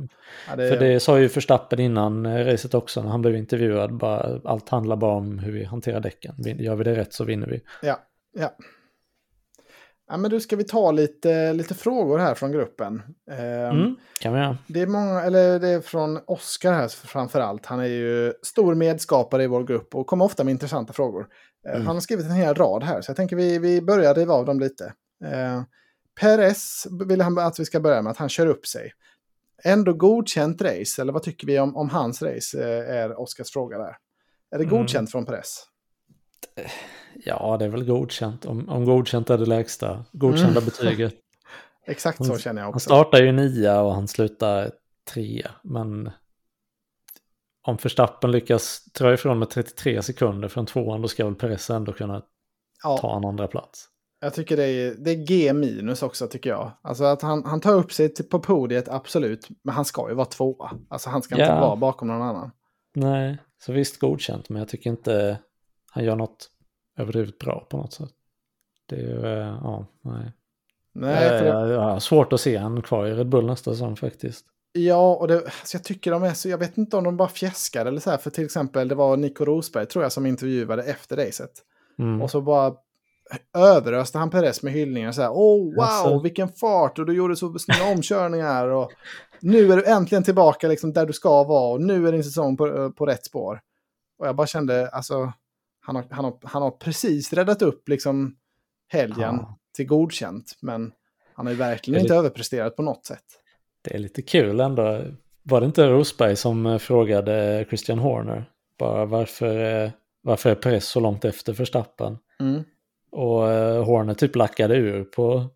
ja 0.48 0.56
det... 0.56 0.68
För 0.68 0.76
det 0.80 1.00
sa 1.00 1.18
ju 1.18 1.28
Förstappen 1.28 1.80
innan 1.80 2.26
eh, 2.26 2.44
racet 2.44 2.74
också 2.74 3.02
när 3.02 3.10
han 3.10 3.22
blev 3.22 3.36
intervjuad. 3.36 3.96
Bara, 3.96 4.40
allt 4.44 4.68
handlar 4.68 4.96
bara 4.96 5.16
om 5.16 5.38
hur 5.38 5.52
vi 5.52 5.64
hanterar 5.64 6.00
däcken. 6.00 6.34
Gör 6.38 6.76
vi 6.76 6.84
det 6.84 6.96
rätt 6.96 7.12
så 7.12 7.24
vinner 7.24 7.46
vi. 7.46 7.60
Ja, 7.82 8.00
ja. 8.32 8.56
Ja, 10.08 10.16
men 10.16 10.30
då 10.30 10.40
ska 10.40 10.56
vi 10.56 10.64
ta 10.64 10.90
lite, 10.90 11.52
lite 11.52 11.74
frågor 11.74 12.18
här 12.18 12.34
från 12.34 12.52
gruppen. 12.52 13.02
Eh, 13.30 13.68
mm, 13.68 13.96
kan 14.20 14.32
vi 14.32 14.38
göra. 14.40 14.58
Det 14.66 14.82
är 14.82 14.86
många, 14.86 15.22
eller 15.22 15.58
det 15.58 15.68
är 15.68 15.80
från 15.80 16.20
Oskar 16.26 16.72
här 16.72 16.88
framför 16.88 17.40
allt. 17.40 17.66
Han 17.66 17.80
är 17.80 17.84
ju 17.84 18.32
stor 18.42 18.74
medskapare 18.74 19.44
i 19.44 19.46
vår 19.46 19.64
grupp 19.64 19.94
och 19.94 20.06
kommer 20.06 20.24
ofta 20.24 20.44
med 20.44 20.52
intressanta 20.52 20.92
frågor. 20.92 21.26
Eh, 21.66 21.74
mm. 21.74 21.86
Han 21.86 21.96
har 21.96 22.00
skrivit 22.00 22.26
en 22.26 22.32
hel 22.32 22.54
rad 22.54 22.82
här, 22.82 23.00
så 23.00 23.10
jag 23.10 23.16
tänker 23.16 23.36
vi, 23.36 23.58
vi 23.58 23.82
börjar 23.82 24.14
riva 24.14 24.34
av 24.34 24.44
dem 24.44 24.60
lite. 24.60 24.92
Eh, 25.24 25.62
Perez 26.20 26.86
vill 27.06 27.20
han 27.20 27.38
att 27.38 27.60
vi 27.60 27.64
ska 27.64 27.80
börja 27.80 28.02
med, 28.02 28.10
att 28.10 28.16
han 28.16 28.28
kör 28.28 28.46
upp 28.46 28.66
sig. 28.66 28.92
Ändå 29.64 29.92
godkänt 29.92 30.62
race, 30.62 31.02
eller 31.02 31.12
vad 31.12 31.22
tycker 31.22 31.46
vi 31.46 31.58
om, 31.58 31.76
om 31.76 31.90
hans 31.90 32.22
race, 32.22 32.58
eh, 32.58 32.96
är 32.96 33.20
Oskars 33.20 33.50
fråga 33.50 33.78
där. 33.78 33.96
Är 34.50 34.58
det 34.58 34.64
mm. 34.64 34.76
godkänt 34.76 35.10
från 35.10 35.26
Perez? 35.26 35.64
Ja, 37.24 37.56
det 37.58 37.64
är 37.64 37.68
väl 37.68 37.84
godkänt. 37.84 38.46
Om, 38.46 38.68
om 38.68 38.84
godkänt 38.84 39.30
är 39.30 39.38
det 39.38 39.46
lägsta 39.46 40.04
godkända 40.12 40.60
mm. 40.60 40.64
betyget. 40.64 41.14
Exakt 41.86 42.26
så 42.26 42.38
känner 42.38 42.62
jag 42.62 42.68
också. 42.68 42.90
Han 42.90 43.04
startar 43.04 43.18
ju 43.18 43.32
nia 43.32 43.80
och 43.80 43.94
han 43.94 44.08
slutar 44.08 44.70
trea. 45.14 45.50
Men 45.62 46.10
om 47.62 47.78
Förstappen 47.78 48.30
lyckas 48.30 48.84
dra 48.84 49.14
ifrån 49.14 49.38
med 49.38 49.50
33 49.50 50.02
sekunder 50.02 50.48
från 50.48 50.66
tvåan 50.66 51.02
då 51.02 51.08
ska 51.08 51.24
väl 51.24 51.34
Perez 51.34 51.70
ändå 51.70 51.92
kunna 51.92 52.22
ja. 52.82 52.98
ta 52.98 53.16
en 53.16 53.24
andra 53.24 53.46
plats. 53.46 53.88
Jag 54.20 54.34
tycker 54.34 54.56
det 54.56 54.66
är, 54.66 54.94
det 54.98 55.10
är 55.10 55.26
G 55.26 55.52
minus 55.52 56.02
också 56.02 56.26
tycker 56.26 56.50
jag. 56.50 56.70
Alltså 56.82 57.04
att 57.04 57.22
han, 57.22 57.44
han 57.44 57.60
tar 57.60 57.74
upp 57.74 57.92
sig 57.92 58.08
på 58.08 58.38
podiet, 58.38 58.88
absolut. 58.88 59.48
Men 59.64 59.74
han 59.74 59.84
ska 59.84 60.08
ju 60.08 60.14
vara 60.14 60.26
tvåa. 60.26 60.70
Alltså 60.88 61.10
han 61.10 61.22
ska 61.22 61.38
ja. 61.38 61.44
inte 61.44 61.60
vara 61.60 61.76
bakom 61.76 62.08
någon 62.08 62.22
annan. 62.22 62.50
Nej, 62.94 63.38
så 63.58 63.72
visst 63.72 63.98
godkänt. 63.98 64.48
Men 64.48 64.58
jag 64.58 64.68
tycker 64.68 64.90
inte 64.90 65.38
han 65.96 66.04
gör 66.04 66.16
något 66.16 66.50
överdrivet 66.98 67.38
bra 67.38 67.66
på 67.70 67.76
något 67.76 67.92
sätt. 67.92 68.10
Det 68.86 68.96
är 68.96 69.00
ju, 69.00 69.26
eh, 69.26 69.58
ja, 69.62 69.86
nej. 70.02 70.32
Nej, 70.92 71.38
för 71.38 71.46
jag, 71.46 71.68
jag 71.68 71.80
har 71.80 71.98
svårt 71.98 72.32
att 72.32 72.40
se 72.40 72.56
han 72.56 72.82
kvar 72.82 73.06
i 73.06 73.14
Red 73.14 73.28
Bull 73.28 73.46
nästa 73.46 73.72
säsong 73.72 73.96
faktiskt. 73.96 74.46
Ja, 74.72 75.14
och 75.14 75.28
det, 75.28 75.36
alltså 75.36 75.76
jag 75.76 75.84
tycker 75.84 76.10
de 76.10 76.22
är 76.22 76.34
så, 76.34 76.48
jag 76.48 76.58
vet 76.58 76.78
inte 76.78 76.96
om 76.96 77.04
de 77.04 77.16
bara 77.16 77.28
fjäskar 77.28 77.86
eller 77.86 78.00
så 78.00 78.10
här, 78.10 78.16
för 78.16 78.30
till 78.30 78.44
exempel 78.44 78.88
det 78.88 78.94
var 78.94 79.16
Nico 79.16 79.44
Rosberg 79.44 79.86
tror 79.86 80.04
jag 80.04 80.12
som 80.12 80.26
intervjuade 80.26 80.82
efter 80.82 81.16
racet. 81.16 81.50
Mm. 81.98 82.22
Och 82.22 82.30
så 82.30 82.40
bara 82.40 82.74
överöste 83.54 84.18
han 84.18 84.30
Perez 84.30 84.62
med 84.62 84.72
hyllningar. 84.72 85.12
Så 85.12 85.22
här, 85.22 85.30
oh 85.30 85.74
wow, 85.74 85.84
alltså. 85.84 86.20
vilken 86.22 86.48
fart 86.48 86.98
och 86.98 87.06
du 87.06 87.12
gjorde 87.12 87.36
så 87.36 87.58
snygga 87.58 87.92
omkörningar. 87.92 88.68
Och 88.68 88.92
nu 89.40 89.72
är 89.72 89.76
du 89.76 89.84
äntligen 89.84 90.24
tillbaka 90.24 90.68
liksom 90.68 90.92
där 90.92 91.06
du 91.06 91.12
ska 91.12 91.44
vara 91.44 91.72
och 91.72 91.80
nu 91.80 92.08
är 92.08 92.12
din 92.12 92.24
säsong 92.24 92.56
på, 92.56 92.92
på 92.92 93.06
rätt 93.06 93.24
spår. 93.24 93.60
Och 94.18 94.26
jag 94.26 94.36
bara 94.36 94.46
kände, 94.46 94.88
alltså, 94.88 95.32
han 95.86 95.96
har, 95.96 96.04
han 96.10 96.24
har, 96.24 96.38
han 96.42 96.62
har 96.62 96.70
precis 96.70 97.32
räddat 97.32 97.62
upp 97.62 97.88
liksom 97.88 98.36
helgen 98.88 99.18
ja. 99.18 99.58
till 99.76 99.86
godkänt. 99.86 100.52
Men 100.60 100.92
han 101.34 101.46
har 101.46 101.52
ju 101.52 101.58
verkligen 101.58 102.00
inte 102.00 102.14
överpresterat 102.14 102.76
på 102.76 102.82
något 102.82 103.06
sätt. 103.06 103.24
Det 103.82 103.94
är 103.94 103.98
lite 103.98 104.22
kul 104.22 104.60
ändå. 104.60 105.02
Var 105.42 105.60
det 105.60 105.66
inte 105.66 105.88
Rosberg 105.88 106.36
som 106.36 106.66
eh, 106.66 106.78
frågade 106.78 107.64
Christian 107.68 107.98
Horner? 107.98 108.50
Bara 108.78 109.04
varför, 109.04 109.84
eh, 109.84 109.90
varför 110.22 110.50
är 110.50 110.54
Perez 110.54 110.84
så 110.84 111.00
långt 111.00 111.24
efter 111.24 111.54
förstappen? 111.54 112.18
Mm. 112.40 112.64
Och 113.10 113.52
eh, 113.52 113.84
Horner 113.84 114.14
typ 114.14 114.36
lackade 114.36 114.76
ur 114.76 115.04
på 115.04 115.46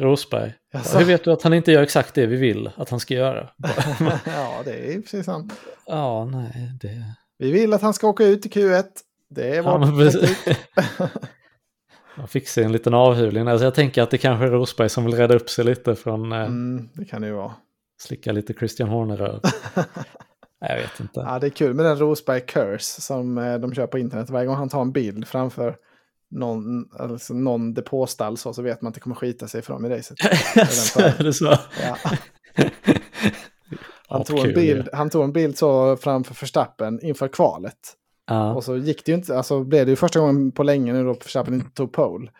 Rosberg. 0.00 0.52
Jaså. 0.72 0.98
Hur 0.98 1.04
vet 1.04 1.24
du 1.24 1.32
att 1.32 1.42
han 1.42 1.54
inte 1.54 1.72
gör 1.72 1.82
exakt 1.82 2.14
det 2.14 2.26
vi 2.26 2.36
vill 2.36 2.70
att 2.76 2.90
han 2.90 3.00
ska 3.00 3.14
göra? 3.14 3.50
ja, 4.26 4.62
det 4.64 4.94
är 4.94 5.00
precis 5.00 5.26
sant. 5.26 5.52
Ja, 5.86 6.24
nej, 6.24 6.72
det... 6.80 7.04
Vi 7.38 7.52
vill 7.52 7.72
att 7.72 7.82
han 7.82 7.94
ska 7.94 8.08
åka 8.08 8.24
ut 8.24 8.46
i 8.46 8.48
Q1. 8.48 8.84
Det 9.30 9.60
vårt 9.60 9.66
ja, 10.76 11.08
Man 12.16 12.28
fick 12.28 12.48
se 12.48 12.62
en 12.62 12.72
liten 12.72 12.94
avhulning. 12.94 13.48
Alltså 13.48 13.64
jag 13.64 13.74
tänker 13.74 14.02
att 14.02 14.10
det 14.10 14.18
kanske 14.18 14.46
är 14.46 14.50
Rosberg 14.50 14.88
som 14.88 15.04
vill 15.04 15.14
rädda 15.14 15.34
upp 15.34 15.50
sig 15.50 15.64
lite 15.64 15.96
från... 15.96 16.32
Eh, 16.32 16.38
mm, 16.38 16.88
det 16.94 17.04
kan 17.04 17.20
det 17.22 17.28
ju 17.28 17.34
vara. 17.34 17.52
Slicka 18.00 18.32
lite 18.32 18.54
Christian 18.54 18.88
Horner 18.88 19.40
Jag 20.60 20.76
vet 20.76 21.00
inte. 21.00 21.20
Ja, 21.20 21.38
det 21.38 21.46
är 21.46 21.50
kul 21.50 21.74
med 21.74 21.84
den 21.84 21.98
Rosberg 21.98 22.40
Curse 22.40 23.00
som 23.00 23.38
eh, 23.38 23.58
de 23.58 23.74
kör 23.74 23.86
på 23.86 23.98
internet. 23.98 24.30
Varje 24.30 24.46
gång 24.46 24.56
han 24.56 24.68
tar 24.68 24.80
en 24.80 24.92
bild 24.92 25.28
framför 25.28 25.76
någon, 26.30 26.88
alltså 26.98 27.34
någon 27.34 27.74
depåstall 27.74 28.36
så, 28.36 28.52
så 28.52 28.62
vet 28.62 28.82
man 28.82 28.88
att 28.88 28.94
det 28.94 29.00
kommer 29.00 29.16
skita 29.16 29.48
sig 29.48 29.62
dem 29.62 29.84
i 29.84 29.88
racet. 29.88 30.18
är 30.96 31.22
det 31.22 31.32
så? 31.32 31.56
Ja. 31.82 31.96
Han, 34.08 34.24
tog 34.24 34.38
en 34.38 34.54
bild, 34.54 34.88
han 34.92 35.10
tog 35.10 35.24
en 35.24 35.32
bild 35.32 35.58
så 35.58 35.96
framför 35.96 36.34
förstappen 36.34 37.00
inför 37.02 37.28
kvalet. 37.28 37.96
Ja. 38.30 38.54
Och 38.54 38.64
så 38.64 38.76
gick 38.76 39.04
det 39.04 39.12
ju 39.12 39.16
inte, 39.16 39.36
alltså 39.36 39.64
blev 39.64 39.86
det 39.86 39.90
ju 39.90 39.96
första 39.96 40.20
gången 40.20 40.52
på 40.52 40.62
länge 40.62 40.92
nu 40.92 41.04
då 41.04 41.12
Verstappen 41.12 41.54
inte 41.54 41.70
tog 41.70 41.92
pole. 41.92 42.30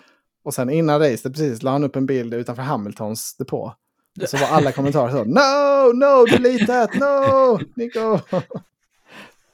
Och 0.45 0.55
sen 0.55 0.70
innan 0.70 1.01
racet 1.01 1.32
precis 1.32 1.62
la 1.62 1.70
han 1.70 1.84
upp 1.84 1.97
en 1.97 2.07
bild 2.07 2.34
utanför 2.34 2.62
Hamiltons 2.62 3.36
depå. 3.36 3.74
Och 4.22 4.28
så 4.28 4.36
var 4.36 4.47
alla 4.47 4.72
kommentarer 4.72 5.11
så 5.11 5.24
No, 5.24 5.93
no, 5.93 6.26
delete 6.26 6.66
that, 6.66 6.95
no, 6.95 7.59
Nico. 7.76 8.18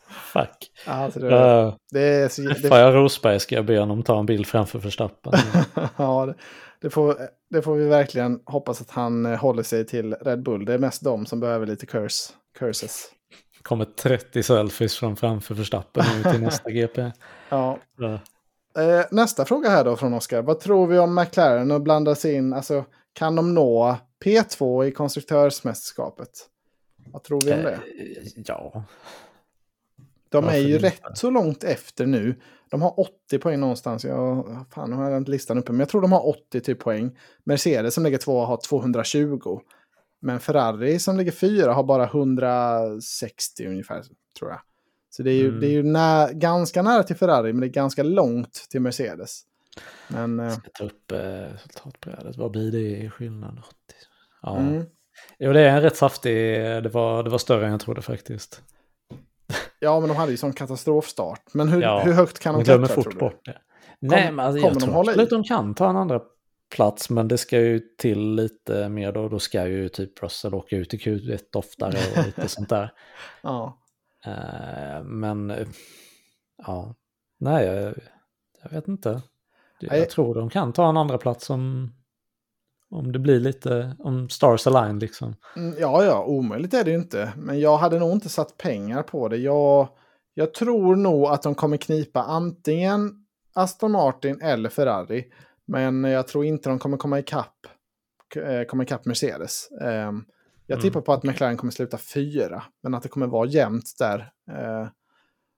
Fuck. 0.09 0.70
Alltså 0.87 1.20
det, 1.20 1.26
uh, 1.26 1.74
det 1.93 2.01
är 2.01 2.28
så, 2.28 2.43
det, 2.43 2.68
jag 2.68 2.95
Rosberg 2.95 3.41
ska 3.41 3.55
jag 3.55 3.64
be 3.64 3.78
honom 3.78 4.03
ta 4.03 4.18
en 4.18 4.26
bild 4.26 4.47
framför 4.47 4.78
Verstappen. 4.78 5.32
ja, 5.97 6.26
det, 6.26 6.34
det, 6.80 6.91
får, 6.91 7.16
det 7.51 7.62
får 7.62 7.74
vi 7.74 7.87
verkligen 7.87 8.41
hoppas 8.45 8.80
att 8.80 8.91
han 8.91 9.26
eh, 9.26 9.39
håller 9.39 9.62
sig 9.62 9.87
till 9.87 10.14
Red 10.14 10.43
Bull. 10.43 10.64
Det 10.64 10.74
är 10.74 10.78
mest 10.78 11.05
de 11.05 11.26
som 11.26 11.41
behöver 11.41 11.66
lite 11.66 11.87
curse, 11.87 12.32
curses. 12.59 13.11
Kommer 13.66 13.84
30 13.84 14.42
selfies 14.42 14.96
från 14.96 15.16
framför 15.16 15.54
Verstappen 15.54 16.04
nu 16.16 16.30
till 16.30 16.40
nästa 16.40 16.70
GP. 16.80 17.10
Ja. 17.48 17.78
ja. 17.98 18.20
Eh, 18.82 19.06
nästa 19.10 19.44
fråga 19.44 19.68
här 19.68 19.84
då 19.84 19.96
från 19.96 20.14
Oskar. 20.14 20.42
Vad 20.42 20.60
tror 20.60 20.86
vi 20.86 20.98
om 20.98 21.14
McLaren 21.14 21.70
och 21.70 21.80
blandar 21.80 22.14
sig 22.14 22.34
in? 22.34 22.52
Alltså, 22.52 22.84
kan 23.12 23.36
de 23.36 23.54
nå 23.54 23.96
P2 24.24 24.84
i 24.84 24.92
konstruktörsmästerskapet? 24.92 26.30
Vad 27.12 27.22
tror 27.22 27.40
vi 27.40 27.52
om 27.52 27.62
det? 27.62 27.72
Eh, 27.72 27.80
ja, 28.46 28.84
de 30.28 30.48
är 30.48 30.56
ju 30.56 30.78
rätt 30.78 31.02
så 31.14 31.30
långt 31.30 31.64
efter 31.64 32.06
nu. 32.06 32.34
De 32.70 32.82
har 32.82 33.00
80 33.00 33.38
poäng 33.38 33.60
någonstans. 33.60 34.04
Jag, 34.04 34.64
fan, 34.70 34.92
har 34.92 35.16
inte 35.16 35.30
listan 35.30 35.58
uppe. 35.58 35.72
Men 35.72 35.80
jag 35.80 35.88
tror 35.88 36.02
de 36.02 36.12
har 36.12 36.28
80 36.28 36.60
typ 36.60 36.78
poäng. 36.78 37.18
Mercedes 37.44 37.94
som 37.94 38.04
ligger 38.04 38.18
tvåa 38.18 38.46
har 38.46 38.60
220. 38.68 39.60
Men 40.20 40.40
Ferrari 40.40 40.98
som 40.98 41.16
ligger 41.16 41.32
fyra 41.32 41.72
har 41.72 41.82
bara 41.84 42.04
160 42.04 43.66
ungefär, 43.66 44.02
tror 44.38 44.50
jag. 44.50 44.60
Så 45.10 45.22
det 45.22 45.30
är 45.30 45.34
ju, 45.34 45.48
Mm. 45.48 45.60
det 45.60 45.66
är 45.66 45.70
ju 45.70 45.82
nä, 45.82 46.28
ganska 46.32 46.82
nära 46.82 47.02
till 47.02 47.16
Ferrari, 47.16 47.52
men 47.52 47.60
det 47.60 47.66
är 47.66 47.68
ganska 47.68 48.02
långt 48.02 48.66
till 48.70 48.80
Mercedes. 48.80 49.40
Men, 50.08 50.40
eh, 50.40 50.46
Jag 50.46 50.54
ska 50.54 50.70
ta 50.70 50.84
upp 50.84 51.12
eh, 51.12 51.18
resultatbrädet. 51.18 52.36
Vad 52.36 52.50
blir 52.50 52.72
det 52.72 52.78
i 52.78 53.10
skillnad? 53.10 53.58
80? 53.58 53.74
Ja. 54.42 54.56
mm, 54.56 54.84
Jo, 55.38 55.52
det 55.52 55.60
är 55.60 55.68
en 55.76 55.82
rätt 55.82 55.96
saftig. 55.96 56.34
Det 56.82 56.88
var, 56.92 57.22
det 57.22 57.30
var 57.30 57.38
större 57.38 57.64
än 57.66 57.70
jag 57.72 57.80
trodde 57.80 58.02
faktiskt. 58.02 58.62
ja, 59.80 60.00
men 60.00 60.08
de 60.08 60.16
hade 60.16 60.30
ju 60.32 60.36
sån 60.36 60.52
katastrofstart. 60.52 61.42
Men 61.54 61.68
hur, 61.68 61.82
Ja, 61.82 62.02
hur 62.04 62.12
högt 62.12 62.38
kan 62.38 62.54
de 62.54 62.58
De 62.60 62.64
glömmer 62.64 62.86
klättra, 62.86 62.94
fort 63.02 63.12
tror 63.12 63.12
du? 63.12 63.18
bort 63.18 63.44
det. 63.44 63.58
Nej, 64.00 64.32
men 64.32 64.46
alltså, 64.46 64.66
jag 64.66 64.80
tror 64.80 65.00
absolut 65.00 65.30
de 65.30 65.44
kan 65.44 65.74
ta 65.74 65.90
en 65.90 65.96
andra 65.96 66.20
plats, 66.70 67.10
men 67.10 67.28
det 67.28 67.38
ska 67.38 67.60
ju 67.60 67.80
till 67.98 68.34
lite 68.34 68.88
mer 68.88 69.12
då. 69.12 69.28
Då 69.28 69.38
ska 69.38 69.66
ju 69.66 69.88
typ 69.88 70.22
Russell 70.22 70.54
åka 70.54 70.76
ut 70.76 70.94
i 70.94 70.96
Q1 70.96 71.56
oftare 71.56 71.98
och 72.16 72.26
lite 72.26 72.48
sånt 72.48 72.68
där. 72.68 72.92
Ja. 73.42 73.78
Eh, 74.24 75.04
men 75.04 75.66
ja, 76.66 76.94
nej, 77.38 77.66
jag, 77.66 77.94
jag 78.62 78.70
vet 78.70 78.88
inte. 78.88 79.22
Jag 79.80 80.10
tror 80.10 80.34
de 80.34 80.50
kan 80.50 80.72
ta 80.72 80.88
en 80.88 80.96
andra 80.96 81.18
plats 81.18 81.50
om, 81.50 81.92
om 82.90 83.12
det 83.12 83.18
blir 83.18 83.40
lite, 83.40 83.96
om 83.98 84.28
stars 84.28 84.66
align 84.66 84.98
liksom. 84.98 85.34
Mm, 85.56 85.74
Ja, 85.78 86.04
ja, 86.04 86.24
omöjligt 86.24 86.74
är 86.74 86.84
det 86.84 86.90
ju 86.90 86.96
inte. 86.96 87.32
Men 87.36 87.60
jag 87.60 87.76
hade 87.76 87.98
nog 87.98 88.12
inte 88.12 88.28
satt 88.28 88.56
pengar 88.56 89.02
på 89.02 89.28
det. 89.28 89.36
Jag, 89.36 89.88
jag 90.34 90.54
tror 90.54 90.96
nog 90.96 91.26
att 91.26 91.42
de 91.42 91.54
kommer 91.54 91.76
knipa 91.76 92.22
antingen 92.22 93.26
Aston 93.54 93.92
Martin 93.92 94.40
eller 94.40 94.68
Ferrari. 94.68 95.24
Men 95.66 96.04
jag 96.04 96.28
tror 96.28 96.44
inte 96.44 96.68
de 96.68 96.78
kommer 96.78 96.96
komma 96.96 97.18
ikapp, 97.18 97.66
eh, 98.36 98.62
komma 98.64 98.82
ikapp 98.82 99.04
Mercedes. 99.06 99.70
Ehm, 99.70 100.24
Jag 100.68 100.76
Mm, 100.76 100.82
tippar 100.82 101.00
på 101.00 101.12
att 101.12 101.22
McLaren 101.22 101.56
kommer 101.56 101.70
sluta 101.70 101.98
fyra, 101.98 102.62
men 102.82 102.94
att 102.94 103.02
det 103.02 103.08
kommer 103.08 103.26
vara 103.26 103.48
jämnt 103.48 103.84
där. 103.98 104.32
Eh, 104.50 104.88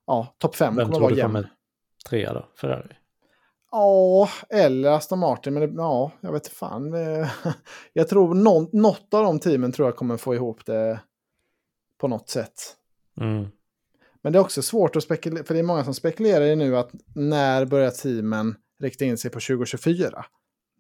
Ja, 0.07 0.35
topp 0.39 0.57
fem 0.57 0.77
Vem 0.77 0.85
kommer 0.85 0.95
tror 0.97 1.03
vara 1.03 1.13
du 1.15 1.19
jämn. 1.19 1.33
kommer 1.35 1.53
trea 2.09 2.33
då? 2.33 2.49
Ferrari? 2.61 2.95
Ja, 3.71 4.29
eller 4.51 4.91
Aston 4.91 5.19
Martin. 5.19 5.55
Men 5.55 5.63
det, 5.63 5.83
ja, 5.83 6.13
jag 6.21 6.33
vet 6.33 6.49
fan. 6.49 6.93
Jag 7.93 8.09
tror 8.09 8.35
någon, 8.35 8.69
något 8.73 9.15
av 9.15 9.25
de 9.25 9.39
teamen 9.41 9.73
tror 9.73 9.89
jag 9.89 9.97
kommer 9.97 10.17
få 10.17 10.35
ihop 10.35 10.67
det 10.67 11.01
på 11.99 12.09
något 12.09 12.29
sätt. 12.29 12.77
Mm. 13.21 13.47
Men 14.23 14.33
det 14.33 14.39
är 14.39 14.41
också 14.41 14.63
svårt 14.63 14.97
att 14.97 15.03
spekulera, 15.03 15.45
för 15.45 15.55
det 15.55 15.61
är 15.61 15.65
många 15.65 15.85
som 15.85 15.95
spekulerar 15.95 16.45
i 16.45 16.57
nu 16.57 16.77
att 16.77 16.91
när 17.15 17.65
börjar 17.65 17.91
teamen 17.91 18.55
rikta 18.81 19.05
in 19.05 19.19
sig 19.19 19.31
på 19.31 19.41
2024? 19.41 20.25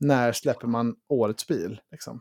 När 0.01 0.33
släpper 0.33 0.67
man 0.67 0.95
årets 1.09 1.47
bil? 1.47 1.81
Liksom? 1.91 2.21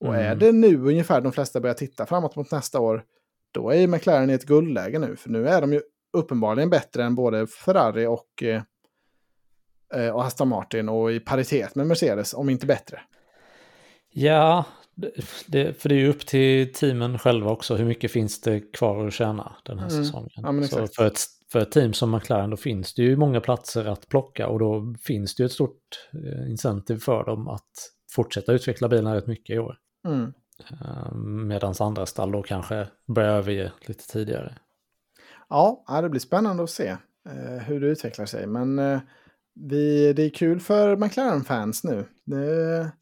Och 0.00 0.14
Mm. 0.14 0.26
är 0.26 0.34
det 0.34 0.52
nu 0.52 0.76
ungefär 0.76 1.20
de 1.20 1.32
flesta 1.32 1.60
börjar 1.60 1.74
titta 1.74 2.06
framåt 2.06 2.36
mot 2.36 2.50
nästa 2.50 2.80
år, 2.80 3.04
då 3.52 3.70
är 3.70 3.80
ju 3.80 3.86
McLaren 3.86 4.30
i 4.30 4.32
ett 4.32 4.44
guldläge 4.46 4.98
nu. 4.98 5.16
För 5.16 5.30
nu 5.30 5.48
är 5.48 5.60
de 5.60 5.72
ju 5.72 5.82
uppenbarligen 6.12 6.70
bättre 6.70 7.04
än 7.04 7.14
både 7.14 7.46
Ferrari 7.46 8.06
och, 8.06 8.42
eh, 8.42 8.62
eh, 9.94 10.08
och 10.08 10.24
Aston 10.24 10.48
Martin 10.48 10.88
och 10.88 11.12
i 11.12 11.20
paritet 11.20 11.74
med 11.74 11.86
Mercedes, 11.86 12.34
om 12.34 12.50
inte 12.50 12.66
bättre. 12.66 13.00
Ja, 14.10 14.64
det, 15.46 15.74
för 15.78 15.88
det 15.88 15.94
är 15.94 15.98
ju 15.98 16.08
upp 16.08 16.26
till 16.26 16.72
teamen 16.72 17.18
själva 17.18 17.50
också. 17.50 17.74
Hur 17.76 17.84
mycket 17.84 18.10
finns 18.12 18.40
det 18.40 18.60
kvar 18.60 19.06
att 19.06 19.12
tjäna 19.12 19.56
den 19.64 19.78
här 19.78 19.90
Mm. 19.90 20.04
säsongen? 20.04 20.30
Ja, 20.70 20.86
för, 20.96 21.06
ett, 21.06 21.20
för 21.52 21.58
ett 21.58 21.70
team 21.70 21.92
som 21.92 22.10
McLaren 22.10 22.50
då 22.50 22.56
finns 22.56 22.94
det 22.94 23.02
ju 23.02 23.16
många 23.16 23.40
platser 23.40 23.84
att 23.84 24.08
plocka 24.08 24.48
och 24.48 24.58
då 24.58 24.94
finns 25.02 25.34
det 25.34 25.42
ju 25.42 25.46
ett 25.46 25.52
stort 25.52 26.08
eh, 26.12 26.50
incentive 26.50 27.00
för 27.00 27.24
dem 27.24 27.48
att 27.48 27.70
fortsätta 28.10 28.52
utveckla 28.52 28.88
bilarna 28.88 29.16
rätt 29.16 29.26
mycket 29.26 29.56
i 29.56 29.58
år. 29.58 29.76
Mm. 30.06 30.32
Medan 31.48 31.74
andra 31.80 32.06
stall 32.06 32.32
då 32.32 32.42
kanske 32.42 32.88
börjar 33.06 33.30
överge 33.30 33.72
lite 33.86 34.06
tidigare. 34.06 34.54
Ja, 35.48 36.00
det 36.02 36.08
blir 36.08 36.20
spännande 36.20 36.62
att 36.62 36.70
se 36.70 36.88
eh, 37.28 37.62
hur 37.62 37.80
det 37.80 37.86
utvecklar 37.86 38.26
sig. 38.26 38.46
Men 38.46 38.78
eh, 38.78 39.00
vi, 39.54 40.12
det 40.12 40.22
är 40.22 40.30
kul 40.30 40.60
för 40.60 40.96
McLaren-fans 40.96 41.84
nu. 41.84 42.06
Det, 42.24 42.92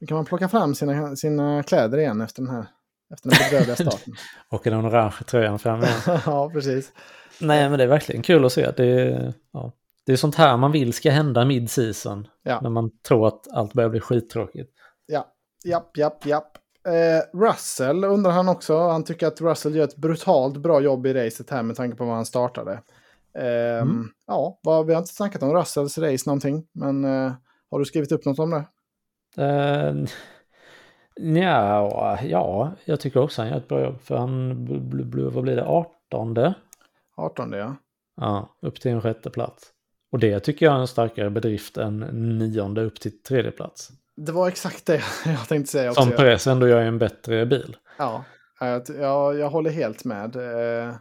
nu 0.00 0.06
kan 0.06 0.16
man 0.16 0.24
plocka 0.24 0.48
fram 0.48 0.74
sina, 0.74 1.16
sina 1.16 1.62
kläder 1.62 1.98
igen 1.98 2.20
efter 2.20 2.42
den 2.42 2.50
här 2.50 2.66
efter 3.12 3.30
den 3.30 3.38
bedrövliga 3.38 3.76
starten. 3.76 4.14
Och 4.48 4.60
den 4.64 4.86
orange 4.86 5.24
tröjan 5.26 5.58
fram 5.58 5.82
igen. 5.82 6.00
ja, 6.26 6.50
precis. 6.50 6.92
Nej, 7.40 7.68
men 7.68 7.78
det 7.78 7.84
är 7.84 7.88
verkligen 7.88 8.22
kul 8.22 8.44
att 8.44 8.52
se. 8.52 8.70
Det 8.76 8.86
är, 8.86 9.34
ja, 9.52 9.72
det 10.06 10.12
är 10.12 10.16
sånt 10.16 10.34
här 10.34 10.56
man 10.56 10.72
vill 10.72 10.92
ska 10.92 11.10
hända 11.10 11.44
mid-season. 11.44 12.28
Ja. 12.42 12.60
När 12.60 12.70
man 12.70 12.90
tror 13.08 13.26
att 13.26 13.52
allt 13.52 13.72
börjar 13.72 13.90
bli 13.90 14.00
skittråkigt. 14.00 14.72
Ja, 15.06 15.26
japp, 15.64 15.96
japp, 15.96 16.26
japp. 16.26 16.58
Eh, 16.88 17.38
Russell 17.38 18.04
undrar 18.04 18.32
han 18.32 18.48
också. 18.48 18.78
Han 18.78 19.04
tycker 19.04 19.26
att 19.26 19.40
Russell 19.40 19.74
gör 19.74 19.84
ett 19.84 19.96
brutalt 19.96 20.56
bra 20.56 20.80
jobb 20.80 21.06
i 21.06 21.14
racet 21.14 21.50
här 21.50 21.62
med 21.62 21.76
tanke 21.76 21.96
på 21.96 22.04
vad 22.04 22.14
han 22.14 22.26
startade. 22.26 22.82
Ehm, 23.38 24.08
Ja, 24.26 24.58
vad, 24.62 24.86
vi 24.86 24.92
har 24.92 25.00
inte 25.00 25.14
snackat 25.14 25.42
om 25.42 25.52
Russells 25.52 25.98
race 25.98 26.22
någonting, 26.26 26.66
men 26.72 27.04
eh, 27.04 27.32
har 27.70 27.78
du 27.78 27.84
skrivit 27.84 28.12
upp 28.12 28.24
något 28.24 28.38
om 28.38 28.50
det? 28.50 28.64
Uh, 29.38 30.06
ja, 31.16 32.18
ja, 32.22 32.72
jag 32.84 33.00
tycker 33.00 33.20
också 33.20 33.42
han 33.42 33.50
gör 33.50 33.56
ett 33.56 33.68
bra 33.68 33.84
jobb. 33.84 34.00
För 34.00 34.16
han, 34.16 34.48
vad 35.34 35.44
blir 35.44 35.56
det, 35.56 35.64
18? 35.64 36.34
18 37.16 37.52
ja. 37.52 37.76
Ja, 38.16 38.56
upp 38.62 38.80
till 38.80 38.90
en 38.90 39.02
sjätte 39.02 39.30
plats. 39.30 39.72
Och 40.12 40.18
det 40.18 40.40
tycker 40.40 40.66
jag 40.66 40.74
är 40.74 40.80
en 40.80 40.86
starkare 40.86 41.30
bedrift 41.30 41.76
än 41.76 42.00
nionde 42.38 42.84
upp 42.84 43.00
till 43.00 43.22
tredje 43.22 43.50
plats. 43.50 43.90
Det 44.16 44.32
var 44.32 44.48
exakt 44.48 44.86
det 44.86 45.02
jag 45.24 45.48
tänkte 45.48 45.72
säga 45.72 45.90
också. 45.90 46.02
Som 46.02 46.10
Perez 46.10 46.46
ändå 46.46 46.68
gör 46.68 46.80
en 46.80 46.98
bättre 46.98 47.46
bil. 47.46 47.76
Ja, 47.98 48.24
jag, 48.60 49.38
jag, 49.38 49.50
håller 49.50 49.70
helt 49.70 50.04
med. 50.04 50.36
Eh, 50.36 50.94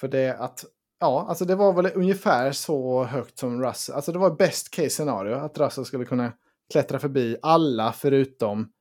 för 0.00 0.08
det 0.08 0.36
att, 0.38 0.64
ja, 1.00 1.26
alltså 1.28 1.44
det 1.44 1.54
var 1.54 1.72
väl 1.72 1.90
ungefär 1.94 2.52
så 2.52 3.04
högt 3.04 3.38
som 3.38 3.62
Russell, 3.62 3.94
alltså 3.94 4.12
det 4.12 4.18
var 4.18 4.30
best 4.30 4.70
case 4.70 4.90
scenario 4.90 5.34
att 5.34 5.58
Russell 5.58 5.84
skulle 5.84 6.04
kunna 6.04 6.32
klättra 6.72 6.98
förbi 6.98 7.36
alla 7.42 7.92
förutom 7.92 8.72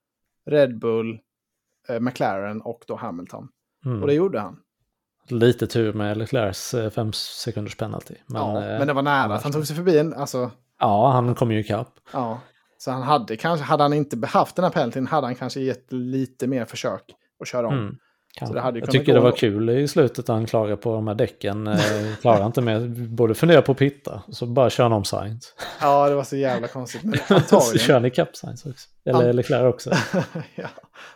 Red 0.46 0.80
Bull, 0.80 1.20
eh, 1.90 2.00
McLaren 2.00 2.62
och 2.62 2.84
då 2.88 2.96
Hamilton. 2.96 3.50
Mm. 3.86 4.02
Och 4.02 4.08
det 4.08 4.14
gjorde 4.14 4.40
han. 4.40 4.60
Lite 5.28 5.68
tur 5.68 5.94
med 5.94 6.18
Leclercs 6.18 6.74
eh, 6.74 6.90
fem 6.90 7.14
sekunders 7.14 7.78
penalty. 7.78 8.14
Men, 8.26 8.42
ja, 8.42 8.58
eh, 8.64 8.78
men 8.80 8.88
det 8.88 8.94
var 8.94 9.02
nära 9.02 9.36
att 9.36 9.44
han 9.44 9.52
tog 9.52 9.68
sig 9.68 9.76
förbi 9.76 9.98
en, 9.98 10.14
alltså, 10.14 10.52
Ja, 10.80 11.12
han 11.12 11.36
kom 11.36 11.52
ju 11.52 11.60
ikapp. 11.60 11.94
ja. 12.14 12.40
Så 12.78 12.92
han 12.92 13.02
hade 13.04 13.38
kanske, 13.38 13.64
hade 13.66 13.84
han 13.84 13.94
inte 13.94 14.28
haft 14.28 14.56
den 14.56 14.64
här 14.66 14.72
penaltyn 14.72 15.08
hade 15.08 15.28
han 15.28 15.36
kanske 15.36 15.60
gett 15.62 15.92
lite 15.92 16.48
mer 16.48 16.66
försök 16.66 17.02
att 17.42 17.48
köra 17.48 17.68
om. 17.68 17.74
Mm. 17.74 17.96
Kanske. 18.36 18.56
det 18.56 18.62
hade 18.62 18.80
ju 18.80 18.84
jag 18.86 18.92
tycker 18.92 19.14
det 19.14 19.20
var 19.20 19.28
ändå. 19.28 19.38
kul 19.38 19.70
i 19.70 19.88
slutet 19.88 20.20
att 20.20 20.28
han 20.28 20.46
klarade 20.46 20.78
på 20.78 20.96
de 20.96 21.08
här 21.08 21.16
däcken. 21.16 21.68
Eh, 21.68 21.78
klarar 22.22 22.46
inte 22.46 22.62
med, 22.62 22.92
både 23.10 23.36
fundera 23.36 23.62
på 23.62 23.72
att 23.72 23.78
pitta, 23.78 24.22
så 24.30 24.46
bara 24.46 24.70
kör 24.70 24.84
han 24.84 24.94
om 24.94 25.04
Sainz. 25.04 25.54
Ja, 25.82 26.10
det 26.10 26.16
var 26.16 26.24
så 26.24 26.36
jävla 26.36 26.68
konstigt. 26.68 27.04
Men 27.04 27.42
så 27.48 27.78
kör 27.78 27.94
han 27.94 28.06
ikapp 28.06 28.36
Sainz 28.36 28.66
också. 28.66 28.88
Eller 29.06 29.30
An- 29.30 29.36
Leclerc 29.36 29.74
också. 29.74 29.92
ja. 30.56 30.68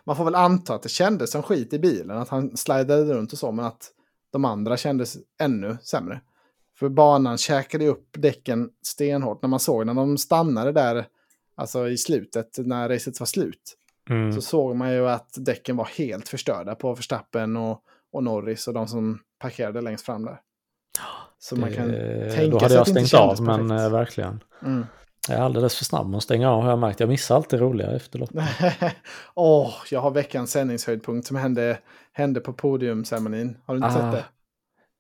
Man 0.04 0.16
får 0.16 0.26
väl 0.26 0.36
anta 0.36 0.74
att 0.76 0.84
det 0.84 0.90
kändes 0.90 1.32
som 1.32 1.44
skit 1.44 1.74
i 1.74 1.80
bilen, 1.80 2.18
att 2.18 2.30
han 2.30 2.58
slidade 2.58 3.14
runt 3.14 3.34
och 3.34 3.40
så, 3.40 3.52
men 3.52 3.66
att 3.66 3.90
de 4.38 4.46
andra 4.46 4.78
kändes 4.78 5.18
ännu 5.40 5.78
sämre. 5.82 6.22
För 6.80 6.90
banan 6.90 7.38
käkade 7.38 7.88
upp 7.88 8.10
däcken 8.18 8.70
stenhårt 8.82 9.42
när 9.42 9.50
man 9.50 9.60
såg 9.60 9.86
när 9.86 9.94
de 9.94 10.18
stannade 10.18 10.72
där, 10.72 11.06
alltså 11.56 11.90
i 11.90 11.98
slutet, 11.98 12.58
när 12.58 12.90
racet 12.90 13.20
var 13.20 13.28
slut. 13.28 13.78
Mm. 14.10 14.34
Så 14.34 14.42
såg 14.42 14.76
man 14.76 14.94
ju 14.94 15.10
att 15.10 15.30
däcken 15.38 15.78
var 15.78 15.86
helt 15.86 16.28
förstörda 16.28 16.76
på 16.76 16.94
Verstappen 16.94 17.58
och, 17.58 17.82
och 18.12 18.24
Norris 18.24 18.68
och 18.68 18.74
de 18.74 18.88
som 18.88 19.20
parkerade 19.40 19.82
längst 19.82 20.06
fram 20.06 20.26
där. 20.26 20.40
Så 21.40 21.56
man 21.56 21.74
kan 21.74 21.94
Eh, 21.94 22.36
tänka 22.36 22.70
sig 22.70 22.78
att 22.78 22.86
det 22.86 22.90
inte 22.92 23.08
stängt 23.08 23.22
av, 23.22 23.36
kändes 23.36 23.40
men 23.42 23.68
perfekt. 23.70 23.82
eh, 23.82 23.92
verkligen. 23.92 24.44
Mm. 24.66 24.86
Jag 25.30 25.40
är 25.40 25.44
alldeles 25.44 25.76
för 25.76 25.86
snabb 25.86 26.10
med 26.10 26.18
att 26.18 26.24
stänga 26.24 26.52
av 26.52 26.62
har 26.62 26.70
jag 26.70 26.80
märkt. 26.80 27.00
Jag 27.00 27.10
missar 27.10 27.36
alltid 27.36 27.60
roliga 27.60 27.92
efter 27.92 28.20
loppet. 28.20 28.44
Åh, 29.36 29.74
jag 29.92 30.00
har 30.00 30.12
veckans 30.12 30.52
sändningshöjdpunkt 30.52 31.28
som 31.28 31.36
hände, 31.38 31.78
hände 32.14 32.40
på 32.40 32.54
podiumceremonin. 32.54 33.58
Har 33.66 33.74
du 33.74 33.78
inte 33.86 33.88
Ah. 34.00 34.12
sett 34.12 34.12
det? 34.12 34.26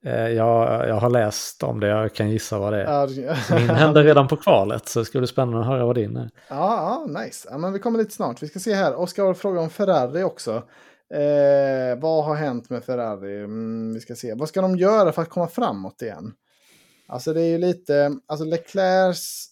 Eh, 0.05 0.27
Jag, 0.29 0.87
jag 0.89 0.95
har 0.95 1.09
läst 1.09 1.63
om 1.63 1.79
det, 1.79 1.87
jag 1.87 2.13
kan 2.13 2.29
gissa 2.29 2.59
vad 2.59 2.73
det 2.73 2.83
är. 2.83 3.55
Min 3.59 3.69
hände 3.69 4.03
redan 4.03 4.27
på 4.27 4.37
kvalet, 4.37 4.87
så 4.87 4.99
det 4.99 5.05
skulle 5.05 5.21
bli 5.21 5.27
spännande 5.27 5.59
att 5.59 5.65
höra 5.65 5.85
vad 5.85 5.95
din 5.95 6.17
är. 6.17 6.29
ja, 6.49 7.05
ja, 7.09 7.21
nice. 7.21 7.47
Ja, 7.51 7.57
men 7.57 7.73
vi 7.73 7.79
kommer 7.79 7.99
lite 7.99 8.13
snart. 8.15 8.43
Vi 8.43 8.47
ska 8.47 8.59
se 8.59 8.73
här. 8.73 8.95
Oskar 8.99 9.23
har 9.23 9.33
frågat 9.33 9.61
om 9.63 9.69
Ferrari 9.69 10.23
också. 10.23 10.51
Eh, 11.13 11.99
vad 12.01 12.25
har 12.25 12.35
hänt 12.35 12.69
med 12.69 12.83
Ferrari? 12.83 13.37
Mm, 13.43 13.93
vi 13.93 13.99
ska 13.99 14.15
se. 14.15 14.33
Vad 14.33 14.49
ska 14.49 14.61
de 14.61 14.75
göra 14.77 15.11
för 15.11 15.21
att 15.21 15.29
komma 15.29 15.47
framåt 15.47 16.01
igen? 16.01 16.33
Alltså 17.07 17.33
det 17.33 17.41
är 17.41 17.45
ju 17.47 17.57
lite, 17.57 18.11
alltså 18.27 18.45
Leclercs 18.45 19.45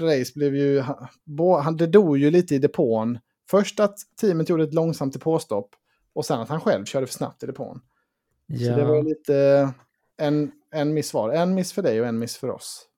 race 0.00 0.32
blev 0.34 0.56
ju, 0.56 0.80
han- 0.80 1.76
det 1.76 1.86
dog 1.86 2.18
ju 2.18 2.30
lite 2.30 2.54
i 2.54 2.58
depån. 2.58 3.18
Först 3.50 3.80
att 3.80 3.96
teamet 4.20 4.48
gjorde 4.48 4.64
ett 4.64 4.74
långsamt 4.74 5.12
depåstopp 5.12 5.70
och 6.14 6.24
sen 6.24 6.40
att 6.40 6.48
han 6.48 6.60
själv 6.60 6.84
körde 6.84 7.06
för 7.06 7.14
snabbt 7.14 7.42
i 7.42 7.46
depån. 7.46 7.80
Så 8.58 8.64
det 8.76 8.84
var 8.84 9.02
lite 9.02 9.72
en, 10.16 10.52
en 10.74 10.94
miss 10.94 11.14
var. 11.14 11.30
En 11.30 11.54
miss 11.54 11.72
för 11.72 11.82
dig 11.82 12.00
och 12.00 12.06
en 12.06 12.18
miss 12.18 12.36
för 12.36 12.50
oss. 12.50 12.88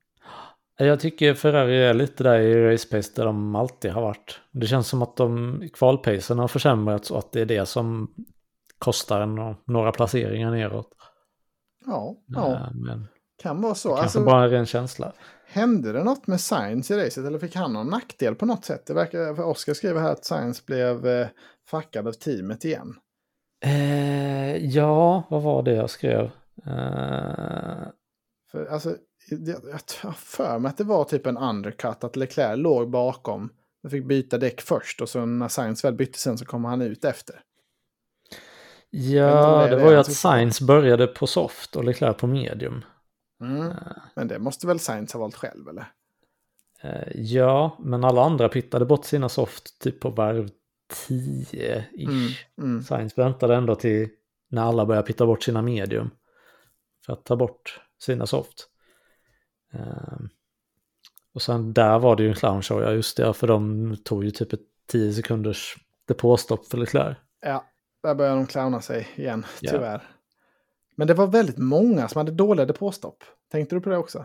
Jag 0.78 1.00
tycker 1.00 1.34
Ferrari 1.34 1.82
är 1.84 1.94
lite 1.94 2.22
där 2.22 2.38
i 2.38 2.72
race 2.72 2.88
pace 2.88 3.12
där 3.16 3.24
de 3.24 3.54
alltid 3.56 3.90
har 3.90 4.02
varit. 4.02 4.40
Det 4.52 4.66
känns 4.66 4.88
som 4.88 5.02
att 5.02 5.16
de 5.16 5.62
kvalpacen 5.72 6.38
har 6.38 6.48
försämrats 6.48 7.10
och 7.10 7.18
att 7.18 7.32
det 7.32 7.40
är 7.40 7.46
det 7.46 7.66
som 7.66 8.14
kostar 8.78 9.20
en 9.20 9.54
några 9.66 9.92
placeringar 9.92 10.50
neråt. 10.50 10.88
Ja, 11.86 12.16
ja. 12.26 12.52
Eh, 12.52 12.68
Men 12.74 13.06
kan 13.42 13.60
vara 13.60 13.74
så. 13.74 13.88
kanske 13.88 14.02
Alltså, 14.02 14.24
bara 14.24 14.44
en 14.44 14.50
ren 14.50 14.66
känsla. 14.66 15.12
Hände 15.48 15.92
det 15.92 16.04
något 16.04 16.26
med 16.26 16.40
Science 16.40 16.94
i 16.94 17.04
racet 17.06 17.24
eller 17.24 17.38
fick 17.38 17.56
han 17.56 17.72
någon 17.72 17.88
nackdel 17.88 18.34
på 18.34 18.46
något 18.46 18.64
sätt? 18.64 18.86
Det 18.86 18.94
verkar, 18.94 19.34
för 19.34 19.44
Oskar 19.44 19.74
skriver 19.74 20.00
här 20.00 20.12
att 20.12 20.24
Science 20.24 20.62
blev 20.66 21.06
eh, 21.06 21.26
fuckad 21.70 22.08
av 22.08 22.12
teamet 22.12 22.64
igen. 22.64 22.94
Eh, 23.64 24.56
ja, 24.56 25.22
vad 25.30 25.42
var 25.42 25.62
det 25.62 25.74
jag 25.74 25.90
skrev? 25.90 26.24
Eh, 26.66 27.88
För, 28.50 28.66
alltså, 28.70 28.96
jag, 29.28 29.60
jag 30.02 30.16
för 30.16 30.58
mig 30.58 30.68
att 30.68 30.76
det 30.78 30.84
var 30.84 31.04
typ 31.04 31.26
en 31.26 31.36
undercut, 31.38 32.04
att 32.04 32.16
Leclerc 32.16 32.58
låg 32.58 32.90
bakom. 32.90 33.50
De 33.82 33.90
fick 33.90 34.04
byta 34.06 34.38
däck 34.38 34.60
först 34.60 35.00
och 35.00 35.08
så 35.08 35.26
när 35.26 35.48
Science 35.48 35.86
väl 35.86 35.94
bytte 35.94 36.18
sen 36.18 36.38
så 36.38 36.44
kom 36.44 36.64
han 36.64 36.82
ut 36.82 37.04
efter. 37.04 37.40
ja, 38.90 39.62
det 39.62 39.68
det 39.70 39.76
var 39.76 39.90
ju 39.90 39.96
han 39.96 40.00
att. 40.00 40.12
Science 40.12 40.64
började 40.64 41.06
på 41.06 41.26
soft 41.26 41.76
och 41.76 41.84
Leclerc 41.84 42.16
på 42.16 42.26
medium. 42.26 42.84
Mm. 43.40 43.72
Men 44.14 44.28
det 44.28 44.38
måste 44.38 44.66
väl 44.66 44.78
Science 44.78 45.16
ha 45.16 45.20
valt 45.20 45.34
själv 45.34 45.68
eller? 45.68 45.92
Eh, 46.82 47.08
ja, 47.14 47.76
men 47.80 48.04
alla 48.04 48.22
andra 48.22 48.48
pittade 48.48 48.84
bort 48.84 49.04
sina 49.04 49.28
soft 49.28 49.78
typ 49.78 50.00
på 50.00 50.10
varv 50.10 50.50
10-ish. 51.08 52.08
Mm. 52.08 52.28
Mm. 52.58 52.82
Science 52.82 53.20
väntade 53.20 53.54
ändå 53.54 53.74
till 53.74 54.08
när 54.48 54.62
alla 54.62 54.86
började 54.86 55.06
pitta 55.06 55.26
bort 55.26 55.42
sina 55.42 55.62
medium. 55.62 56.10
För 57.06 57.12
att 57.12 57.24
ta 57.24 57.36
bort 57.36 57.80
sina 57.98 58.26
soft. 58.26 58.68
Ehm, 59.72 60.28
och 61.34 61.42
sen 61.42 61.72
där 61.72 61.98
var 61.98 62.16
det 62.16 62.22
ju 62.22 62.28
en 62.28 62.34
clownshow, 62.34 62.82
ja 62.82 62.92
just 62.92 63.16
det, 63.16 63.34
för 63.34 63.46
de 63.46 63.96
tog 64.04 64.24
ju 64.24 64.30
typ 64.30 64.52
ett 64.52 64.60
10 64.86 65.12
sekunders 65.12 65.76
depåstopp 66.04 66.66
för 66.66 66.78
Leclerc. 66.78 67.16
Ja, 67.40 67.64
där 68.02 68.14
börjar 68.14 68.36
de 68.36 68.46
clowna 68.46 68.80
sig 68.80 69.08
igen, 69.16 69.46
tyvärr. 69.60 70.15
Men 70.96 71.06
det 71.08 71.14
var 71.14 71.26
väldigt 71.26 71.58
många 71.58 72.08
som 72.08 72.18
hade 72.18 72.32
dåliga 72.32 72.66
depåstopp. 72.66 73.24
Tänkte 73.52 73.76
du 73.76 73.80
på 73.80 73.90
det 73.90 73.96
också? 73.96 74.24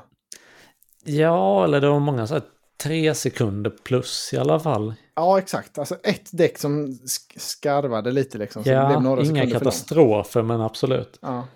Ja, 1.04 1.64
eller 1.64 1.82
det 1.82 1.90
var 1.90 2.00
många 2.00 2.28
så 2.28 2.34
här 2.34 2.44
tre 2.78 3.16
sekunder 3.16 3.70
plus 3.84 4.34
i 4.34 4.38
alla 4.38 4.60
fall. 4.60 4.94
Ja, 5.16 5.40
exakt. 5.40 5.78
Alltså 5.78 5.96
ett 6.04 6.30
däck 6.38 6.58
som 6.58 6.88
sk- 6.88 7.40
skarvade 7.40 8.12
lite 8.12 8.38
liksom. 8.38 8.64
Ja, 8.66 9.22
inga 9.24 9.50
katastrofer 9.52 10.42
men 10.42 10.62
absolut. 10.62 11.20
Ja. 11.22 11.48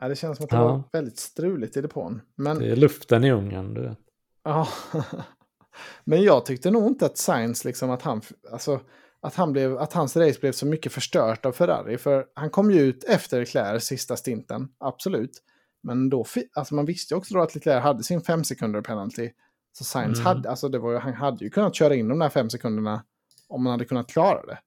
ja, 0.00 0.08
det 0.08 0.16
känns 0.16 0.36
som 0.36 0.44
att 0.44 0.50
det 0.50 0.56
Ja. 0.56 0.64
var 0.68 0.82
väldigt 0.92 1.18
struligt 1.18 1.76
i 1.76 1.80
depån. 1.80 2.20
Men, 2.36 2.58
Det 2.58 2.66
är 2.70 2.76
luften 2.76 3.24
i 3.24 3.32
ugnen, 3.32 3.74
du 3.74 3.82
vet. 3.82 3.98
ja. 4.44 4.68
Men 6.04 6.22
jag 6.22 6.46
tyckte 6.46 6.70
nog 6.70 6.86
inte 6.86 7.06
att 7.06 7.18
Sainz, 7.18 7.64
liksom 7.64 7.90
att 7.90 8.02
han, 8.02 8.20
alltså, 8.52 8.80
att, 9.20 9.34
han 9.34 9.52
blev, 9.52 9.78
att 9.78 9.92
hans 9.92 10.16
race 10.16 10.40
blev 10.40 10.52
så 10.52 10.66
mycket 10.66 10.92
förstört 10.92 11.46
av 11.46 11.52
Ferrari. 11.52 11.98
För 11.98 12.26
han 12.34 12.50
kom 12.50 12.70
ju 12.70 12.80
ut 12.80 13.04
efter 13.04 13.40
Leclerc 13.40 13.84
sista 13.84 14.16
stinten, 14.16 14.68
absolut. 14.78 15.42
Men 15.82 16.10
då, 16.10 16.26
alltså 16.52 16.74
man 16.74 16.84
visste 16.84 17.14
ju 17.14 17.18
också 17.18 17.34
då 17.34 17.40
att 17.40 17.54
Leclerc 17.54 17.82
hade 17.82 18.02
sin 18.02 18.20
fem 18.20 18.44
sekunder 18.44 18.80
penalty. 18.82 19.30
Så 19.72 19.84
Sainz 19.84 20.18
Mm. 20.18 20.26
hade, 20.26 20.50
alltså 20.50 20.68
det 20.68 20.78
var, 20.78 21.00
han 21.00 21.14
hade 21.14 21.44
ju 21.44 21.50
kunnat 21.50 21.74
köra 21.74 21.94
in 21.94 22.08
de 22.08 22.18
där 22.18 22.28
fem 22.28 22.50
sekunderna 22.50 23.04
om 23.48 23.62
man 23.64 23.70
hade 23.70 23.84
kunnat 23.84 24.06
klara 24.08 24.46
det. 24.46 24.58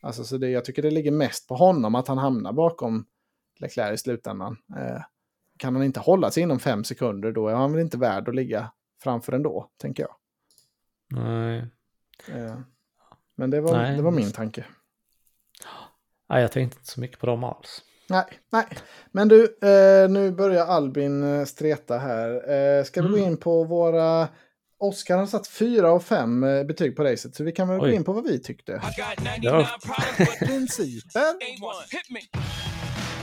Alltså 0.00 0.24
så 0.24 0.36
det, 0.38 0.48
jag 0.50 0.64
tycker 0.64 0.82
det 0.82 0.90
ligger 0.90 1.10
mest 1.10 1.48
på 1.48 1.54
honom 1.54 1.94
att 1.94 2.08
han 2.08 2.18
hamnar 2.18 2.52
bakom 2.52 3.06
Leclerc 3.58 3.94
i 4.00 4.02
slutändan. 4.02 4.56
Eh, 4.76 5.02
kan 5.56 5.74
han 5.74 5.84
inte 5.84 6.00
hålla 6.00 6.30
sig 6.30 6.42
inom 6.42 6.58
fem 6.58 6.84
sekunder 6.84 7.32
då 7.32 7.48
är 7.48 7.54
han 7.54 7.72
väl 7.72 7.80
inte 7.80 7.98
värd 7.98 8.28
att 8.28 8.34
ligga 8.34 8.70
framför 9.02 9.32
ändå, 9.32 9.70
tänker 9.76 10.02
jag. 10.02 10.14
Nej. 11.22 11.66
Eh, 12.28 12.58
men 13.36 13.50
det 13.50 13.60
var, 13.60 13.76
Nej. 13.76 13.96
det 13.96 14.02
var 14.02 14.10
min 14.10 14.32
tanke. 14.32 14.64
Nej, 16.28 16.42
jag 16.42 16.52
tänkte 16.52 16.78
inte 16.78 16.90
så 16.90 17.00
mycket 17.00 17.18
på 17.18 17.26
dem 17.26 17.44
alls. 17.44 17.82
Nej, 18.08 18.24
nej. 18.52 18.64
Men 19.12 19.28
du, 19.28 19.44
eh, 19.44 20.08
nu 20.10 20.30
börjar 20.32 20.66
Albin 20.66 21.38
eh, 21.38 21.44
streta 21.44 21.98
här. 21.98 22.50
Eh, 22.78 22.84
ska 22.84 23.02
vi 23.02 23.08
gå 23.08 23.16
Mm. 23.16 23.28
in 23.28 23.36
på 23.36 23.64
våra... 23.64 24.28
Oskar 24.78 25.16
har 25.18 25.26
satt 25.26 25.46
fyra 25.48 25.90
av 25.90 26.00
fem 26.00 26.44
eh, 26.44 26.64
betyg 26.64 26.96
på 26.96 27.04
racet, 27.04 27.34
så 27.34 27.44
vi 27.44 27.52
kan 27.52 27.68
väl 27.68 27.78
gå 27.78 27.84
Oj. 27.84 27.94
in 27.94 28.04
på 28.04 28.12
vad 28.12 28.24
vi 28.24 28.38
tyckte. 28.42 28.72
I 28.72 28.74
got 29.00 29.18
99 29.18 29.38
Ja. 29.42 29.58
Hit 31.90 32.10
me. 32.10 32.20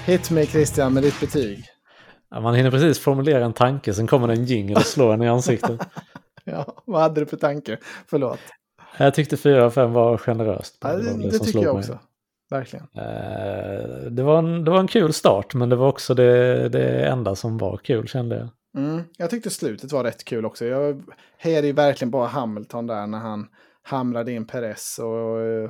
Hit 0.06 0.30
me 0.32 0.46
Christian 0.46 0.94
med 0.94 1.04
ditt 1.04 1.20
betyg. 1.20 1.66
Ja, 2.30 2.40
man 2.40 2.56
hinner 2.56 2.72
precis 2.72 3.00
formulera 3.00 3.46
en 3.46 3.54
tanke, 3.54 3.94
sen 3.94 4.08
kommer 4.08 4.28
det 4.28 4.34
en 4.34 4.46
jingel 4.46 4.76
och 4.78 4.86
slår 4.86 5.14
en 5.14 5.22
i 5.22 5.28
ansiktet. 5.28 5.80
Ja, 6.46 6.84
vad 6.86 7.02
hade 7.02 7.20
du 7.22 7.26
för 7.26 7.38
tanke? 7.38 7.78
Förlåt. 8.08 8.40
Jag 8.98 9.14
tyckte 9.14 9.38
4 9.38 9.66
av 9.66 9.70
5 9.70 9.94
var 9.94 10.18
generöst. 10.18 10.78
Ja, 10.82 10.94
det, 10.94 11.04
det 11.24 11.32
som 11.32 11.46
tycker 11.46 11.60
jag 11.64 11.74
mig. 11.76 11.80
också. 11.80 12.00
Verkligen. 12.50 12.88
Eh, 12.96 14.12
Det 14.12 14.24
var, 14.24 14.38
en, 14.40 14.66
det 14.66 14.72
var 14.72 14.80
en 14.80 14.88
kul 14.88 15.14
start, 15.14 15.54
men 15.54 15.70
det 15.70 15.76
var 15.76 15.88
också 15.88 16.14
det, 16.14 16.70
det 16.70 17.06
enda 17.06 17.36
som 17.36 17.58
var 17.58 17.78
kul 17.78 18.08
kände 18.08 18.36
jag. 18.36 18.50
Mm, 18.84 19.04
jag 19.18 19.30
tyckte 19.30 19.50
slutet 19.50 19.92
var 19.92 20.04
rätt 20.04 20.24
kul 20.26 20.46
också. 20.46 20.66
Jag 20.66 21.04
hejade 21.38 21.68
ju 21.68 21.74
verkligen 21.74 22.12
på 22.12 22.24
Hamilton 22.26 22.88
där 22.88 23.08
när 23.08 23.18
han 23.18 23.48
hamrade 23.84 24.32
in 24.32 24.48
Perez. 24.48 25.00
Och, 25.00 25.42
eh, 25.42 25.70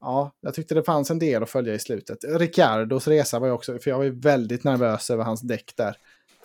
ja, 0.00 0.30
jag 0.40 0.54
tyckte 0.54 0.74
det 0.74 0.82
fanns 0.82 1.10
en 1.10 1.18
del 1.18 1.42
att 1.42 1.50
följa 1.50 1.74
i 1.74 1.78
slutet. 1.78 2.18
Ricciardos 2.28 3.08
resa 3.08 3.38
var 3.38 3.46
ju 3.46 3.52
också, 3.52 3.78
för 3.78 3.90
jag 3.90 3.96
var 3.96 4.04
ju 4.04 4.20
väldigt 4.20 4.64
nervös 4.64 5.10
över 5.10 5.24
hans 5.24 5.40
däck 5.40 5.72
där. 5.76 5.96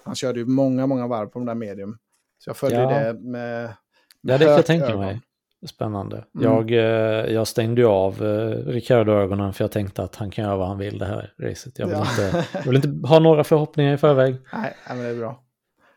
Han 0.04 0.16
körde 0.16 0.40
ju 0.40 0.46
många, 0.46 0.88
många 0.88 1.08
varv 1.08 1.28
på 1.28 1.40
de 1.40 1.46
där 1.46 1.56
medium. 1.56 1.98
Så 2.44 2.50
jag 2.50 2.58
följde 2.58 2.82
Ja. 2.82 2.90
det 2.90 3.14
med, 3.14 3.24
med 3.24 3.74
Ja, 4.22 4.38
det 4.38 4.46
kan 4.46 4.54
jag 4.54 4.66
tänka 4.66 4.86
ögon. 4.88 5.00
mig. 5.00 5.22
Spännande. 5.68 6.16
Mm. 6.36 6.52
Jag, 6.52 6.72
eh, 6.72 7.34
jag 7.34 7.48
stängde 7.48 7.82
ju 7.82 7.88
av 7.88 8.26
eh, 8.26 8.72
Ricciardo-ögonen 8.72 9.54
för 9.54 9.64
jag 9.64 9.72
tänkte 9.72 10.04
att 10.04 10.16
han 10.16 10.32
kan 10.32 10.46
göra 10.46 10.58
vad 10.58 10.68
han 10.68 10.78
vill 10.78 10.98
det 10.98 11.06
här 11.06 11.34
racet. 11.40 11.80
Jag 11.80 11.88
vill, 11.88 11.96
Ja. 11.96 12.02
inte, 12.10 12.46
jag 12.54 12.64
vill 12.64 12.76
inte 12.76 13.08
ha 13.08 13.20
några 13.20 13.44
förhoppningar 13.44 13.94
i 13.94 13.98
förväg. 13.98 14.36
Nej, 14.54 14.76
men 14.88 14.98
det 14.98 15.10
är 15.10 15.16
bra. 15.16 15.44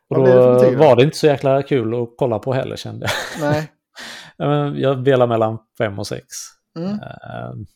Och 0.09 0.25
det 0.25 0.33
då 0.33 0.63
då? 0.63 0.79
var 0.79 0.97
det 0.97 1.03
inte 1.03 1.17
så 1.17 1.27
jäkla 1.27 1.63
kul 1.63 2.03
att 2.03 2.09
kolla 2.17 2.39
på 2.39 2.53
heller 2.53 2.77
kände 2.77 3.07
jag. 3.07 3.51
Nej. 3.51 3.71
Jag 4.81 5.05
delar 5.05 5.27
mellan 5.27 5.59
5 5.79 5.99
och 5.99 6.07
6. 6.07 6.25
Mm. 6.79 6.99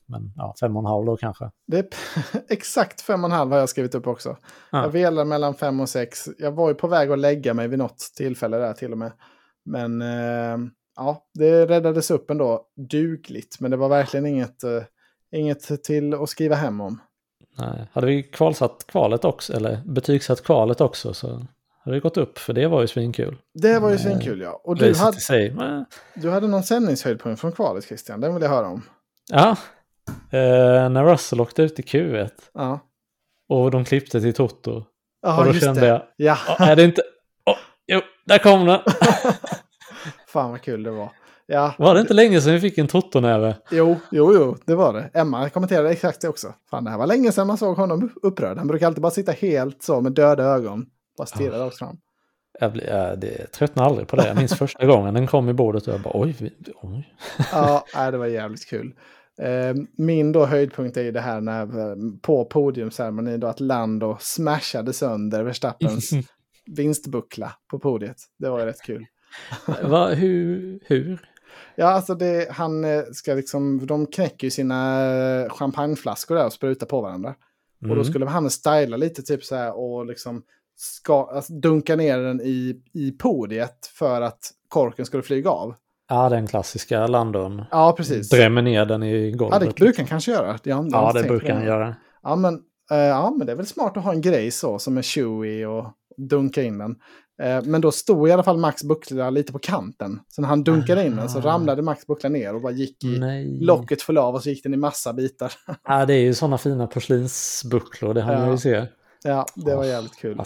Men 0.06 0.32
ja, 0.36 0.54
5,5 0.62 1.06
då 1.06 1.16
kanske. 1.16 1.50
Det 1.66 1.78
är 1.78 1.86
exakt 2.48 3.00
fem 3.00 3.24
och 3.24 3.30
en 3.30 3.36
halv 3.36 3.52
har 3.52 3.58
jag 3.58 3.68
skrivit 3.68 3.94
upp 3.94 4.06
också. 4.06 4.36
Ja. 4.72 4.82
Jag 4.82 4.90
velar 4.90 5.24
mellan 5.24 5.54
fem 5.54 5.80
och 5.80 5.88
sex. 5.88 6.28
Jag 6.38 6.52
var 6.52 6.68
ju 6.68 6.74
på 6.74 6.86
väg 6.86 7.10
att 7.10 7.18
lägga 7.18 7.54
mig 7.54 7.68
vid 7.68 7.78
något 7.78 7.98
tillfälle 8.16 8.56
där 8.56 8.72
till 8.72 8.92
och 8.92 8.98
med. 8.98 9.12
Men 9.64 10.02
eh, 10.02 10.58
ja, 10.96 11.24
det 11.34 11.66
räddades 11.66 12.10
upp 12.10 12.30
ändå 12.30 12.66
dugligt. 12.90 13.56
Men 13.60 13.70
det 13.70 13.76
var 13.76 13.88
verkligen 13.88 14.26
inget, 14.26 14.64
eh, 14.64 14.82
inget 15.32 15.84
till 15.84 16.14
att 16.14 16.28
skriva 16.28 16.54
hem 16.54 16.80
om. 16.80 17.00
Nej. 17.58 17.88
Hade 17.92 18.06
vi 18.06 18.22
kvalsatt 18.22 18.84
kvalet 18.86 19.24
också, 19.24 19.52
eller 19.52 19.80
betygsatt 19.84 20.44
kvalet 20.44 20.80
också 20.80 21.14
så 21.14 21.46
hade 21.84 21.96
det 21.96 22.00
gått 22.00 22.16
upp, 22.16 22.38
för 22.38 22.52
det 22.52 22.66
var 22.66 22.80
ju 22.80 22.86
svinkul. 22.86 23.36
Det 23.54 23.78
var 23.78 23.88
ju 23.88 23.94
Nej. 23.94 24.04
svinkul 24.04 24.40
ja. 24.40 24.60
Och 24.64 24.76
du 24.76 24.94
hade, 24.94 25.20
sig, 25.20 25.50
men- 25.50 25.84
du 26.14 26.30
hade 26.30 26.46
någon 26.48 26.62
sändningshöjdpunkt 26.62 27.40
från 27.40 27.52
kvalet 27.52 27.84
Christian. 27.84 28.20
Den 28.20 28.34
vill 28.34 28.42
jag 28.42 28.50
höra 28.50 28.66
om. 28.68 28.82
Ja, 29.30 29.50
eh, 30.30 30.88
när 30.90 31.04
Russell 31.04 31.40
åkte 31.40 31.62
ut 31.62 31.78
i 31.78 31.82
Q1 31.82 32.30
Ja, 32.54 32.80
och 33.48 33.70
de 33.70 33.84
klippte 33.84 34.20
till 34.20 34.34
Toto. 34.34 34.84
ja 35.22 35.38
och 35.38 35.44
då 35.44 35.52
kände 35.60 35.80
det. 35.80 35.86
jag, 35.86 36.02
Ja, 36.16 36.36
"Ja, 36.58 36.66
är 36.70 36.76
det 36.76 36.84
inte... 36.84 37.02
Åh, 37.46 37.56
jo, 37.86 38.00
där 38.26 38.38
kom 38.38 38.66
den! 38.66 38.80
fan 40.34 40.50
vad 40.50 40.60
kul 40.62 40.82
det 40.82 40.90
var. 40.90 41.12
Ja, 41.46 41.74
Var 41.78 41.94
det 41.94 42.00
inte 42.00 42.14
länge 42.14 42.40
sedan 42.40 42.52
vi 42.52 42.60
fick 42.60 42.78
en 42.78 42.86
Toto-näve? 42.88 43.54
Jo, 43.70 43.96
jo, 44.10 44.34
jo, 44.34 44.56
det 44.64 44.74
var 44.74 44.92
det. 44.92 45.10
Emma 45.14 45.48
kommenterade 45.48 45.90
exakt 45.90 46.20
det 46.20 46.28
också. 46.28 46.54
Fan, 46.70 46.84
det 46.84 46.90
här 46.90 46.98
var 46.98 47.06
länge 47.06 47.32
sedan 47.32 47.46
man 47.46 47.58
såg 47.58 47.76
honom 47.76 48.10
upprörd. 48.22 48.58
Han 48.58 48.66
brukar 48.66 48.86
alltid 48.86 49.02
bara 49.02 49.10
sitta 49.10 49.32
helt 49.32 49.82
så 49.82 50.00
med 50.00 50.12
döda 50.12 50.42
ögon. 50.44 50.86
Bara 51.18 51.26
stirra 51.26 51.58
rakt 51.66 51.78
fram. 51.78 51.96
Jag, 52.60 52.72
blir, 52.72 52.86
jag 52.90 53.18
det, 53.18 53.46
tröttnar 53.52 53.84
aldrig 53.84 54.08
på 54.08 54.16
det. 54.16 54.26
Jag 54.26 54.36
minns 54.36 54.54
första 54.54 54.86
gången 54.86 55.14
den 55.14 55.26
kom 55.26 55.48
i 55.48 55.52
bordet 55.52 55.86
och 55.88 55.94
jag 55.94 56.00
bara 56.00 56.20
oj, 56.20 56.52
oj. 56.82 57.14
Ja, 57.52 57.84
nej, 57.94 58.12
det 58.12 58.18
var 58.18 58.26
jävligt 58.26 58.66
kul. 58.66 58.94
Eh, 59.38 59.74
Min 59.96 60.32
då 60.32 60.46
höjdpunkt 60.46 60.96
är 60.96 61.02
ju 61.02 61.12
det 61.12 61.20
här 61.20 61.40
när 61.40 61.62
eh, 61.62 61.96
på 62.22 62.44
podiumceremonin 62.44 63.40
då 63.40 63.46
att 63.46 63.60
Lando 63.60 64.16
smashade 64.20 64.92
sönder 64.92 65.42
Verstappens 65.42 66.10
vinstbuckla 66.66 67.52
på 67.70 67.78
podiet. 67.78 68.16
Det 68.38 68.48
var 68.48 68.60
ju 68.60 68.66
rätt 68.66 68.82
kul. 68.82 69.06
Va, 69.82 70.08
hur? 70.08 70.78
hur? 70.86 71.28
Ja, 71.76 71.86
alltså 71.86 72.14
det, 72.14 72.48
han 72.50 72.84
eh, 72.84 73.02
ska 73.12 73.34
liksom, 73.34 73.86
de 73.86 74.06
knäcker 74.06 74.46
ju 74.46 74.50
sina 74.50 75.04
eh, 75.14 75.48
champagneflaskor 75.50 76.34
där 76.34 76.46
och 76.46 76.52
sprutar 76.52 76.86
på 76.86 77.00
varandra. 77.00 77.34
Och 77.82 77.88
då 77.88 77.92
Mm. 77.94 78.04
skulle 78.04 78.26
han 78.26 78.50
styla 78.50 78.96
lite 78.96 79.22
typ 79.22 79.44
så 79.44 79.54
här 79.56 79.76
och 79.78 80.06
liksom 80.06 80.42
ska, 80.76 81.30
alltså, 81.34 81.52
dunka 81.52 81.96
ner 81.96 82.18
den 82.18 82.40
i, 82.40 82.82
i 82.92 83.12
podiet 83.12 83.86
för 83.94 84.20
att 84.20 84.50
korken 84.68 85.06
skulle 85.06 85.22
flyga 85.22 85.50
av. 85.50 85.74
Ja, 86.08 86.28
den 86.28 86.46
klassiska 86.46 87.06
Landon. 87.06 87.62
Ja, 87.70 87.94
precis. 87.96 88.28
Drämmer 88.30 88.62
ner 88.62 88.86
den 88.86 89.02
i 89.02 89.30
Ja, 89.30 89.36
golvet. 89.36 89.60
det 89.60 89.74
brukar 89.74 89.98
han 89.98 90.06
kanske 90.08 90.30
göra. 90.32 90.58
Jag 90.62 90.88
ja, 90.92 91.12
det 91.12 91.22
brukar 91.22 91.54
han 91.54 91.64
göra. 91.64 91.94
Ja 92.22 92.36
men, 92.36 92.54
eh, 92.90 92.96
ja, 92.98 93.34
men 93.38 93.46
det 93.46 93.52
är 93.52 93.56
väl 93.56 93.66
smart 93.66 93.96
att 93.96 94.04
ha 94.04 94.12
en 94.12 94.20
grej 94.20 94.50
så 94.50 94.78
som 94.78 94.98
är 94.98 95.02
chewy 95.02 95.64
och, 95.66 95.86
dunka 96.16 96.62
in 96.62 96.78
den. 96.78 96.96
Eh, 97.42 97.62
men 97.64 97.80
då 97.80 97.92
stod 97.92 98.28
i 98.28 98.32
alla 98.32 98.42
fall 98.42 98.58
Max 98.58 98.84
buckla 98.84 99.30
lite 99.30 99.52
på 99.52 99.58
kanten. 99.58 100.20
Så 100.28 100.40
när 100.40 100.48
han 100.48 100.64
dunkade 100.64 101.06
in 101.06 101.16
den 101.16 101.28
så 101.28 101.40
ramlade 101.40 101.82
Max 101.82 102.06
buckla 102.06 102.28
ner 102.28 102.54
och 102.54 102.60
bara 102.62 102.72
gick 102.72 103.04
i 103.04 103.18
Nej. 103.18 103.58
locket 103.60 104.02
föll 104.02 104.18
av 104.18 104.34
och 104.34 104.42
så 104.42 104.48
gick 104.50 104.62
den 104.62 104.74
i 104.74 104.76
massa 104.76 105.12
bitar. 105.12 105.52
Ja, 105.88 106.06
det 106.06 106.14
är 106.14 106.20
ju 106.20 106.34
sådana 106.34 106.58
fina 106.58 106.86
porslinsbucklor, 106.86 108.14
det 108.14 108.22
har 108.22 108.32
man 108.34 108.44
Ja. 108.46 108.50
ju 108.52 108.58
se. 108.58 108.86
ja, 109.24 109.46
det 109.54 109.76
var 109.76 109.84
jävligt 109.84 110.16
kul. 110.16 110.38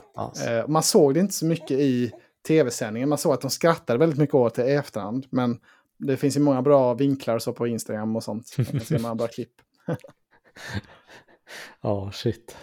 Eh, 0.49 0.69
man 0.69 0.83
såg 0.83 1.15
det 1.15 1.21
inte 1.21 1.35
så 1.35 1.47
mycket 1.47 1.71
i 1.71 2.13
tv-sändningen. 2.49 3.09
Man 3.09 3.19
såg 3.19 3.33
att 3.33 3.41
de 3.41 3.51
skrattade 3.51 3.99
väldigt 3.99 4.19
mycket 4.19 4.35
åt 4.35 4.55
det 4.55 4.67
i 4.71 4.75
efterhand. 4.75 5.27
Men 5.31 5.59
det 5.99 6.17
finns 6.17 6.37
ju 6.37 6.41
många 6.41 6.63
bra 6.63 6.95
vinklar 6.95 7.39
så 7.39 7.53
på 7.53 7.67
Instagram 7.67 8.17
och 8.17 8.25
sånt. 8.25 8.55
Man 8.59 8.67
kan 8.67 8.81
se 8.81 8.99
många 8.99 9.15
bra 9.15 9.27
klipp. 9.27 9.53
Ja, 11.83 12.11
shit. 12.15 12.57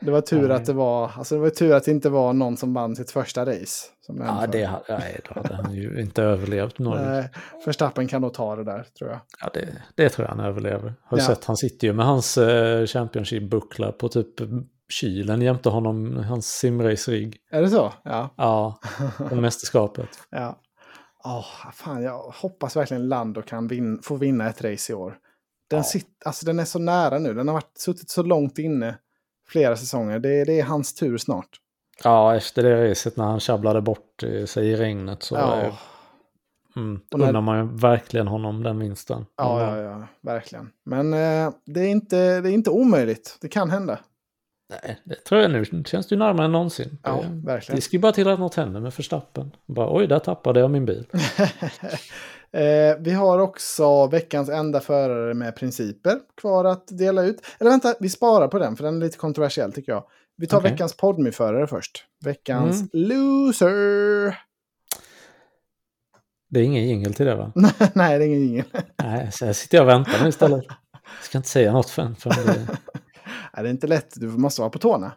Det 0.00 0.10
var 0.10 0.20
tur 0.20 0.50
att 0.50 0.64
det 0.66 0.72
var, 0.72 1.10
alltså 1.16 1.34
det 1.34 1.40
var 1.40 1.50
tur 1.50 1.72
att 1.74 1.84
det 1.84 1.90
inte 1.90 2.10
var 2.10 2.32
någon 2.32 2.56
som 2.56 2.74
vann 2.74 2.96
sitt 2.96 3.10
första 3.10 3.46
race. 3.46 3.86
Som 4.00 4.16
Ja, 4.20 4.46
det, 4.52 4.70
nej, 4.88 5.20
då 5.28 5.34
hade 5.40 5.54
han 5.54 5.74
ju 5.74 6.00
inte 6.00 6.22
överlevt. 6.22 6.78
Nej, 6.78 7.30
Verstappen 7.66 8.08
kan 8.08 8.22
nog 8.22 8.34
ta 8.34 8.56
det 8.56 8.64
där, 8.64 8.86
tror 8.98 9.10
jag. 9.10 9.20
Ja, 9.40 9.50
det, 9.54 9.68
det 9.94 10.08
tror 10.08 10.28
jag 10.28 10.34
han 10.36 10.46
överlever. 10.46 10.94
Har 11.02 11.18
Ja. 11.18 11.24
sett, 11.24 11.44
han 11.44 11.56
sitter 11.56 11.86
ju 11.86 11.92
med 11.92 12.06
hans 12.06 12.38
eh, 12.38 12.86
Championship-buckla 12.86 13.92
på 13.92 14.08
typ 14.08 14.34
kylen 14.88 15.42
jämte 15.42 15.68
honom, 15.68 16.16
hans 16.16 16.46
simrace-rigg. 16.46 17.36
Är 17.50 17.62
det 17.62 17.70
så? 17.70 17.92
Ja. 18.04 18.34
Ja, 18.36 18.78
på 19.28 19.34
mästerskapet. 19.34 20.08
ja. 20.30 20.60
Åh, 21.24 21.70
fan, 21.72 22.02
jag 22.02 22.18
hoppas 22.18 22.76
verkligen 22.76 23.08
Lando 23.08 23.42
kan 23.42 23.66
vin 23.68 24.00
få 24.02 24.16
vinna 24.16 24.48
ett 24.48 24.64
race 24.64 24.92
i 24.92 24.94
år. 24.96 25.16
Den, 25.70 25.76
Ja. 25.78 25.82
sitt, 25.84 26.08
alltså, 26.24 26.46
den 26.46 26.58
är 26.58 26.64
så 26.64 26.78
nära 26.78 27.18
nu. 27.18 27.34
Den 27.34 27.48
har 27.48 27.54
varit, 27.54 27.78
suttit 27.78 28.10
så 28.10 28.22
långt 28.22 28.58
inne 28.58 28.98
flera 29.48 29.76
säsonger. 29.76 30.18
Det, 30.18 30.44
det 30.44 30.60
är 30.60 30.64
hans 30.64 30.94
tur 30.94 31.18
snart. 31.18 31.48
Ja, 32.04 32.36
efter 32.36 32.62
det 32.62 32.90
racet 32.90 33.16
när 33.16 33.24
han 33.24 33.40
tjabblade 33.40 33.80
bort 33.80 34.22
eh, 34.22 34.44
sig 34.44 34.66
i 34.68 34.76
regnet 34.76 35.22
så 35.22 35.34
Ja, 35.34 35.60
eh, 35.60 35.74
mm, 36.76 37.00
när- 37.14 37.26
undrar 37.26 37.40
man 37.40 37.58
ju 37.58 37.76
verkligen 37.76 38.26
honom 38.28 38.62
den 38.62 38.78
vinsten. 38.78 39.26
ja, 39.36 39.60
ja, 39.76 39.76
ja, 39.82 40.06
verkligen. 40.22 40.70
Men 40.84 41.12
eh, 41.14 41.52
det, 41.66 41.80
är 41.80 41.88
inte, 41.88 42.40
det 42.40 42.50
är 42.50 42.52
inte 42.54 42.70
omöjligt. 42.70 43.38
Det 43.40 43.48
kan 43.48 43.70
hända. 43.70 43.98
Nej, 44.70 45.00
det 45.04 45.14
tror 45.14 45.40
jag 45.40 45.50
nu 45.50 45.64
känns 45.84 46.06
det 46.06 46.14
ju 46.14 46.18
närmare 46.18 46.44
än 46.46 46.52
någonsin. 46.52 46.98
Ja, 47.02 47.20
det, 47.22 47.46
verkligen. 47.46 47.76
det 47.76 47.82
ska 47.82 47.96
ju 47.96 48.00
bara 48.00 48.12
till 48.12 48.28
att 48.28 48.38
något 48.38 48.54
händer 48.54 48.80
med 48.80 48.94
Förstappen. 48.94 49.56
Bara 49.66 49.96
oj, 49.96 50.06
där 50.06 50.18
tappade 50.18 50.60
jag 50.60 50.70
min 50.70 50.84
bil. 50.86 51.06
eh, 52.54 52.96
vi 53.00 53.10
har 53.10 53.38
också 53.38 54.06
veckans 54.06 54.48
enda 54.48 54.80
förare 54.80 55.34
med 55.34 55.56
principer 55.56 56.18
kvar 56.40 56.64
att 56.64 56.88
dela 56.98 57.22
ut. 57.22 57.40
Eller 57.60 57.70
vänta, 57.70 57.94
vi 58.00 58.08
sparar 58.08 58.48
på 58.48 58.58
den 58.58 58.76
för 58.76 58.84
den 58.84 58.96
är 58.96 59.00
lite 59.00 59.18
kontroversiell 59.18 59.72
tycker 59.72 59.92
jag. 59.92 60.04
Vi 60.36 60.46
tar 60.46 60.58
Okej. 60.58 60.70
veckans 60.70 60.96
podmy-förare 60.96 61.66
först. 61.66 62.04
Veckans 62.24 62.76
Mm. 62.80 62.88
loser. 62.92 64.38
Det 66.50 66.60
är 66.60 66.64
ingen 66.64 66.84
jingel 66.88 67.14
till 67.14 67.26
det 67.26 67.34
va? 67.34 67.52
Nej, 67.94 68.18
det 68.18 68.24
är 68.24 68.26
ingen 68.26 68.40
jingel. 68.40 68.64
Nej, 69.02 69.32
så 69.32 69.46
här 69.46 69.52
sitter 69.52 69.78
jag 69.78 69.84
och 69.84 69.88
väntar 69.88 70.22
nu 70.22 70.28
istället. 70.28 70.64
Jag 71.18 71.24
ska 71.24 71.38
inte 71.38 71.48
säga 71.50 71.72
något 71.72 71.90
förrän. 71.90 72.16
förrän 72.16 72.46
det... 72.46 72.66
Nej, 73.54 73.62
det 73.62 73.68
är 73.68 73.70
inte 73.70 73.86
lätt. 73.86 74.12
Du 74.16 74.26
måste 74.26 74.60
vara 74.60 74.70
på 74.70 74.78
tårna. 74.78 75.12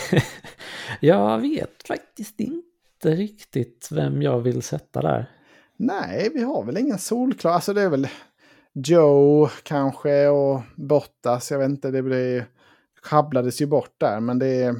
jag 1.00 1.38
vet 1.38 1.86
faktiskt 1.86 2.40
inte 2.40 2.62
riktigt 3.04 3.88
vem 3.92 4.22
jag 4.22 4.40
vill 4.40 4.62
sätta 4.62 5.02
där. 5.02 5.30
Nej, 5.76 6.30
vi 6.34 6.42
har 6.42 6.64
väl 6.64 6.76
ingen 6.76 6.98
solklar. 6.98 7.52
Alltså 7.52 7.72
det 7.72 7.82
är 7.82 7.88
väl 7.88 8.08
Joe 8.72 9.48
kanske 9.62 10.28
och 10.28 10.60
Bottas. 10.76 11.50
Jag 11.50 11.58
vet 11.58 11.68
inte, 11.68 11.90
det 11.90 12.02
blir... 12.02 12.46
Sjabblades 13.02 13.62
ju 13.62 13.66
bort 13.66 13.94
där, 13.98 14.20
men 14.20 14.38
det 14.38 14.62
är... 14.62 14.74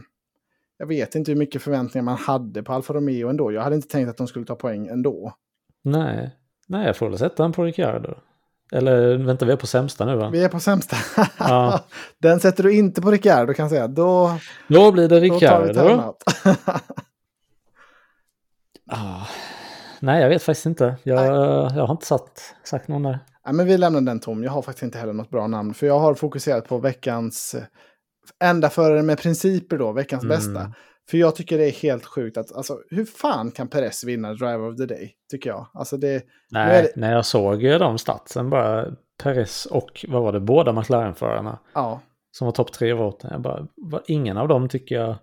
Jag 0.78 0.86
vet 0.86 1.14
inte 1.14 1.30
hur 1.30 1.38
mycket 1.38 1.62
förväntningar 1.62 2.04
man 2.04 2.16
hade 2.16 2.62
på 2.62 2.72
Alfa 2.72 2.94
Romeo 2.94 3.28
ändå. 3.28 3.52
Jag 3.52 3.62
hade 3.62 3.76
inte 3.76 3.88
tänkt 3.88 4.08
att 4.08 4.16
de 4.16 4.26
skulle 4.26 4.44
ta 4.44 4.54
poäng 4.54 4.86
ändå. 4.86 5.34
Nej, 5.82 6.30
nej 6.66 6.86
jag 6.86 6.96
får 6.96 7.08
väl 7.08 7.18
sätta 7.18 7.42
den 7.42 7.52
på 7.52 7.64
Ricciardo. 7.64 8.14
Eller 8.72 9.16
vänta, 9.16 9.44
vi 9.46 9.52
är 9.52 9.56
på 9.56 9.66
sämsta 9.66 10.06
nu 10.06 10.16
va? 10.16 10.30
Vi 10.30 10.44
är 10.44 10.48
på 10.48 10.60
sämsta. 10.60 10.96
Ja. 11.38 11.84
Den 12.18 12.40
sätter 12.40 12.62
du 12.62 12.74
inte 12.74 13.02
på 13.02 13.10
Ricciardo 13.10 13.54
kan 13.54 13.62
jag 13.62 13.70
säga. 13.70 13.88
Då, 13.88 14.38
Då 14.68 14.92
blir 14.92 15.08
det 15.08 15.20
då 15.20 15.38
tar 15.40 15.60
vi 15.60 15.68
Ricciardo. 15.68 16.14
Ah, 18.86 19.26
nej, 20.04 20.22
jag 20.22 20.28
vet 20.28 20.42
faktiskt 20.42 20.66
inte. 20.66 20.96
Jag, 21.02 21.26
jag 21.76 21.86
har 21.86 21.92
inte 21.92 22.06
satt, 22.06 22.54
sagt 22.64 22.88
någon 22.88 23.02
där. 23.02 23.18
Ja, 23.44 23.52
men 23.52 23.66
vi 23.66 23.78
lämnar 23.78 24.00
den 24.00 24.20
tom. 24.20 24.44
Jag 24.44 24.50
har 24.50 24.62
faktiskt 24.62 24.82
inte 24.82 24.98
heller 24.98 25.12
något 25.12 25.30
bra 25.30 25.46
namn. 25.46 25.74
För 25.74 25.86
jag 25.86 25.98
har 25.98 26.14
fokuserat 26.14 26.68
på 26.68 26.78
veckans 26.78 27.54
eh, 27.54 28.48
enda 28.50 28.70
förare 28.70 29.02
med 29.02 29.18
principer 29.18 29.78
då, 29.78 29.92
veckans 29.92 30.24
Mm. 30.24 30.36
bästa. 30.36 30.72
För 31.10 31.18
jag 31.18 31.36
tycker 31.36 31.58
det 31.58 31.64
är 31.66 31.70
helt 31.72 32.04
sjukt 32.06 32.36
att, 32.36 32.52
alltså 32.56 32.78
hur 32.90 33.04
fan 33.04 33.50
kan 33.50 33.68
Perez 33.68 34.04
vinna 34.04 34.28
Driver 34.34 34.68
of 34.70 34.76
the 34.76 34.86
Day? 34.86 35.12
Tycker 35.30 35.50
jag. 35.50 35.66
Alltså 35.74 35.96
det, 35.96 36.22
Nej, 36.50 36.82
det- 36.82 37.00
när 37.00 37.12
jag 37.12 37.26
såg 37.26 37.62
ju 37.62 37.78
de 37.78 37.98
statsen 37.98 38.50
bara, 38.50 38.86
Perez 39.22 39.66
och 39.66 40.04
vad 40.08 40.22
var 40.22 40.32
det, 40.32 40.40
båda 40.40 40.72
McLaren-förarna 40.72 41.58
ja. 41.74 42.00
som 42.30 42.44
var 42.44 42.52
topp 42.52 42.72
tre 42.72 42.88
i 42.88 42.92
voten. 42.92 43.30
Jag 43.32 43.40
bara, 43.40 43.66
ingen 44.06 44.36
av 44.36 44.48
dem 44.48 44.68
tycker 44.68 44.94
jag... 44.94 45.16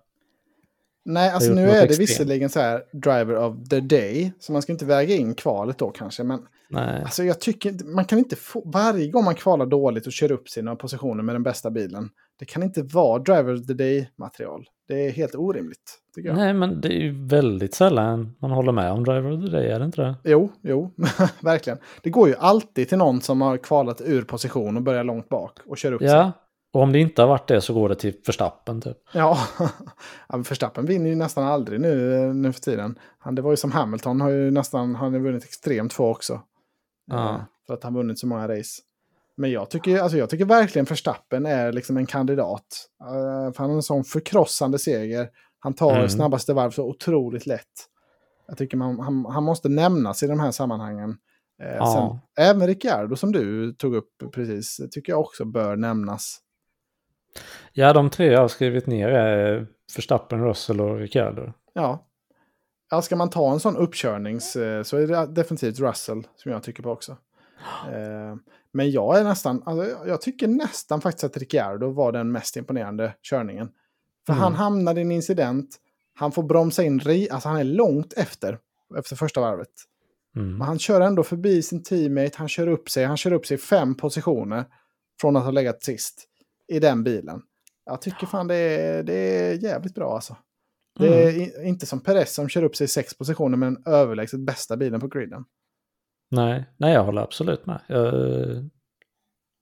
Nej, 1.06 1.30
alltså 1.30 1.54
nu 1.54 1.70
är 1.70 1.88
det 1.88 1.99
visserligen 1.99 2.49
så 2.49 2.60
här 2.60 2.84
Driver 2.93 3.36
of 3.38 3.70
the 3.70 3.80
Day. 3.80 4.34
Så 4.39 4.52
man 4.52 4.62
ska 4.62 4.72
inte 4.72 4.86
väga 4.86 5.16
in 5.16 5.36
kvalet 5.36 5.78
då 5.78 5.89
kanske. 5.89 6.24
Men 6.24 6.39
Nej, 6.70 7.02
alltså 7.02 7.24
jag 7.24 7.39
tycker 7.39 7.93
man 7.95 8.06
kan 8.06 8.20
inte 8.20 8.36
få, 8.36 8.64
varje 8.66 9.08
gång 9.08 9.24
man 9.24 9.36
kvalar 9.36 9.66
dåligt 9.66 10.08
och 10.08 10.14
kör 10.14 10.32
upp 10.32 10.49
sina 10.49 10.76
positioner 10.76 11.24
med 11.24 11.36
den 11.36 11.43
bästa 11.43 11.72
bilen. 11.72 12.10
Det 12.39 12.45
kan 12.45 12.64
inte 12.64 12.82
vara 12.82 13.20
Driver 13.20 13.54
of 13.54 13.68
the 13.68 13.74
Day-material. 13.74 14.66
Det 14.88 15.08
är 15.08 15.12
helt 15.12 15.36
orimligt, 15.36 15.99
tycker 16.16 16.30
jag. 16.30 16.38
nej, 16.38 16.54
men 16.54 16.82
det 16.82 16.88
är 16.88 16.99
ju 17.02 17.28
väldigt 17.28 17.74
sällan 17.74 18.36
man 18.39 18.52
håller 18.52 18.72
med 18.72 18.91
om 18.91 19.04
Driver 19.04 19.32
of 19.32 19.45
the 19.45 19.52
Day, 19.52 19.68
är 19.68 19.80
det 19.80 19.86
inte 19.86 20.02
det? 20.02 20.16
Jo, 20.24 20.52
jo, 20.62 20.91
verkligen. 21.41 21.80
Det 22.04 22.10
går 22.10 22.28
ju 22.28 22.36
alltid 22.36 22.89
till 22.89 22.97
någon 22.97 23.22
som 23.22 23.41
har 23.41 23.58
kvalat 23.58 24.02
ur 24.02 24.22
position 24.22 24.78
och 24.78 24.84
börjar 24.84 25.04
långt 25.04 25.30
bak 25.30 25.58
och 25.66 25.78
kör 25.78 25.91
upp 25.91 26.02
sig. 26.02 26.32
Och 26.74 26.82
om 26.82 26.91
det 26.91 26.99
inte 26.99 27.22
har 27.22 27.30
varit 27.30 27.47
det 27.47 27.61
så 27.61 27.74
går 27.74 27.89
det 27.89 27.95
till 27.95 28.13
Förstappen 28.26 28.82
typ. 28.82 28.97
Ja, 29.13 29.38
Verstappen 30.49 30.86
vinner 30.86 31.09
ju 31.09 31.15
nästan 31.15 31.43
aldrig 31.43 31.82
nu, 31.82 32.34
nu 32.34 32.53
för 32.53 32.61
tiden. 32.61 32.99
Han, 33.19 33.36
det 33.36 33.41
var 33.41 33.51
ju 33.51 33.57
som 33.57 33.72
Hamilton, 33.72 34.22
har 34.22 34.30
ju 34.30 34.51
nästan 34.51 34.95
han 34.95 35.13
har 35.13 35.19
vunnit 35.19 35.43
extremt 35.43 35.93
få 35.93 36.07
också. 36.11 36.41
Ja. 37.05 37.30
Eh, 37.36 37.41
För 37.67 37.74
att 37.74 37.84
han 37.84 37.93
vunnit 37.93 38.19
så 38.19 38.28
många 38.28 38.47
race. 38.47 38.82
Men 39.38 39.51
jag 39.51 39.69
tycker, 39.69 39.99
alltså 39.99 40.17
jag 40.17 40.30
tycker 40.30 40.45
verkligen 40.45 40.86
Verstappen 40.86 41.45
är 41.45 41.72
liksom 41.72 41.97
en 41.97 42.05
kandidat. 42.05 42.88
Eh, 43.01 43.53
för 43.53 43.57
han 43.57 43.69
har 43.69 43.76
en 43.78 43.84
sån 43.84 44.03
förkrossande 44.03 44.80
seger. 44.80 45.30
Han 45.59 45.74
tar 45.74 45.95
Mm. 45.95 46.09
snabbaste 46.09 46.53
varv 46.53 46.72
så 46.72 46.84
otroligt 46.89 47.45
lätt. 47.45 47.88
Jag 48.47 48.57
tycker 48.57 48.78
man, 48.78 48.99
han, 48.99 49.26
han 49.26 49.43
måste 49.43 49.69
nämnas 49.69 50.24
i 50.24 50.28
de 50.28 50.39
här 50.39 50.51
sammanhangen. 50.51 51.17
Eh, 51.63 51.76
Ja. 51.76 52.19
sen, 52.36 52.45
även 52.47 52.67
Ricciardo 52.67 53.15
som 53.15 53.32
du 53.32 53.74
tog 53.74 53.95
upp 53.95 54.09
precis, 54.34 54.80
tycker 54.91 55.11
jag 55.13 55.19
också 55.19 55.45
bör 55.45 55.76
nämnas. 55.76 56.39
Ja, 57.73 57.93
de 57.93 58.09
tre 58.09 58.32
jag 58.32 58.41
har 58.41 58.47
skrivit 58.47 58.88
ner 58.88 59.07
är 59.09 59.67
Förstappen, 59.93 60.43
Russell 60.43 60.82
och 60.82 60.97
Ricciardo. 60.99 61.53
Ja. 61.73 62.07
ja, 62.91 63.01
ska 63.01 63.15
man 63.15 63.29
ta 63.29 63.51
en 63.53 63.59
sån 63.59 63.77
uppkörnings 63.77 64.55
eh, 64.55 64.84
så 64.84 64.97
är 64.97 65.07
det 65.07 65.25
definitivt 65.27 65.79
Russell 65.79 66.27
som 66.36 66.51
jag 66.51 66.63
tycker 66.63 66.84
på 66.84 66.89
också. 66.91 67.11
Eh, 67.88 68.36
Men 68.73 68.91
jag 68.91 69.19
är 69.19 69.23
nästan, 69.23 69.63
alltså, 69.65 70.07
jag 70.07 70.21
tycker 70.21 70.47
nästan 70.47 71.01
faktiskt 71.01 71.23
att 71.23 71.38
Ricciardo 71.38 71.91
var 71.91 72.11
den 72.11 72.32
mest 72.32 72.55
imponerande 72.57 73.13
körningen. 73.21 73.69
För 74.25 74.34
Mm. 74.34 74.43
han 74.43 74.53
hamnade 74.53 74.99
i 74.99 75.03
en 75.03 75.11
incident, 75.11 75.69
han 76.15 76.32
får 76.32 76.43
bromsa 76.43 76.84
in, 76.84 76.99
ri- 76.99 77.27
alltså 77.32 77.49
han 77.49 77.59
är 77.59 77.63
långt 77.63 78.13
efter, 78.13 78.57
efter 78.97 79.15
första 79.15 79.41
varvet. 79.41 79.69
Mm. 80.36 80.57
Men 80.57 80.67
han 80.67 80.79
kör 80.79 81.01
ändå 81.01 81.23
förbi 81.23 81.61
sin 81.61 81.84
teammate, 81.84 82.32
han 82.36 82.47
kör 82.49 82.67
upp 82.67 82.89
sig, 82.89 83.05
han 83.05 83.17
kör 83.17 83.34
upp 83.34 83.45
sig 83.45 83.57
fem 83.57 83.95
positioner 83.97 84.65
från 85.21 85.36
att 85.36 85.43
ha 85.43 85.51
legat 85.51 85.84
sist 85.84 86.27
i 86.72 86.80
den 86.80 87.03
bilen. 87.03 87.41
Jag 87.86 88.01
tycker 88.01 88.28
fan 88.28 88.47
det 88.47 88.55
är, 88.55 89.03
det 89.03 89.13
är 89.13 89.53
jävligt 89.63 89.95
bra 89.95 90.15
alltså. 90.15 90.38
Det 90.99 91.24
är 91.24 91.30
Mm. 91.34 91.67
inte 91.67 91.86
som 91.86 91.99
Perez 91.99 92.34
som 92.34 92.49
kör 92.49 92.63
upp 92.63 92.76
sig 92.76 92.86
i 92.86 92.88
sex 92.88 93.17
positioner 93.17 93.57
med 93.57 93.67
den 93.74 93.84
överlägset 93.93 94.39
bästa 94.39 94.78
bilen 94.78 94.99
på 94.99 95.07
griden. 95.07 95.45
Nej, 96.32 96.65
nej, 96.78 96.93
jag 96.93 97.03
håller 97.03 97.22
absolut 97.22 97.65
med. 97.65 97.82
Jag 97.88 98.07
eh, 98.07 98.63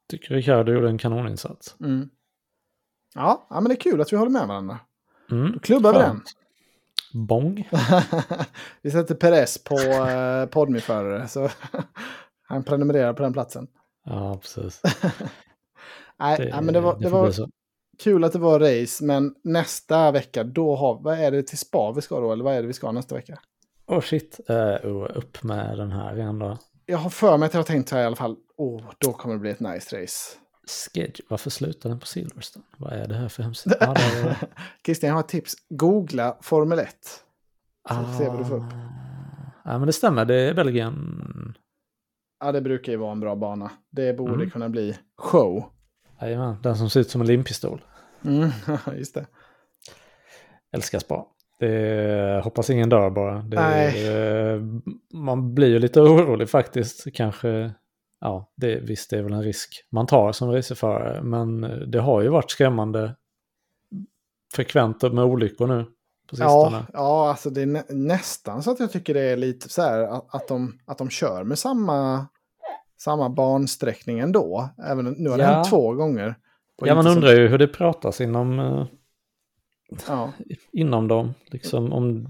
tycker 0.10 0.36
Ricciardo 0.36 0.72
gjorde 0.72 0.90
en 0.90 0.98
kanoninsats. 0.98 1.76
Mm. 1.80 2.10
Ja, 3.16 3.48
ja, 3.50 3.62
men 3.62 3.70
det 3.70 3.74
är 3.76 3.80
kul 3.80 4.02
att 4.02 4.14
vi 4.14 4.18
håller 4.18 4.32
med 4.32 4.48
varandra. 4.48 4.80
Mm. 5.32 5.52
Då 5.52 5.60
klubbar 5.60 5.94
vi 5.94 6.00
den. 6.00 6.22
Bång. 7.28 7.70
vi 8.82 8.92
sätter 8.92 9.16
Perez 9.16 9.64
på 9.64 9.76
eh, 9.80 10.46
Podme-förare, 10.46 11.28
så 11.28 11.50
han 12.48 12.64
prenumererar 12.64 13.14
på 13.14 13.24
den 13.24 13.34
platsen. 13.34 13.68
Ja, 14.06 14.38
precis. 14.42 14.82
Nej, 16.20 16.50
ja, 16.52 16.62
men 16.62 16.74
det 16.74 16.80
var, 16.80 17.00
det 17.00 17.10
var 17.10 17.34
kul 18.00 18.24
att 18.24 18.34
det 18.34 18.40
var 18.40 18.60
race, 18.60 19.04
men 19.06 19.36
nästa 19.44 20.12
vecka, 20.12 20.44
då 20.44 20.76
har, 20.76 21.00
vad 21.04 21.20
är 21.20 21.32
det 21.32 21.44
till 21.44 21.58
spa 21.58 21.92
vi 21.92 22.02
ska 22.02 22.20
då, 22.20 22.32
eller 22.32 22.44
vad 22.44 22.56
är 22.56 22.62
det 22.62 22.68
vi 22.68 22.74
ska 22.74 22.92
nästa 22.92 23.16
vecka? 23.16 23.40
Åh 23.86 24.02
shit, 24.02 24.40
uh, 24.50 24.56
oh, 24.92 25.08
upp 25.18 25.44
med 25.44 25.78
den 25.78 25.92
här 25.92 26.18
igen 26.18 26.40
då. 26.40 26.58
Jag 26.86 26.98
har 26.98 27.10
för 27.10 27.38
mig 27.38 27.46
att 27.46 27.54
jag 27.54 27.60
har 27.60 27.66
tänkt 27.66 27.90
så 27.90 27.96
här 27.96 28.04
i 28.04 28.06
alla 28.06 28.16
fall, 28.16 28.36
åh, 28.58 28.82
då 29.00 29.14
kommer 29.14 29.36
det 29.36 29.40
bli 29.42 29.50
ett 29.52 29.60
nice 29.60 30.02
race. 30.02 30.38
Sketch. 30.94 31.20
Varför 31.30 31.50
slutar 31.50 31.90
den 31.90 32.00
på 32.00 32.06
Silverstone? 32.06 32.66
Vad 32.78 32.94
är 32.94 33.08
det 33.08 33.16
här 33.16 33.28
för 33.28 33.44
hemsida? 33.44 33.76
Ah, 33.80 33.94
det 33.94 34.02
är... 34.30 34.38
Christian, 34.86 35.08
jag 35.08 35.16
har 35.16 35.20
ett 35.20 35.28
tips. 35.28 35.54
Googla 35.70 36.38
Formel 36.42 36.80
1. 36.80 36.90
Så 37.90 37.96
vi 38.12 38.18
se 38.18 38.30
vad 38.30 38.40
du 38.40 38.46
får 38.46 38.56
upp. 38.58 38.74
Ja, 39.66 39.78
men 39.78 39.86
det 39.86 39.94
stämmer. 39.94 40.26
Det 40.26 40.36
är 40.36 40.54
Belgien. 40.54 41.56
Ja, 42.40 42.52
det 42.52 42.62
brukar 42.62 42.92
ju 42.92 42.98
vara 42.98 43.12
en 43.12 43.20
bra 43.20 43.36
bana. 43.36 43.72
Det 43.90 44.14
borde 44.18 44.34
Mm. 44.34 44.50
kunna 44.50 44.70
bli 44.70 44.98
show. 45.18 45.64
Jajamän, 46.22 46.56
den 46.64 46.78
som 46.78 46.90
ser 46.90 47.00
ut 47.00 47.10
som 47.10 47.22
en 47.22 47.28
limpistol. 47.28 47.82
Mm, 48.26 48.50
just 48.98 49.14
det. 49.14 49.26
Älskar 50.72 51.00
spa. 51.00 51.26
Det 51.60 52.42
hoppas 52.44 52.70
ingen 52.70 52.90
dör 52.90 53.10
bara. 53.10 53.42
Det, 53.42 53.56
Nej. 53.56 54.62
man 55.14 55.54
blir 55.56 55.68
ju 55.68 55.80
lite 55.80 56.02
orolig 56.02 56.50
faktiskt. 56.50 57.14
Kanske, 57.14 57.72
ja, 58.22 58.52
det, 58.56 58.80
visst 58.80 59.10
det 59.10 59.18
är 59.18 59.24
väl 59.24 59.34
en 59.34 59.44
risk 59.44 59.86
man 59.92 60.08
tar 60.08 60.32
som 60.32 60.52
racerförare. 60.52 61.22
Men 61.22 61.62
det 61.92 62.00
har 62.00 62.22
ju 62.22 62.30
varit 62.30 62.52
skrämmande 62.52 63.16
frekvent 64.56 65.02
med 65.02 65.24
olyckor 65.24 65.68
nu 65.68 65.86
på 66.30 66.36
sistone. 66.36 66.78
Ja, 66.78 66.86
ja, 66.94 67.30
alltså 67.30 67.50
det 67.50 67.62
är 67.62 67.66
nä 67.66 67.84
nästan 67.90 68.64
så 68.64 68.72
att 68.72 68.80
jag 68.80 68.92
tycker 68.92 69.14
det 69.14 69.22
är 69.22 69.38
lite 69.38 69.70
så 69.70 69.82
här 69.82 70.00
att, 70.00 70.36
att, 70.36 70.48
de, 70.48 70.80
att 70.86 70.98
de 70.98 71.10
kör 71.10 71.44
med 71.44 71.60
samma, 71.60 72.28
samma 73.02 73.30
bansträckning 73.30 74.20
ändå. 74.20 74.70
Även, 74.88 75.06
nu 75.06 75.30
har 75.30 75.38
det 75.38 75.44
Ja. 75.44 75.50
hänt 75.50 75.70
två 75.70 75.94
gånger. 75.94 76.36
Ja, 76.82 76.96
man 76.96 77.08
undrar 77.08 77.32
ju 77.32 77.48
hur 77.48 77.58
det 77.58 77.68
pratas 77.68 78.22
inom, 78.22 78.60
eh, 78.60 78.86
Ja, 80.08 80.32
inom 80.72 81.08
dem. 81.08 81.34
Liksom 81.46 81.94
om, 81.94 82.26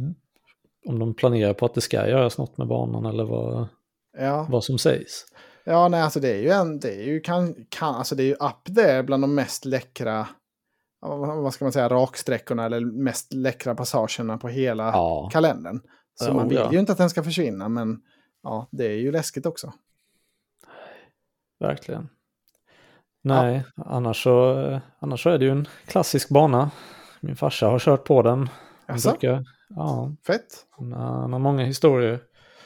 om 0.87 0.99
de 0.99 1.13
planerar 1.15 1.53
på 1.53 1.65
att 1.65 1.73
det 1.73 1.81
ska 1.81 2.09
göras 2.09 2.37
något 2.37 2.57
med 2.57 2.67
banan 2.67 3.05
eller 3.05 3.23
vad, 3.23 3.67
ja. 4.17 4.47
vad 4.49 4.63
som 4.63 4.77
sägs. 4.77 5.25
ja 5.63 5.87
nej, 5.87 6.01
alltså 6.01 6.19
det 6.19 6.29
är 6.31 6.41
ju, 6.41 6.49
en, 6.49 6.79
det 6.79 6.95
är 6.95 7.03
ju, 7.03 7.19
kan, 7.19 7.55
kan, 7.69 7.95
alltså 7.95 8.15
det 8.15 8.23
är 8.23 8.27
ju 8.27 8.33
up 8.33 8.75
there 8.75 9.03
bland 9.03 9.23
de 9.23 9.35
mest 9.35 9.65
läckra, 9.65 10.27
vad 11.01 11.53
ska 11.53 11.65
man 11.65 11.71
säga, 11.71 11.89
raksträckorna 11.89 12.65
eller 12.65 12.79
mest 13.03 13.33
läckra 13.33 13.75
passagerna 13.75 14.37
på 14.37 14.47
hela 14.47 14.83
Ja, 14.87 15.29
kalendern. 15.33 15.79
Så 16.15 16.29
Ja, 16.29 16.33
man 16.33 16.47
vill 16.49 16.57
ja. 16.57 16.71
ju 16.73 16.79
inte 16.79 16.91
att 16.91 16.97
den 16.97 17.09
ska 17.09 17.23
försvinna, 17.23 17.69
men 17.69 18.01
ja, 18.43 18.67
det 18.71 18.85
är 18.85 18.97
ju 18.97 19.11
läskigt 19.11 19.45
också. 19.45 19.73
Verkligen. 21.59 22.09
Nej, 23.21 23.63
annars, 23.75 24.23
så, 24.23 24.79
annars 24.99 25.23
så 25.23 25.29
är 25.29 25.37
det 25.37 25.45
ju 25.45 25.51
en 25.51 25.67
klassisk 25.87 26.29
bana. 26.29 26.71
Min 27.21 27.35
farsa 27.35 27.67
har 27.67 27.79
kört 27.79 28.03
på 28.03 28.21
den. 28.21 28.49
Jaså? 28.87 29.09
brukar, 29.09 29.43
ja, 29.69 30.11
Fett. 30.27 30.65
han 30.69 30.93
har 30.93 31.21
han 31.21 31.33
har 31.33 31.39
många 31.39 31.65
historier. 31.65 32.19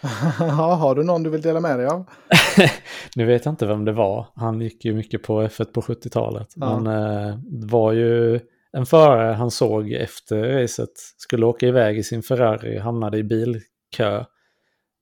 ja, 0.40 0.74
har 0.74 0.96
du 0.96 1.04
någon 1.04 1.24
du 1.24 1.30
vill 1.30 1.42
dela 1.42 1.60
med 1.60 1.80
dig 1.80 1.88
av? 1.88 2.10
Nu 3.16 3.26
vet 3.26 3.46
jag 3.46 3.52
inte 3.52 3.66
vem 3.66 3.86
det 3.86 3.92
var. 3.92 4.28
Han 4.36 4.62
gick 4.62 4.86
ju 4.86 4.94
mycket 4.94 5.24
på 5.24 5.42
F1 5.42 5.66
på 5.66 5.82
70-talet. 5.82 6.48
Ja. 6.56 6.80
Men 6.80 6.96
eh, 6.96 7.38
det 7.38 7.68
var 7.68 7.92
ju 7.92 8.40
en 8.72 8.86
förare 8.86 9.34
han 9.34 9.52
såg 9.52 9.92
efter 9.92 10.44
racet. 10.44 10.90
Skulle 11.18 11.46
åka 11.46 11.68
iväg 11.68 11.98
i 11.98 12.04
sin 12.04 12.24
Ferrari, 12.24 12.80
hamnade 12.80 13.18
i 13.18 13.24
bilkö. 13.24 14.18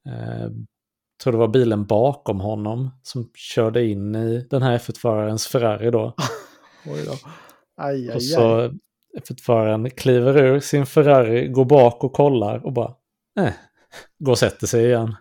Eh, 0.08 0.50
tror 1.22 1.34
det 1.34 1.39
var 1.39 1.47
bilen 1.47 1.86
bakom 1.86 2.39
honom 2.39 2.91
som 3.03 3.30
körde 3.36 3.86
in 3.86 4.15
i 4.15 4.47
den 4.49 4.61
här 4.61 4.78
F1-förarens 4.78 5.47
Ferrari 5.47 5.91
då. 5.91 6.13
Oj 6.86 7.05
då. 7.05 7.13
Aj, 7.78 8.09
aj, 8.09 8.15
Och 8.15 8.24
så 8.24 8.72
F1-föraren 9.19 9.89
kliver 9.89 10.38
ur 10.38 10.59
sin 10.59 10.86
Ferrari, 10.86 11.47
går 11.47 11.65
bak 11.65 12.03
och 12.03 12.13
kollar 12.13 12.65
och 12.65 12.74
bara 12.74 12.93
eh, 13.39 13.53
går 14.19 14.32
och 14.32 14.38
sätter 14.38 14.67
sig 14.67 14.86
igen. 14.86 15.15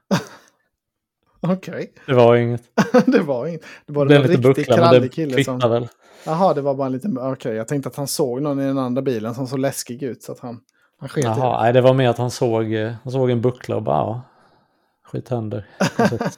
Okej, 1.40 1.92
Det 2.07 2.14
var 2.14 2.36
inget. 2.36 2.62
det 3.07 3.20
var 3.20 3.46
inget. 3.46 3.62
Det 3.86 3.92
var 3.92 4.07
Det 4.07 4.16
en 4.16 4.22
riktigt 4.22 4.42
buckla, 4.42 4.76
krallig 4.76 5.03
det 5.03 5.09
kille 5.09 5.44
som... 5.44 5.59
väl. 5.59 5.88
Jaha, 6.26 6.55
det 6.55 6.61
var 6.61 6.74
bara 6.74 6.86
en 6.86 6.92
liten... 6.92 7.18
Okej, 7.18 7.55
jag 7.55 7.68
tänkte 7.68 7.88
att 7.88 7.96
han 7.96 8.07
såg 8.07 8.42
någon 8.42 8.61
i 8.61 8.66
den 8.66 8.78
andra 8.78 9.03
bilen 9.03 9.34
som 9.34 9.46
såg 9.46 9.59
läskig 9.59 10.03
ut 10.03 10.22
så 10.22 10.32
att 10.32 10.40
han, 10.40 10.61
han 10.98 11.09
sket. 11.09 11.24
Jaha, 11.24 11.62
nej, 11.62 11.72
det 11.72 11.80
var 11.80 11.94
mer 11.94 12.09
att 12.09 12.18
han 12.18 12.30
såg, 12.30 12.72
eh, 12.72 12.92
han 13.03 13.12
såg 13.12 13.30
en 13.30 13.40
buckla 13.40 13.76
och 13.76 13.82
bara 13.82 13.96
ja, 13.96 14.22
skit 15.11 15.28
händer. 15.28 15.66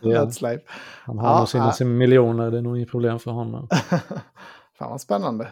Life. 0.42 0.64
Han 1.04 1.18
har 1.18 1.28
Ja, 1.28 1.38
nog 1.38 1.48
sina 1.48 1.72
ja. 1.78 1.84
miljoner, 1.86 2.50
det 2.50 2.58
är 2.58 2.62
nog 2.62 2.76
inget 2.76 2.90
problem 2.90 3.18
för 3.18 3.30
honom. 3.30 3.68
Fan 4.78 4.90
vad 4.90 5.00
spännande. 5.00 5.48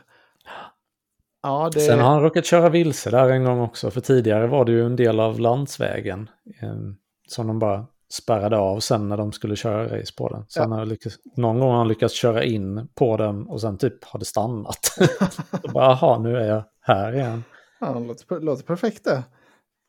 Ja, 1.42 1.70
det... 1.72 1.80
Sen 1.80 1.98
har 1.98 2.10
han 2.10 2.22
råkat 2.22 2.46
köra 2.46 2.68
vilse 2.68 3.10
där 3.10 3.28
en 3.28 3.44
gång 3.44 3.60
också, 3.60 3.90
för 3.90 4.00
tidigare 4.00 4.46
var 4.46 4.64
det 4.64 4.72
ju 4.72 4.86
en 4.86 4.96
del 4.96 5.20
av 5.20 5.40
landsvägen 5.40 6.30
eh, 6.62 6.74
som 7.28 7.46
de 7.46 7.58
bara 7.58 7.86
spärrade 8.12 8.58
av 8.58 8.80
sen 8.80 9.08
när 9.08 9.16
de 9.16 9.32
skulle 9.32 9.56
köra 9.56 9.98
race 9.98 10.12
på 10.16 10.28
den. 10.28 10.44
Sen 10.48 10.72
har 10.72 10.78
jag 10.78 10.88
lyckats, 10.88 11.16
någon 11.36 11.58
gång 11.60 11.70
har 11.70 11.78
han 11.78 11.88
lyckats 11.88 12.14
köra 12.14 12.44
in 12.44 12.88
på 12.94 13.16
den 13.16 13.46
och 13.46 13.60
sen 13.60 13.78
typ 13.78 14.04
har 14.04 14.18
det 14.18 14.24
stannat. 14.24 14.96
och 15.62 15.72
bara, 15.72 15.84
jaha, 15.84 16.18
nu 16.18 16.36
är 16.36 16.46
jag 16.48 16.64
här 16.80 17.12
igen. 17.12 17.44
Ja, 17.80 17.92
det 17.92 18.06
låter, 18.06 18.40
låter 18.40 18.64
perfekt 18.64 19.04
det. 19.04 19.22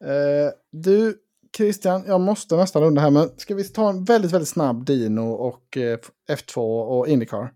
Eh, 0.04 0.52
du, 0.72 1.16
Christian, 1.58 2.04
jag 2.08 2.22
måste 2.22 2.56
nästan 2.56 2.82
runda 2.82 3.02
här, 3.02 3.10
men 3.10 3.30
ska 3.38 3.56
vi 3.56 3.64
ta 3.64 3.90
en 3.90 4.04
väldigt, 4.04 4.32
väldigt 4.32 4.50
snabb 4.50 4.86
Dino 4.86 5.32
och 5.32 5.78
eh, 5.78 5.98
F2 6.30 6.58
och 6.84 7.08
Indycar? 7.08 7.52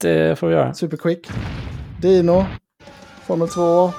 Det 0.00 0.38
får 0.38 0.46
vi 0.46 0.54
göra. 0.54 0.74
Superquick. 0.74 1.28
Dino, 2.02 2.44
Formel 3.26 3.48
2, 3.48 3.90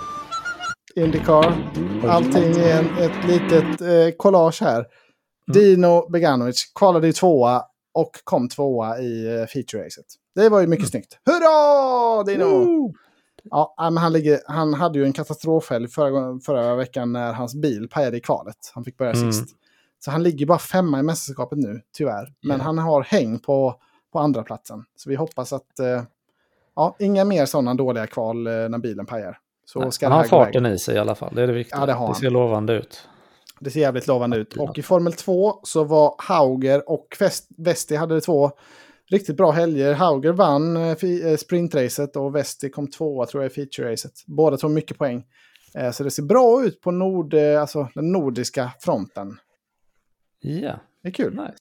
Indycar. 0.96 1.72
Allting 2.08 2.52
i 2.52 2.72
en, 2.72 2.98
ett 2.98 3.28
litet 3.28 3.82
eh, 3.82 4.18
collage 4.18 4.62
här. 4.62 4.86
Dino 5.54 6.10
Beganovic 6.10 6.72
kvalade 6.76 7.08
ju 7.08 7.14
tvåa 7.14 7.64
och 7.94 8.12
kom 8.24 8.50
tvåa 8.50 9.00
i 9.00 9.26
eh, 9.26 9.46
feature-racet. 9.46 10.06
Det 10.36 10.50
var 10.50 10.62
ju 10.62 10.68
mycket 10.68 10.90
snyggt. 10.90 11.18
Hurra, 11.26 12.24
Dino! 12.24 12.94
Ja, 13.52 13.76
nej, 13.80 13.92
men 13.92 14.04
han, 14.04 14.14
ligger, 14.14 14.40
han 14.48 14.74
hade 14.74 15.00
ju 15.00 15.06
en 15.06 15.14
katastrofhelg 15.14 15.88
förra, 15.88 16.40
förra 16.40 16.76
veckan 16.76 17.12
när 17.14 17.34
hans 17.34 17.56
bil 17.56 17.88
pajade 17.92 18.18
i 18.18 18.20
kvalet. 18.20 18.58
Han 18.74 18.84
fick 18.84 18.98
börja 18.98 19.12
Mm. 19.12 19.32
sist. 19.32 19.56
Så 20.00 20.12
han 20.12 20.24
ligger 20.24 20.46
bara 20.46 20.58
femma 20.60 21.00
i 21.00 21.04
mästerskapet 21.04 21.58
nu, 21.60 21.82
tyvärr. 21.98 22.34
Men 22.42 22.58
Ja. 22.58 22.64
han 22.64 22.78
har 22.78 23.02
häng 23.04 23.40
på, 23.40 23.76
på 24.14 24.20
andra 24.20 24.44
platsen. 24.44 24.84
Så 24.96 25.10
vi 25.10 25.16
hoppas 25.16 25.54
att... 25.54 25.80
Eh, 25.80 26.04
ja, 26.76 26.96
inga 27.00 27.26
mer 27.26 27.46
sådana 27.46 27.74
dåliga 27.74 28.08
kval 28.08 28.48
eh, 28.48 28.54
när 28.54 28.78
bilen 28.78 29.06
pajar. 29.06 29.38
Så 29.66 29.92
ska 29.92 30.06
han 30.10 30.12
det 30.18 30.18
har 30.30 30.46
farten 30.46 30.66
i 30.66 30.80
sig 30.80 30.96
i 30.96 31.00
alla 31.00 31.16
fall, 31.16 31.36
det 31.36 31.44
är 31.44 31.48
det 31.48 31.54
viktiga. 31.54 31.80
Ja, 31.80 31.86
det 31.86 31.94
har 31.94 32.06
han. 32.06 32.16
ser 32.16 32.30
lovande 32.30 32.74
ut. 32.74 33.08
Det 33.60 33.72
ser 33.72 33.80
jävligt 33.80 34.08
lovande 34.08 34.38
ut. 34.38 34.54
Och 34.58 34.78
i 34.78 34.82
Formel 34.84 35.14
2 35.14 35.60
så 35.64 35.84
var 35.84 36.16
Hauger 36.18 36.90
och 36.90 37.16
Vest- 37.20 37.48
Vesti 37.58 37.96
hade 37.96 38.22
två 38.22 38.52
riktigt 39.12 39.38
bra 39.38 39.52
helger. 39.52 39.94
Hauger 39.94 40.32
vann 40.32 40.78
eh, 40.78 41.04
eh, 41.04 41.38
sprintracet 41.38 42.16
och 42.16 42.36
Vesti 42.36 42.70
kom 42.70 42.88
tvåa 42.88 43.26
tror 43.26 43.44
jag 43.44 43.52
i 43.52 43.56
feature-racet. 43.56 44.12
Båda 44.28 44.58
tog 44.58 44.72
mycket 44.72 44.98
poäng. 44.98 45.26
Eh, 45.76 45.92
Så 45.92 46.04
det 46.04 46.12
ser 46.12 46.24
bra 46.24 46.64
ut 46.66 46.82
på 46.82 46.92
nord, 46.92 47.34
alltså 47.34 47.88
den 47.96 48.12
nordiska 48.12 48.72
fronten. 48.80 49.38
Ja, 50.40 50.80
Det 51.04 51.08
är 51.10 51.14
kul. 51.14 51.32
nice. 51.36 51.54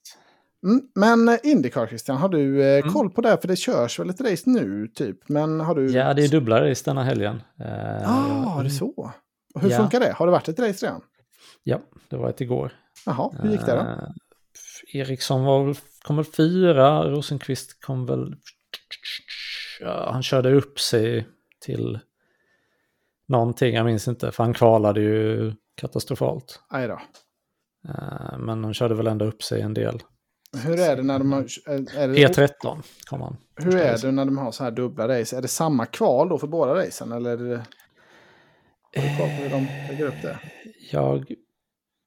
Mm. 0.67 0.81
Men 0.95 1.39
Indycar 1.43 1.87
Christian, 1.87 2.17
har 2.17 2.29
du 2.29 2.63
Mm. 2.65 2.93
koll 2.93 3.11
på 3.11 3.21
det? 3.21 3.39
För 3.41 3.49
det 3.49 3.57
körs 3.57 3.99
väl 3.99 4.11
ett 4.11 4.21
race 4.21 4.51
nu 4.51 4.89
typ. 4.95 5.29
Men 5.29 5.61
har 5.61 5.75
du... 5.75 5.91
Ja, 5.91 6.15
det 6.15 6.25
är 6.25 6.29
dubbla 6.29 6.71
race 6.71 6.83
denna 6.85 7.05
helgen. 7.05 7.43
Ah, 8.05 8.61
det 8.63 8.69
är 8.69 8.71
så. 8.71 9.11
Och 9.55 9.61
hur 9.61 9.71
Ja. 9.71 9.77
funkar 9.79 10.01
det? 10.01 10.13
Har 10.13 10.27
det 10.27 10.33
varit 10.33 10.49
ett 10.49 10.59
race 10.61 10.87
redan? 10.87 11.01
Ja, 11.63 11.81
det 12.11 12.17
var 12.17 12.31
ett 12.31 12.41
igår. 12.41 12.73
Jaha, 13.07 13.31
hur 13.43 13.51
gick 13.51 13.67
det 13.67 13.73
då? 13.73 13.79
Eh, 13.81 15.01
Eriksson 15.01 15.45
var 15.45 15.77
kom 16.07 16.17
väl 16.17 16.25
fyra, 16.25 17.11
Rosenqvist 17.11 17.81
kom 17.81 18.07
väl... 18.07 18.37
Ja, 19.81 20.11
han 20.13 20.23
körde 20.23 20.53
upp 20.55 20.81
sig 20.81 21.29
till 21.61 21.99
någonting, 23.29 23.75
jag 23.75 23.87
minns 23.87 24.09
inte, 24.09 24.33
för 24.33 24.45
han 24.45 24.55
kvalade 24.55 25.01
ju 25.01 25.53
katastrofalt. 25.75 26.61
Aj 26.69 26.89
då. 26.89 27.01
Eh, 27.89 28.39
Men 28.39 28.65
han 28.65 28.75
körde 28.75 28.95
väl 28.95 29.07
ändå 29.07 29.25
upp 29.25 29.43
sig 29.43 29.61
en 29.61 29.75
del. 29.75 30.03
Hur 30.65 30.81
är 30.81 30.97
det 30.97 31.03
när 31.03 31.19
de 31.19 31.33
har... 31.33 31.41
Är 31.67 32.09
det, 32.09 32.15
P13 32.15 32.83
kom 33.07 33.21
han. 33.21 33.37
Hur 33.57 33.77
är 33.77 33.99
det 33.99 34.13
när 34.13 34.25
de 34.25 34.39
har 34.39 34.53
så 34.53 34.65
här 34.65 34.71
dubbla 34.71 35.09
race? 35.09 35.37
Är 35.37 35.43
det 35.43 35.49
samma 35.49 35.87
kval 35.87 36.29
då 36.29 36.39
för 36.39 36.47
båda 36.47 36.75
racen? 36.75 37.13
Eller 37.13 37.31
är 37.31 37.37
det... 37.37 37.67
Hur 38.93 39.51
de 39.51 39.67
lägger 39.89 40.07
upp 40.07 40.23
det? 40.23 40.39
Jag 40.91 41.19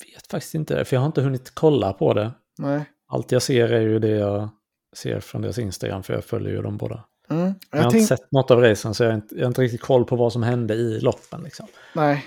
vet 0.06 0.28
faktiskt 0.32 0.56
inte 0.56 0.76
det, 0.76 0.86
för 0.86 0.95
jag 0.95 1.02
har 1.02 1.08
inte 1.08 1.22
hunnit 1.22 1.52
kolla 1.56 1.93
på 1.93 2.14
det. 2.14 2.32
Nej. 2.58 2.86
Allt 3.10 3.32
jag 3.32 3.41
ser 3.41 3.70
är 3.74 3.82
ju 3.82 3.99
det 3.99 4.10
jag 4.10 4.49
ser 4.95 5.20
från 5.20 5.41
deras 5.41 5.57
Instagram, 5.60 6.03
för 6.03 6.14
jag 6.14 6.24
följer 6.24 6.51
ju 6.51 6.62
dem 6.62 6.78
båda. 6.78 7.03
Mm. 7.30 7.43
Jag, 7.45 7.53
Jag 7.72 7.78
har 7.78 7.84
inte 7.86 7.97
tänk... 7.97 8.07
sett 8.07 8.32
något 8.32 8.51
av 8.51 8.62
racen, 8.62 8.93
så 8.93 9.03
jag 9.03 9.10
har 9.10 9.16
inte, 9.16 9.36
jag 9.36 9.41
har 9.43 9.47
inte 9.47 9.62
riktigt 9.62 9.82
koll 9.82 10.05
på 10.05 10.16
vad 10.16 10.34
som 10.34 10.43
hände 10.43 10.74
i 10.74 10.99
loppen. 10.99 11.41
Liksom. 11.43 11.66
Nej. 11.95 12.26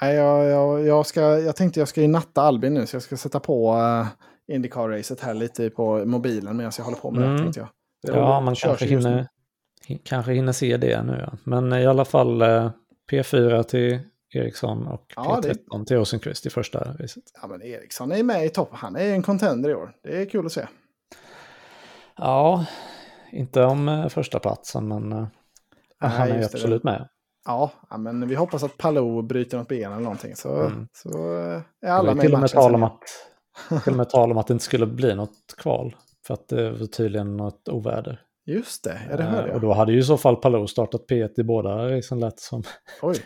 Nej, 0.00 0.14
jag, 0.14 0.44
jag, 0.46 0.86
jag, 0.86 1.06
ska, 1.06 1.20
jag 1.20 1.56
tänkte 1.56 1.80
jag 1.80 1.88
ska 1.88 2.00
ju 2.00 2.08
natta 2.08 2.42
Albin 2.42 2.74
nu, 2.74 2.86
så 2.86 2.96
jag 2.96 3.02
ska 3.02 3.16
sätta 3.16 3.40
på 3.40 3.74
uh, 3.74 4.06
Indycar-racet 4.52 5.20
här 5.20 5.34
lite 5.34 5.70
på 5.70 6.04
mobilen 6.04 6.56
medan 6.56 6.72
jag 6.78 6.84
håller 6.84 6.98
på 6.98 7.10
med 7.10 7.22
det. 7.22 7.26
Mm. 7.28 7.42
Tänkte 7.42 7.60
jag. 7.60 7.68
Det 8.02 8.18
Ja, 8.18 8.40
man 8.40 8.54
kanske 8.54 8.86
hinner, 8.86 9.28
hin- 9.86 10.00
kanske 10.04 10.32
hinner 10.32 10.52
se 10.52 10.76
det 10.76 11.02
nu. 11.02 11.24
Ja. 11.26 11.38
Men 11.44 11.72
i 11.72 11.86
alla 11.86 12.04
fall 12.04 12.42
eh, 12.42 12.70
P4 13.10 13.62
till 13.62 14.00
Eriksson 14.36 14.86
och 14.86 15.12
Ja, 15.16 15.40
det- 15.42 15.48
P13 15.48 15.84
till 15.84 15.96
Rosenqvist 15.96 16.46
i 16.46 16.50
första 16.50 16.78
racet. 16.78 17.24
Ja, 17.42 17.48
men 17.48 17.62
Eriksson 17.62 18.12
är 18.12 18.22
med 18.22 18.46
i 18.46 18.48
topp. 18.48 18.68
Han 18.72 18.96
är 18.96 19.12
en 19.12 19.22
contender 19.22 19.70
i 19.70 19.74
år. 19.74 19.92
Det 20.02 20.22
är 20.22 20.24
kul 20.24 20.46
att 20.46 20.52
se. 20.52 20.66
Ja, 22.16 22.66
inte 23.32 23.64
om 23.64 23.88
eh, 23.88 24.08
första 24.08 24.38
platsen 24.38 24.88
men 24.88 25.12
eh, 25.12 25.26
han 25.98 26.30
är 26.30 26.44
absolut 26.44 26.82
det. 26.82 26.90
med. 26.90 27.08
Ja, 27.44 27.70
men 27.98 28.28
vi 28.28 28.34
hoppas 28.34 28.62
att 28.62 28.76
Palou 28.76 29.22
bryter 29.22 29.58
något 29.58 29.68
ben 29.68 29.92
eller 29.92 30.02
någonting. 30.02 30.36
Så, 30.36 30.60
mm. 30.60 30.88
så 30.92 31.32
är 31.82 31.90
alla 31.90 32.14
med 32.14 32.22
till 32.22 32.34
och 32.34 32.40
med 32.40 32.50
tal 32.50 32.74
om 32.74 32.82
att 32.82 33.02
Till 33.84 33.92
och 33.92 33.96
med 33.96 34.10
tal 34.10 34.30
om 34.30 34.38
att 34.38 34.46
det 34.46 34.52
inte 34.52 34.64
skulle 34.64 34.86
bli 34.86 35.14
något 35.14 35.54
kval. 35.58 35.96
För 36.26 36.34
att 36.34 36.48
det 36.48 36.70
var 36.70 36.86
tydligen 36.86 37.36
något 37.36 37.68
oväder. 37.68 38.22
Just 38.46 38.84
det, 38.84 39.00
ja 39.10 39.16
det 39.16 39.22
hörde 39.22 39.48
jag. 39.48 39.54
Och 39.54 39.60
då 39.60 39.72
hade 39.72 39.92
ju 39.92 39.98
i 39.98 40.02
så 40.02 40.16
fall 40.16 40.36
Palou 40.36 40.66
startat 40.66 41.00
P1 41.10 41.40
i 41.40 41.44
båda 41.44 41.96
racen 41.96 42.20
lätt 42.20 42.40
som. 42.40 42.62
Oj. 43.02 43.16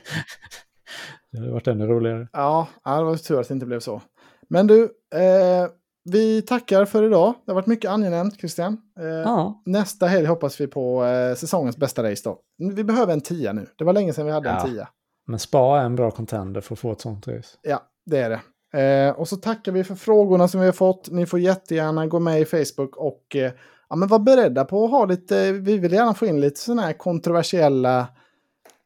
det 1.33 1.39
hade 1.39 1.53
varit 1.53 1.69
ännu 1.69 1.87
roligare. 1.87 2.29
Ja, 2.33 2.69
det 2.85 2.91
var 2.91 3.17
tur 3.17 3.41
att 3.41 3.49
det 3.49 3.55
inte 3.55 3.67
blev 3.67 3.81
så. 3.81 4.03
Men 4.49 4.67
du, 4.67 4.83
eh, 5.15 5.69
vi 6.05 6.43
tackar 6.43 6.85
för 6.85 7.03
idag. 7.03 7.35
Det 7.45 7.53
har 7.53 7.55
varit 7.55 7.67
mycket 7.67 7.91
angenämt, 7.91 8.39
Christian. 8.39 8.77
Eh, 9.01 9.07
ja. 9.07 9.63
Nästa 9.67 10.07
helg 10.07 10.27
hoppas 10.27 10.61
vi 10.61 10.67
på 10.67 11.05
eh, 11.05 11.35
säsongens 11.35 11.77
bästa 11.77 12.11
race 12.11 12.23
då. 12.25 12.39
Vi 12.75 12.85
behöver 12.85 13.13
en 13.13 13.21
tia 13.21 13.53
nu. 13.53 13.67
Det 13.79 13.85
var 13.85 13.93
länge 13.93 14.13
sedan 14.13 14.27
vi 14.27 14.33
hade 14.33 14.49
ja. 14.49 14.61
en 14.61 14.73
tia. 14.73 14.89
Men 15.27 15.39
Spa 15.39 15.81
är 15.81 15.85
en 15.85 15.97
bra 15.97 16.11
contender 16.11 16.61
för 16.61 16.75
att 16.75 16.79
få 16.79 16.93
ett 16.93 17.01
sånt 17.01 17.29
race. 17.29 17.49
Ja, 17.63 17.83
det 18.07 18.19
är 18.19 18.31
det. 18.31 18.41
Eh, 18.73 19.11
och 19.11 19.29
så 19.29 19.37
tackar 19.37 19.73
vi 19.73 19.85
för 19.85 19.95
frågorna 19.95 20.49
som 20.49 20.61
vi 20.61 20.67
har 20.67 20.73
fått. 20.73 21.11
Ni 21.11 21.27
får 21.27 21.41
jättegärna 21.41 22.07
gå 22.07 22.19
med 22.19 22.41
i 22.41 22.45
Facebook 22.45 22.97
och 22.97 23.37
eh, 23.37 23.53
ja, 23.89 23.97
men 23.97 24.09
var 24.09 24.19
beredda 24.19 24.65
på 24.65 24.85
att 24.85 24.91
ha 24.91 25.05
lite, 25.05 25.53
vi 25.53 25.79
vill 25.79 25.93
gärna 25.93 26.15
få 26.15 26.27
in 26.27 26.41
lite 26.41 26.61
sådana 26.61 26.83
här 26.83 26.93
kontroversiella 26.93 28.07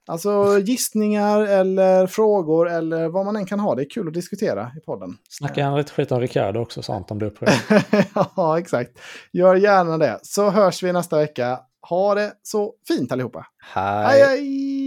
Alltså 0.06 0.58
gissningar 0.58 1.40
eller 1.40 2.06
frågor 2.06 2.70
eller 2.70 3.08
vad 3.08 3.24
man 3.24 3.36
än 3.36 3.46
kan 3.46 3.60
ha. 3.60 3.74
Det 3.74 3.82
är 3.82 3.90
kul 3.90 4.08
att 4.08 4.14
diskutera 4.14 4.70
i 4.76 4.80
podden. 4.80 5.16
Snacka 5.28 5.60
gärna 5.60 5.76
lite 5.76 5.92
skit 5.92 6.12
om 6.12 6.20
Ricardo 6.20 6.60
också, 6.60 6.82
sånt 6.82 7.10
om 7.10 7.18
du 7.18 7.34
Ja, 8.36 8.58
exakt. 8.58 8.90
Gör 9.32 9.54
gärna 9.54 9.98
det. 9.98 10.18
Så 10.22 10.50
hörs 10.50 10.82
vi 10.82 10.92
nästa 10.92 11.18
vecka. 11.18 11.58
Ha 11.88 12.14
det 12.14 12.32
så 12.42 12.74
fint 12.88 13.12
allihopa. 13.12 13.46
Hej. 13.74 14.06
hej, 14.06 14.24
hej. 14.24 14.83